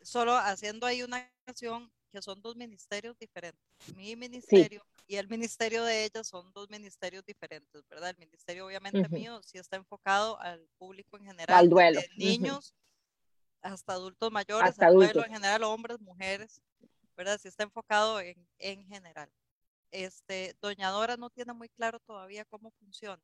Solo 0.00 0.36
haciendo 0.36 0.86
ahí 0.86 1.02
una 1.02 1.28
acción 1.44 1.90
que 2.12 2.22
son 2.22 2.40
dos 2.40 2.54
ministerios 2.54 3.18
diferentes. 3.18 3.60
Mi 3.96 4.14
ministerio 4.14 4.86
y 5.08 5.16
el 5.16 5.26
ministerio 5.26 5.82
de 5.82 6.04
ellas 6.04 6.28
son 6.28 6.52
dos 6.52 6.70
ministerios 6.70 7.24
diferentes, 7.24 7.82
¿verdad? 7.90 8.10
El 8.10 8.18
ministerio 8.18 8.66
obviamente 8.66 9.08
mío 9.08 9.40
sí 9.42 9.58
está 9.58 9.76
enfocado 9.76 10.38
al 10.40 10.64
público 10.78 11.16
en 11.16 11.24
general, 11.24 11.58
al 11.58 11.68
duelo. 11.68 12.00
de 12.00 12.08
niños 12.16 12.76
hasta 13.60 13.94
adultos 13.94 14.30
mayores, 14.30 14.70
hasta 14.70 14.86
adultos. 14.86 15.14
duelo 15.14 15.26
en 15.26 15.34
general, 15.34 15.64
hombres, 15.64 15.98
mujeres, 15.98 16.62
¿verdad? 17.16 17.40
Sí 17.42 17.48
está 17.48 17.64
enfocado 17.64 18.20
en, 18.20 18.36
en 18.58 18.86
general. 18.86 19.28
Este, 19.92 20.56
doña 20.60 20.90
Dora 20.90 21.16
no 21.16 21.30
tiene 21.30 21.52
muy 21.52 21.68
claro 21.68 22.00
todavía 22.00 22.44
cómo 22.46 22.70
funciona. 22.72 23.22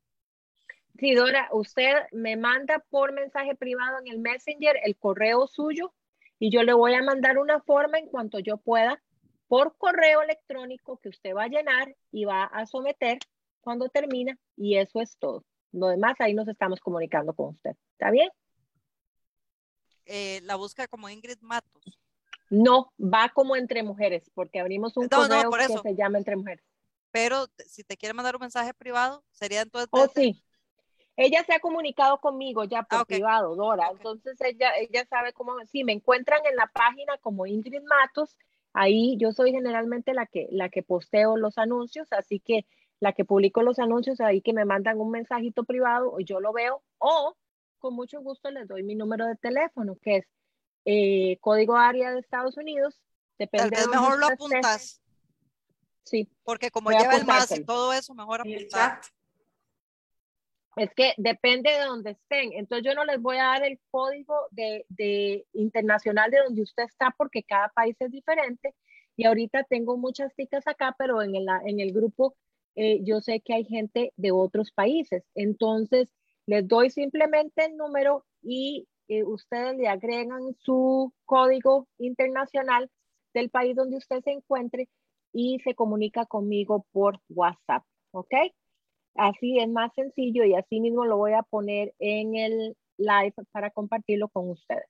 Sí, 0.98 1.14
Dora, 1.14 1.48
usted 1.52 1.94
me 2.12 2.36
manda 2.36 2.84
por 2.90 3.12
mensaje 3.12 3.54
privado 3.54 3.98
en 3.98 4.08
el 4.08 4.18
Messenger 4.18 4.76
el 4.84 4.96
correo 4.96 5.46
suyo 5.46 5.94
y 6.38 6.50
yo 6.50 6.62
le 6.62 6.72
voy 6.72 6.94
a 6.94 7.02
mandar 7.02 7.38
una 7.38 7.60
forma 7.62 7.98
en 7.98 8.08
cuanto 8.08 8.38
yo 8.38 8.58
pueda 8.58 9.02
por 9.46 9.76
correo 9.76 10.22
electrónico 10.22 10.98
que 10.98 11.08
usted 11.08 11.34
va 11.34 11.44
a 11.44 11.48
llenar 11.48 11.96
y 12.12 12.24
va 12.24 12.44
a 12.44 12.66
someter 12.66 13.18
cuando 13.60 13.88
termina 13.88 14.38
y 14.56 14.76
eso 14.76 15.00
es 15.00 15.16
todo. 15.18 15.44
Lo 15.72 15.88
demás 15.88 16.16
ahí 16.20 16.34
nos 16.34 16.48
estamos 16.48 16.80
comunicando 16.80 17.32
con 17.34 17.54
usted. 17.54 17.76
¿Está 17.92 18.10
bien? 18.10 18.28
Eh, 20.04 20.40
la 20.42 20.56
busca 20.56 20.88
como 20.88 21.08
Ingrid 21.08 21.38
Matos. 21.40 21.98
No, 22.50 22.92
va 22.98 23.30
como 23.34 23.56
entre 23.56 23.82
mujeres, 23.82 24.30
porque 24.34 24.60
abrimos 24.60 24.96
un 24.96 25.08
no, 25.10 25.18
correo 25.18 25.68
no, 25.68 25.82
que 25.82 25.90
se 25.90 25.94
llama 25.94 26.18
entre 26.18 26.36
mujeres. 26.36 26.64
Pero 27.10 27.46
si 27.66 27.84
te 27.84 27.96
quiere 27.96 28.14
mandar 28.14 28.36
un 28.36 28.40
mensaje 28.40 28.72
privado, 28.74 29.24
sería 29.30 29.62
entonces. 29.62 29.88
Oh, 29.92 30.08
sí. 30.14 30.42
Ella 31.16 31.42
se 31.44 31.52
ha 31.52 31.60
comunicado 31.60 32.18
conmigo 32.20 32.64
ya 32.64 32.84
por 32.84 33.00
ah, 33.00 33.02
okay. 33.02 33.16
privado, 33.16 33.56
Dora. 33.56 33.86
Okay. 33.86 33.96
Entonces 33.96 34.36
ella, 34.40 34.76
ella 34.76 35.04
sabe 35.10 35.32
cómo. 35.32 35.54
Sí, 35.66 35.84
me 35.84 35.92
encuentran 35.92 36.40
en 36.48 36.56
la 36.56 36.68
página 36.68 37.18
como 37.18 37.46
Ingrid 37.46 37.82
Matos 37.82 38.36
Ahí 38.72 39.16
yo 39.18 39.32
soy 39.32 39.50
generalmente 39.50 40.14
la 40.14 40.26
que, 40.26 40.46
la 40.50 40.68
que 40.68 40.82
posteo 40.82 41.36
los 41.36 41.58
anuncios, 41.58 42.06
así 42.12 42.40
que 42.40 42.64
la 43.00 43.12
que 43.12 43.24
publico 43.24 43.62
los 43.62 43.78
anuncios, 43.78 44.20
ahí 44.20 44.40
que 44.40 44.52
me 44.52 44.64
mandan 44.64 45.00
un 45.00 45.10
mensajito 45.10 45.64
privado, 45.64 46.16
yo 46.20 46.40
lo 46.40 46.52
veo, 46.52 46.82
o 46.98 47.36
con 47.78 47.94
mucho 47.94 48.20
gusto 48.20 48.50
les 48.50 48.68
doy 48.68 48.82
mi 48.82 48.94
número 48.94 49.26
de 49.26 49.36
teléfono, 49.36 49.96
que 50.02 50.18
es 50.18 50.26
eh, 50.84 51.38
código 51.40 51.76
área 51.76 52.12
de 52.12 52.20
Estados 52.20 52.56
Unidos. 52.56 53.00
Depende 53.38 53.70
Tal 53.70 53.88
vez 53.88 53.88
mejor 53.88 54.18
lo 54.18 54.26
apuntas. 54.26 55.00
Sí. 56.04 56.28
Porque 56.42 56.70
como 56.70 56.90
lleva 56.90 57.16
el 57.16 57.26
más 57.26 57.50
y 57.56 57.64
todo 57.64 57.92
eso, 57.92 58.14
mejor 58.14 58.40
apuntar. 58.40 59.00
Es 60.76 60.90
que 60.94 61.12
depende 61.16 61.70
de 61.70 61.84
donde 61.84 62.12
estén. 62.12 62.52
Entonces 62.52 62.86
yo 62.86 62.94
no 62.94 63.04
les 63.04 63.20
voy 63.20 63.36
a 63.36 63.44
dar 63.44 63.64
el 63.64 63.80
código 63.90 64.34
de, 64.50 64.86
de, 64.88 65.44
internacional 65.52 66.30
de 66.30 66.38
donde 66.38 66.62
usted 66.62 66.84
está 66.84 67.14
porque 67.16 67.42
cada 67.42 67.68
país 67.70 67.96
es 67.98 68.10
diferente. 68.10 68.74
Y 69.16 69.26
ahorita 69.26 69.64
tengo 69.64 69.96
muchas 69.96 70.32
chicas 70.36 70.66
acá, 70.66 70.94
pero 70.96 71.20
en 71.22 71.34
el, 71.34 71.46
en 71.66 71.80
el 71.80 71.92
grupo 71.92 72.36
eh, 72.76 73.00
yo 73.02 73.20
sé 73.20 73.40
que 73.40 73.54
hay 73.54 73.64
gente 73.64 74.12
de 74.16 74.30
otros 74.30 74.70
países. 74.70 75.24
Entonces 75.34 76.14
les 76.46 76.66
doy 76.68 76.90
simplemente 76.90 77.64
el 77.64 77.76
número 77.76 78.24
y 78.40 78.86
eh, 79.08 79.24
ustedes 79.24 79.76
le 79.76 79.88
agregan 79.88 80.54
su 80.60 81.12
código 81.24 81.88
internacional 81.98 82.90
del 83.34 83.50
país 83.50 83.74
donde 83.76 83.96
usted 83.96 84.20
se 84.22 84.32
encuentre 84.32 84.88
y 85.32 85.58
se 85.60 85.74
comunica 85.74 86.26
conmigo 86.26 86.86
por 86.92 87.20
WhatsApp. 87.28 87.84
¿Ok? 88.12 88.34
Así 89.14 89.58
es 89.58 89.68
más 89.68 89.92
sencillo 89.94 90.44
y 90.44 90.54
así 90.54 90.80
mismo 90.80 91.04
lo 91.04 91.16
voy 91.16 91.32
a 91.32 91.42
poner 91.42 91.94
en 91.98 92.36
el 92.36 92.76
live 92.98 93.34
para 93.50 93.70
compartirlo 93.70 94.28
con 94.28 94.50
ustedes. 94.50 94.86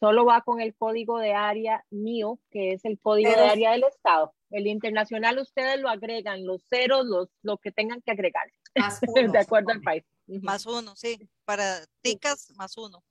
Solo 0.00 0.26
va 0.26 0.42
con 0.42 0.60
el 0.60 0.74
código 0.74 1.18
de 1.18 1.32
área 1.32 1.84
mío, 1.90 2.38
que 2.50 2.72
es 2.72 2.84
el 2.84 3.00
código 3.00 3.30
de 3.30 3.48
área 3.48 3.72
del 3.72 3.84
Estado. 3.84 4.34
El 4.50 4.66
internacional 4.66 5.38
ustedes 5.38 5.80
lo 5.80 5.88
agregan, 5.88 6.44
los 6.44 6.62
ceros, 6.68 7.06
los, 7.06 7.28
lo 7.42 7.56
que 7.58 7.72
tengan 7.72 8.02
que 8.02 8.12
agregar. 8.12 8.46
De 9.32 9.38
acuerdo 9.38 9.72
al 9.72 9.80
país. 9.80 10.04
Más 10.26 10.66
uno, 10.66 10.96
sí. 10.96 11.28
Para 11.44 11.86
ticas, 12.02 12.50
más 12.56 12.76
uno. 12.76 13.02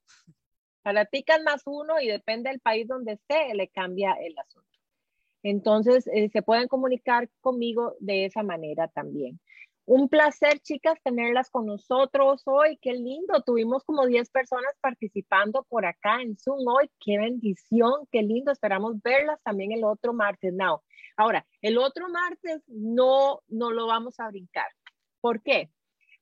Para 0.81 1.05
ticas, 1.05 1.41
más 1.43 1.63
uno 1.65 1.99
y 1.99 2.07
depende 2.07 2.49
del 2.49 2.59
país 2.59 2.87
donde 2.87 3.13
esté, 3.13 3.53
le 3.53 3.69
cambia 3.69 4.13
el 4.13 4.37
asunto. 4.37 4.65
Entonces, 5.41 6.07
eh, 6.07 6.29
se 6.29 6.41
pueden 6.41 6.67
comunicar 6.67 7.29
conmigo 7.39 7.95
de 7.99 8.25
esa 8.25 8.43
manera 8.43 8.87
también. 8.87 9.39
Un 9.87 10.09
placer, 10.09 10.59
chicas, 10.61 10.99
tenerlas 11.03 11.51
con 11.51 11.67
nosotros 11.67 12.41
hoy. 12.45 12.77
Qué 12.81 12.93
lindo. 12.93 13.43
Tuvimos 13.43 13.83
como 13.83 14.07
10 14.07 14.31
personas 14.31 14.73
participando 14.81 15.63
por 15.69 15.85
acá 15.85 16.23
en 16.23 16.35
Zoom 16.37 16.67
hoy. 16.67 16.89
Qué 16.99 17.19
bendición, 17.19 18.07
qué 18.11 18.23
lindo. 18.23 18.51
Esperamos 18.51 18.99
verlas 19.03 19.39
también 19.43 19.71
el 19.71 19.83
otro 19.83 20.11
martes. 20.11 20.51
Now, 20.53 20.81
ahora, 21.15 21.45
el 21.61 21.77
otro 21.77 22.09
martes 22.09 22.63
no, 22.65 23.41
no 23.47 23.69
lo 23.69 23.85
vamos 23.85 24.19
a 24.19 24.27
brincar. 24.29 24.67
¿Por 25.21 25.43
qué? 25.43 25.69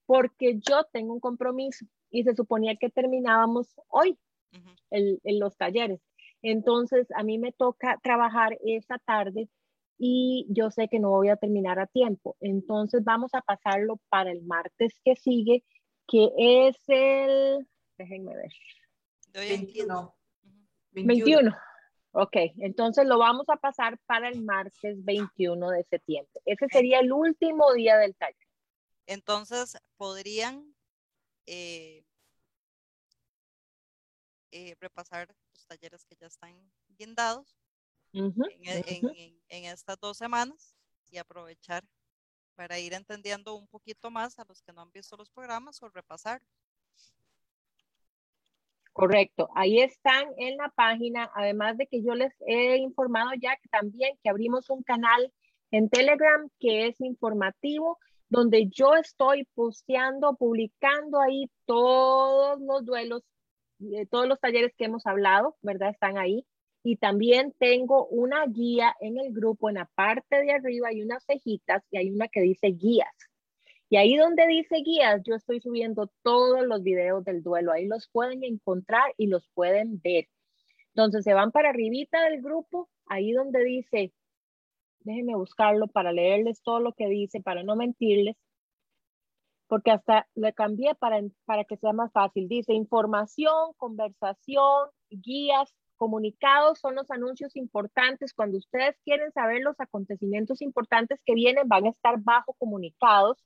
Porque 0.05 0.59
yo 0.59 0.83
tengo 0.91 1.13
un 1.13 1.19
compromiso 1.19 1.85
y 2.09 2.23
se 2.23 2.35
suponía 2.35 2.75
que 2.75 2.89
terminábamos 2.89 3.73
hoy 3.87 4.17
uh 4.53 4.57
-huh. 4.57 4.75
el, 4.91 5.21
el, 5.23 5.39
los 5.39 5.57
talleres. 5.57 6.01
Entonces, 6.41 7.07
a 7.15 7.23
mí 7.23 7.37
me 7.37 7.53
toca 7.53 7.99
trabajar 8.03 8.57
esta 8.65 8.99
tarde 8.99 9.49
y 9.97 10.45
yo 10.49 10.69
sé 10.71 10.89
que 10.89 10.99
no 10.99 11.09
voy 11.09 11.29
a 11.29 11.37
terminar 11.37 11.79
a 11.79 11.87
tiempo. 11.87 12.35
Entonces, 12.41 13.03
vamos 13.03 13.33
a 13.33 13.41
pasarlo 13.41 13.99
para 14.09 14.31
el 14.31 14.43
martes 14.43 14.99
que 15.05 15.15
sigue, 15.15 15.63
que 16.07 16.31
es 16.37 16.77
el, 16.87 17.65
déjenme 17.97 18.35
ver. 18.35 18.51
21. 19.33 20.13
21. 20.91 21.55
Ok, 22.15 22.35
entonces 22.57 23.07
lo 23.07 23.17
vamos 23.17 23.49
a 23.49 23.55
pasar 23.55 23.97
para 24.05 24.29
el 24.29 24.43
martes 24.43 25.03
21 25.03 25.69
de 25.71 25.83
septiembre. 25.85 26.41
Ese 26.45 26.67
sería 26.67 26.99
el 26.99 27.11
último 27.11 27.73
día 27.73 27.97
del 27.97 28.15
taller. 28.15 28.42
Entonces, 29.05 29.77
podrían 29.97 30.75
eh, 31.45 32.05
eh, 34.51 34.75
repasar 34.79 35.35
los 35.53 35.65
talleres 35.65 36.05
que 36.05 36.15
ya 36.15 36.27
están 36.27 36.53
bien 36.87 37.15
dados 37.15 37.57
uh 38.13 38.19
-huh, 38.19 38.51
en, 38.51 38.61
uh 38.61 38.83
-huh. 38.83 39.13
en, 39.15 39.41
en, 39.49 39.65
estas 39.65 39.99
dos 39.99 40.17
semanas 40.17 40.75
y 41.09 41.17
aprovechar 41.17 41.83
para 42.55 42.79
ir 42.79 42.93
entendiendo 42.93 43.55
un 43.55 43.67
poquito 43.67 44.11
más 44.11 44.37
a 44.39 44.45
los 44.45 44.61
que 44.61 44.73
no 44.73 44.81
han 44.81 44.91
visto 44.91 45.17
los 45.17 45.29
programas 45.29 45.81
o 45.81 45.89
repasar. 45.89 46.41
Correcto, 48.93 49.49
ahí 49.55 49.79
están 49.79 50.27
en 50.37 50.55
la 50.57 50.69
página, 50.69 51.31
además 51.33 51.77
de 51.77 51.87
que 51.87 52.03
yo 52.03 52.13
les 52.13 52.31
he 52.45 52.77
informado 52.77 53.31
ya 53.41 53.55
que 53.57 53.67
también 53.69 54.15
que 54.21 54.29
abrimos 54.29 54.69
un 54.69 54.83
canal 54.83 55.33
en 55.71 55.89
Telegram 55.89 56.47
que 56.59 56.85
es 56.85 57.01
informativo, 57.01 57.97
donde 58.33 58.67
yo 58.67 58.95
estoy 58.95 59.47
posteando, 59.53 60.35
publicando 60.35 61.19
ahí 61.19 61.51
todos 61.67 62.59
los 62.59 62.83
duelos 62.83 63.21
de 63.77 64.07
todos 64.07 64.27
los 64.27 64.39
talleres 64.39 64.73
que 64.75 64.85
hemos 64.85 65.05
hablado, 65.05 65.55
¿verdad? 65.61 65.91
Están 65.91 66.17
ahí. 66.17 66.43
Y 66.83 66.97
también 66.97 67.53
tengo 67.59 68.07
una 68.07 68.43
guía 68.47 68.95
en 69.01 69.19
el 69.19 69.31
grupo, 69.33 69.69
en 69.69 69.75
la 69.75 69.85
parte 69.93 70.37
de 70.41 70.51
arriba 70.51 70.87
hay 70.87 71.03
unas 71.03 71.23
cejitas 71.25 71.83
y 71.91 71.97
hay 71.97 72.09
una 72.09 72.27
que 72.27 72.41
dice 72.41 72.69
guías. 72.69 73.13
Y 73.87 73.97
ahí 73.97 74.17
donde 74.17 74.47
dice 74.47 74.77
guías, 74.83 75.21
yo 75.23 75.35
estoy 75.35 75.61
subiendo 75.61 76.11
todos 76.23 76.65
los 76.65 76.81
videos 76.81 77.23
del 77.25 77.43
duelo. 77.43 77.71
Ahí 77.71 77.85
los 77.85 78.09
pueden 78.09 78.43
encontrar 78.43 79.13
y 79.15 79.27
los 79.27 79.47
pueden 79.53 80.01
ver. 80.01 80.27
Entonces 80.95 81.23
se 81.23 81.35
van 81.35 81.51
para 81.51 81.69
arribita 81.69 82.23
del 82.23 82.41
grupo, 82.41 82.89
ahí 83.05 83.31
donde 83.31 83.63
dice, 83.63 84.11
déjenme 85.03 85.35
buscarlo 85.35 85.87
para 85.87 86.11
leerles 86.11 86.61
todo 86.63 86.79
lo 86.79 86.93
que 86.93 87.07
dice, 87.07 87.41
para 87.41 87.63
no 87.63 87.75
mentirles 87.75 88.35
porque 89.73 89.89
hasta 89.89 90.27
le 90.35 90.53
cambié 90.53 90.93
para, 90.93 91.19
para 91.45 91.63
que 91.63 91.77
sea 91.77 91.93
más 91.93 92.11
fácil. 92.11 92.47
Dice 92.47 92.73
información, 92.73 93.73
conversación, 93.77 94.89
guías, 95.09 95.73
comunicados 95.95 96.79
son 96.79 96.93
los 96.93 97.09
anuncios 97.09 97.55
importantes. 97.55 98.33
Cuando 98.35 98.59
ustedes 98.59 98.95
quieren 99.03 99.31
saber 99.31 99.61
los 99.63 99.79
acontecimientos 99.79 100.61
importantes 100.61 101.19
que 101.25 101.33
vienen, 101.33 101.67
van 101.67 101.85
a 101.87 101.89
estar 101.89 102.19
bajo 102.19 102.53
comunicados. 102.53 103.43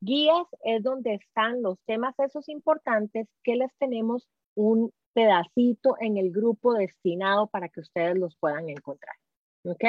Guías 0.00 0.46
es 0.62 0.84
donde 0.84 1.14
están 1.14 1.62
los 1.62 1.80
temas 1.84 2.14
esos 2.20 2.48
importantes 2.48 3.26
que 3.42 3.56
les 3.56 3.74
tenemos 3.78 4.28
un 4.54 4.92
pedacito 5.14 5.96
en 5.98 6.16
el 6.16 6.30
grupo 6.30 6.74
destinado 6.74 7.48
para 7.48 7.68
que 7.70 7.80
ustedes 7.80 8.16
los 8.16 8.36
puedan 8.36 8.68
encontrar. 8.68 9.16
¿Ok? 9.64 9.84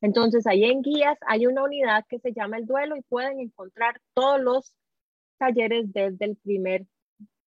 Entonces, 0.00 0.46
ahí 0.46 0.64
en 0.64 0.82
guías 0.82 1.18
hay 1.26 1.46
una 1.46 1.64
unidad 1.64 2.04
que 2.08 2.18
se 2.20 2.32
llama 2.32 2.58
el 2.58 2.66
duelo 2.66 2.96
y 2.96 3.02
pueden 3.02 3.40
encontrar 3.40 4.00
todos 4.14 4.40
los 4.40 4.74
talleres 5.38 5.92
desde 5.92 6.24
el 6.24 6.36
primer 6.36 6.86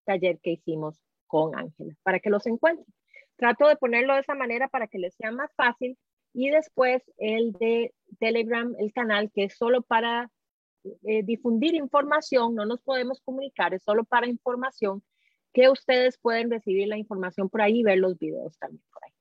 taller 0.05 0.39
que 0.39 0.51
hicimos 0.51 1.01
con 1.27 1.55
Ángela, 1.57 1.95
para 2.03 2.19
que 2.19 2.29
los 2.29 2.45
encuentren. 2.45 2.85
Trato 3.37 3.67
de 3.67 3.77
ponerlo 3.77 4.13
de 4.13 4.19
esa 4.19 4.35
manera 4.35 4.67
para 4.67 4.87
que 4.87 4.99
les 4.99 5.15
sea 5.15 5.31
más 5.31 5.51
fácil. 5.55 5.97
Y 6.33 6.49
después 6.49 7.03
el 7.17 7.53
de 7.53 7.93
Telegram, 8.19 8.73
el 8.79 8.93
canal, 8.93 9.31
que 9.33 9.45
es 9.45 9.57
solo 9.57 9.81
para 9.81 10.29
eh, 10.83 11.23
difundir 11.23 11.75
información, 11.75 12.55
no 12.55 12.65
nos 12.65 12.81
podemos 12.81 13.21
comunicar, 13.21 13.73
es 13.73 13.83
solo 13.83 14.03
para 14.03 14.27
información, 14.27 15.03
que 15.53 15.69
ustedes 15.69 16.17
pueden 16.17 16.49
recibir 16.49 16.87
la 16.87 16.97
información 16.97 17.49
por 17.49 17.61
ahí 17.61 17.79
y 17.79 17.83
ver 17.83 17.99
los 17.99 18.17
videos 18.17 18.57
también 18.57 18.83
por 18.91 19.03
ahí. 19.03 19.11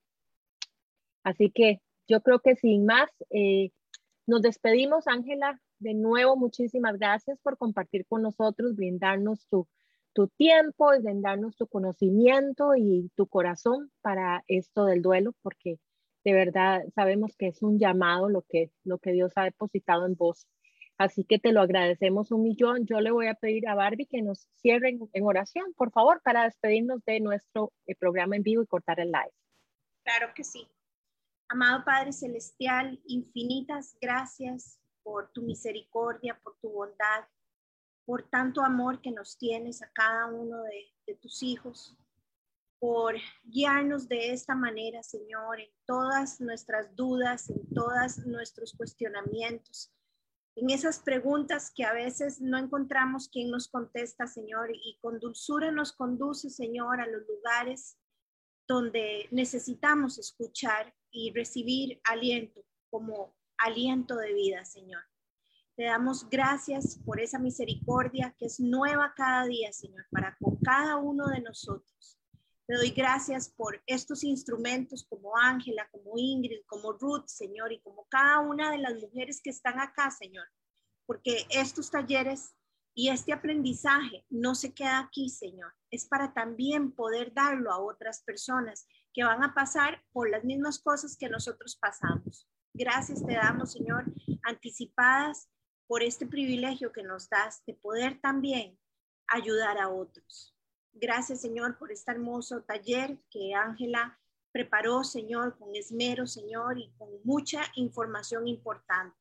Así 1.23 1.51
que 1.51 1.81
yo 2.11 2.21
creo 2.21 2.39
que 2.39 2.57
sin 2.57 2.85
más, 2.85 3.09
eh, 3.29 3.71
nos 4.27 4.41
despedimos, 4.41 5.07
Ángela. 5.07 5.61
De 5.79 5.93
nuevo, 5.93 6.35
muchísimas 6.35 6.99
gracias 6.99 7.39
por 7.39 7.57
compartir 7.57 8.05
con 8.05 8.21
nosotros, 8.21 8.75
brindarnos 8.75 9.47
tu, 9.47 9.67
tu 10.13 10.27
tiempo 10.27 10.93
y 10.93 11.01
brindarnos 11.01 11.55
tu 11.55 11.67
conocimiento 11.67 12.75
y 12.75 13.09
tu 13.15 13.27
corazón 13.27 13.91
para 14.01 14.43
esto 14.47 14.85
del 14.85 15.01
duelo, 15.01 15.33
porque 15.41 15.79
de 16.25 16.33
verdad 16.33 16.83
sabemos 16.93 17.35
que 17.37 17.47
es 17.47 17.63
un 17.63 17.79
llamado 17.79 18.29
lo 18.29 18.41
que, 18.41 18.71
lo 18.83 18.99
que 18.99 19.13
Dios 19.13 19.31
ha 19.37 19.45
depositado 19.45 20.05
en 20.05 20.15
vos. 20.15 20.45
Así 20.97 21.23
que 21.23 21.39
te 21.39 21.53
lo 21.53 21.61
agradecemos 21.61 22.31
un 22.31 22.43
millón. 22.43 22.85
Yo 22.85 22.99
le 22.99 23.09
voy 23.09 23.27
a 23.27 23.35
pedir 23.35 23.67
a 23.69 23.73
Barbie 23.73 24.05
que 24.05 24.21
nos 24.21 24.49
cierre 24.57 24.99
en, 25.13 25.23
oración, 25.23 25.73
por 25.75 25.91
favor, 25.91 26.21
para 26.23 26.43
despedirnos 26.43 27.03
de 27.05 27.21
nuestro 27.21 27.71
eh, 27.87 27.95
programa 27.95 28.35
en 28.35 28.43
vivo 28.43 28.61
y 28.61 28.67
cortar 28.67 28.99
el 28.99 29.07
live. 29.07 29.33
Claro 30.03 30.33
que 30.35 30.43
sí. 30.43 30.67
Amado 31.53 31.83
Padre 31.83 32.13
Celestial, 32.13 32.97
infinitas 33.07 33.97
gracias 33.99 34.79
por 35.03 35.33
tu 35.33 35.41
misericordia, 35.41 36.39
por 36.41 36.57
tu 36.61 36.69
bondad, 36.69 37.25
por 38.05 38.23
tanto 38.23 38.61
amor 38.61 39.01
que 39.01 39.11
nos 39.11 39.37
tienes 39.37 39.81
a 39.81 39.91
cada 39.91 40.27
uno 40.27 40.63
de, 40.63 41.15
tus 41.15 41.43
hijos, 41.43 41.97
por 42.79 43.15
guiarnos 43.43 44.07
de 44.07 44.31
esta 44.31 44.55
manera, 44.55 45.03
Señor, 45.03 45.59
en 45.59 45.69
todas 45.85 46.39
nuestras 46.39 46.95
dudas, 46.95 47.49
en 47.49 47.67
todos 47.73 48.19
nuestros 48.19 48.71
cuestionamientos, 48.71 49.93
en 50.55 50.69
esas 50.69 50.99
preguntas 50.99 51.69
que 51.69 51.83
a 51.83 51.91
veces 51.91 52.39
no 52.39 52.57
encontramos 52.59 53.27
quien 53.27 53.51
nos 53.51 53.67
contesta, 53.67 54.25
Señor, 54.25 54.69
y 54.71 54.97
con 55.01 55.19
dulzura 55.19 55.69
nos 55.69 55.91
conduce, 55.91 56.49
Señor, 56.49 57.01
a 57.01 57.07
los 57.07 57.27
lugares 57.27 57.97
donde 58.69 59.27
necesitamos 59.31 60.17
escuchar 60.17 60.93
y 61.11 61.31
recibir 61.31 61.99
aliento 62.03 62.63
como 62.89 63.35
aliento 63.57 64.15
de 64.17 64.33
vida, 64.33 64.65
Señor. 64.65 65.01
Te 65.75 65.83
damos 65.83 66.29
gracias 66.29 66.99
por 67.05 67.19
esa 67.19 67.39
misericordia 67.39 68.35
que 68.37 68.45
es 68.45 68.59
nueva 68.59 69.13
cada 69.15 69.45
día, 69.45 69.71
Señor, 69.71 70.05
para 70.11 70.35
con 70.37 70.57
cada 70.57 70.97
uno 70.97 71.27
de 71.27 71.41
nosotros. 71.41 72.19
Te 72.67 72.75
doy 72.75 72.91
gracias 72.91 73.49
por 73.49 73.81
estos 73.85 74.23
instrumentos 74.23 75.05
como 75.09 75.37
Ángela, 75.37 75.89
como 75.91 76.13
Ingrid, 76.17 76.61
como 76.65 76.93
Ruth, 76.93 77.27
Señor, 77.27 77.71
y 77.71 77.79
como 77.79 78.05
cada 78.09 78.39
una 78.39 78.71
de 78.71 78.77
las 78.77 78.95
mujeres 78.95 79.41
que 79.41 79.49
están 79.49 79.79
acá, 79.79 80.11
Señor, 80.11 80.47
porque 81.05 81.45
estos 81.49 81.89
talleres 81.89 82.55
y 82.93 83.09
este 83.09 83.33
aprendizaje 83.33 84.25
no 84.29 84.55
se 84.55 84.73
queda 84.73 84.99
aquí, 84.99 85.29
Señor. 85.29 85.73
Es 85.89 86.05
para 86.05 86.33
también 86.33 86.91
poder 86.91 87.33
darlo 87.33 87.71
a 87.71 87.79
otras 87.79 88.21
personas 88.23 88.87
que 89.13 89.23
van 89.23 89.43
a 89.43 89.53
pasar 89.53 90.03
por 90.11 90.29
las 90.29 90.43
mismas 90.43 90.79
cosas 90.79 91.17
que 91.17 91.29
nosotros 91.29 91.75
pasamos. 91.75 92.47
Gracias 92.73 93.25
te 93.25 93.33
damos, 93.33 93.73
Señor, 93.73 94.05
anticipadas 94.43 95.49
por 95.87 96.03
este 96.03 96.25
privilegio 96.25 96.91
que 96.91 97.03
nos 97.03 97.29
das 97.29 97.63
de 97.65 97.73
poder 97.73 98.19
también 98.21 98.79
ayudar 99.27 99.77
a 99.77 99.89
otros. 99.89 100.55
Gracias, 100.93 101.41
Señor, 101.41 101.77
por 101.77 101.91
este 101.91 102.11
hermoso 102.11 102.63
taller 102.63 103.17
que 103.29 103.53
Ángela 103.53 104.17
preparó, 104.51 105.03
Señor, 105.03 105.57
con 105.57 105.75
esmero, 105.75 106.27
Señor, 106.27 106.77
y 106.79 106.91
con 106.97 107.09
mucha 107.23 107.63
información 107.75 108.47
importante. 108.47 109.17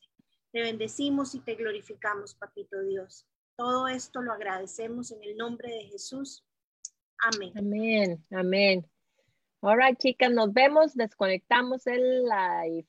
Te 0.53 0.63
bendecimos 0.63 1.35
y 1.35 1.41
te 1.41 1.55
glorificamos, 1.55 2.35
Papito 2.35 2.81
Dios. 2.83 3.27
Todo 3.57 3.87
esto 3.87 4.21
lo 4.21 4.33
agradecemos 4.33 5.13
en 5.13 5.23
el 5.23 5.37
nombre 5.37 5.71
de 5.71 5.85
Jesús. 5.85 6.45
Amén. 7.19 7.53
Amén, 7.57 8.27
amén. 8.31 8.90
All 9.63 9.77
right, 9.77 9.97
chicas, 9.99 10.31
nos 10.33 10.53
vemos. 10.53 10.95
Desconectamos 10.95 11.87
el 11.87 12.25
live. 12.25 12.87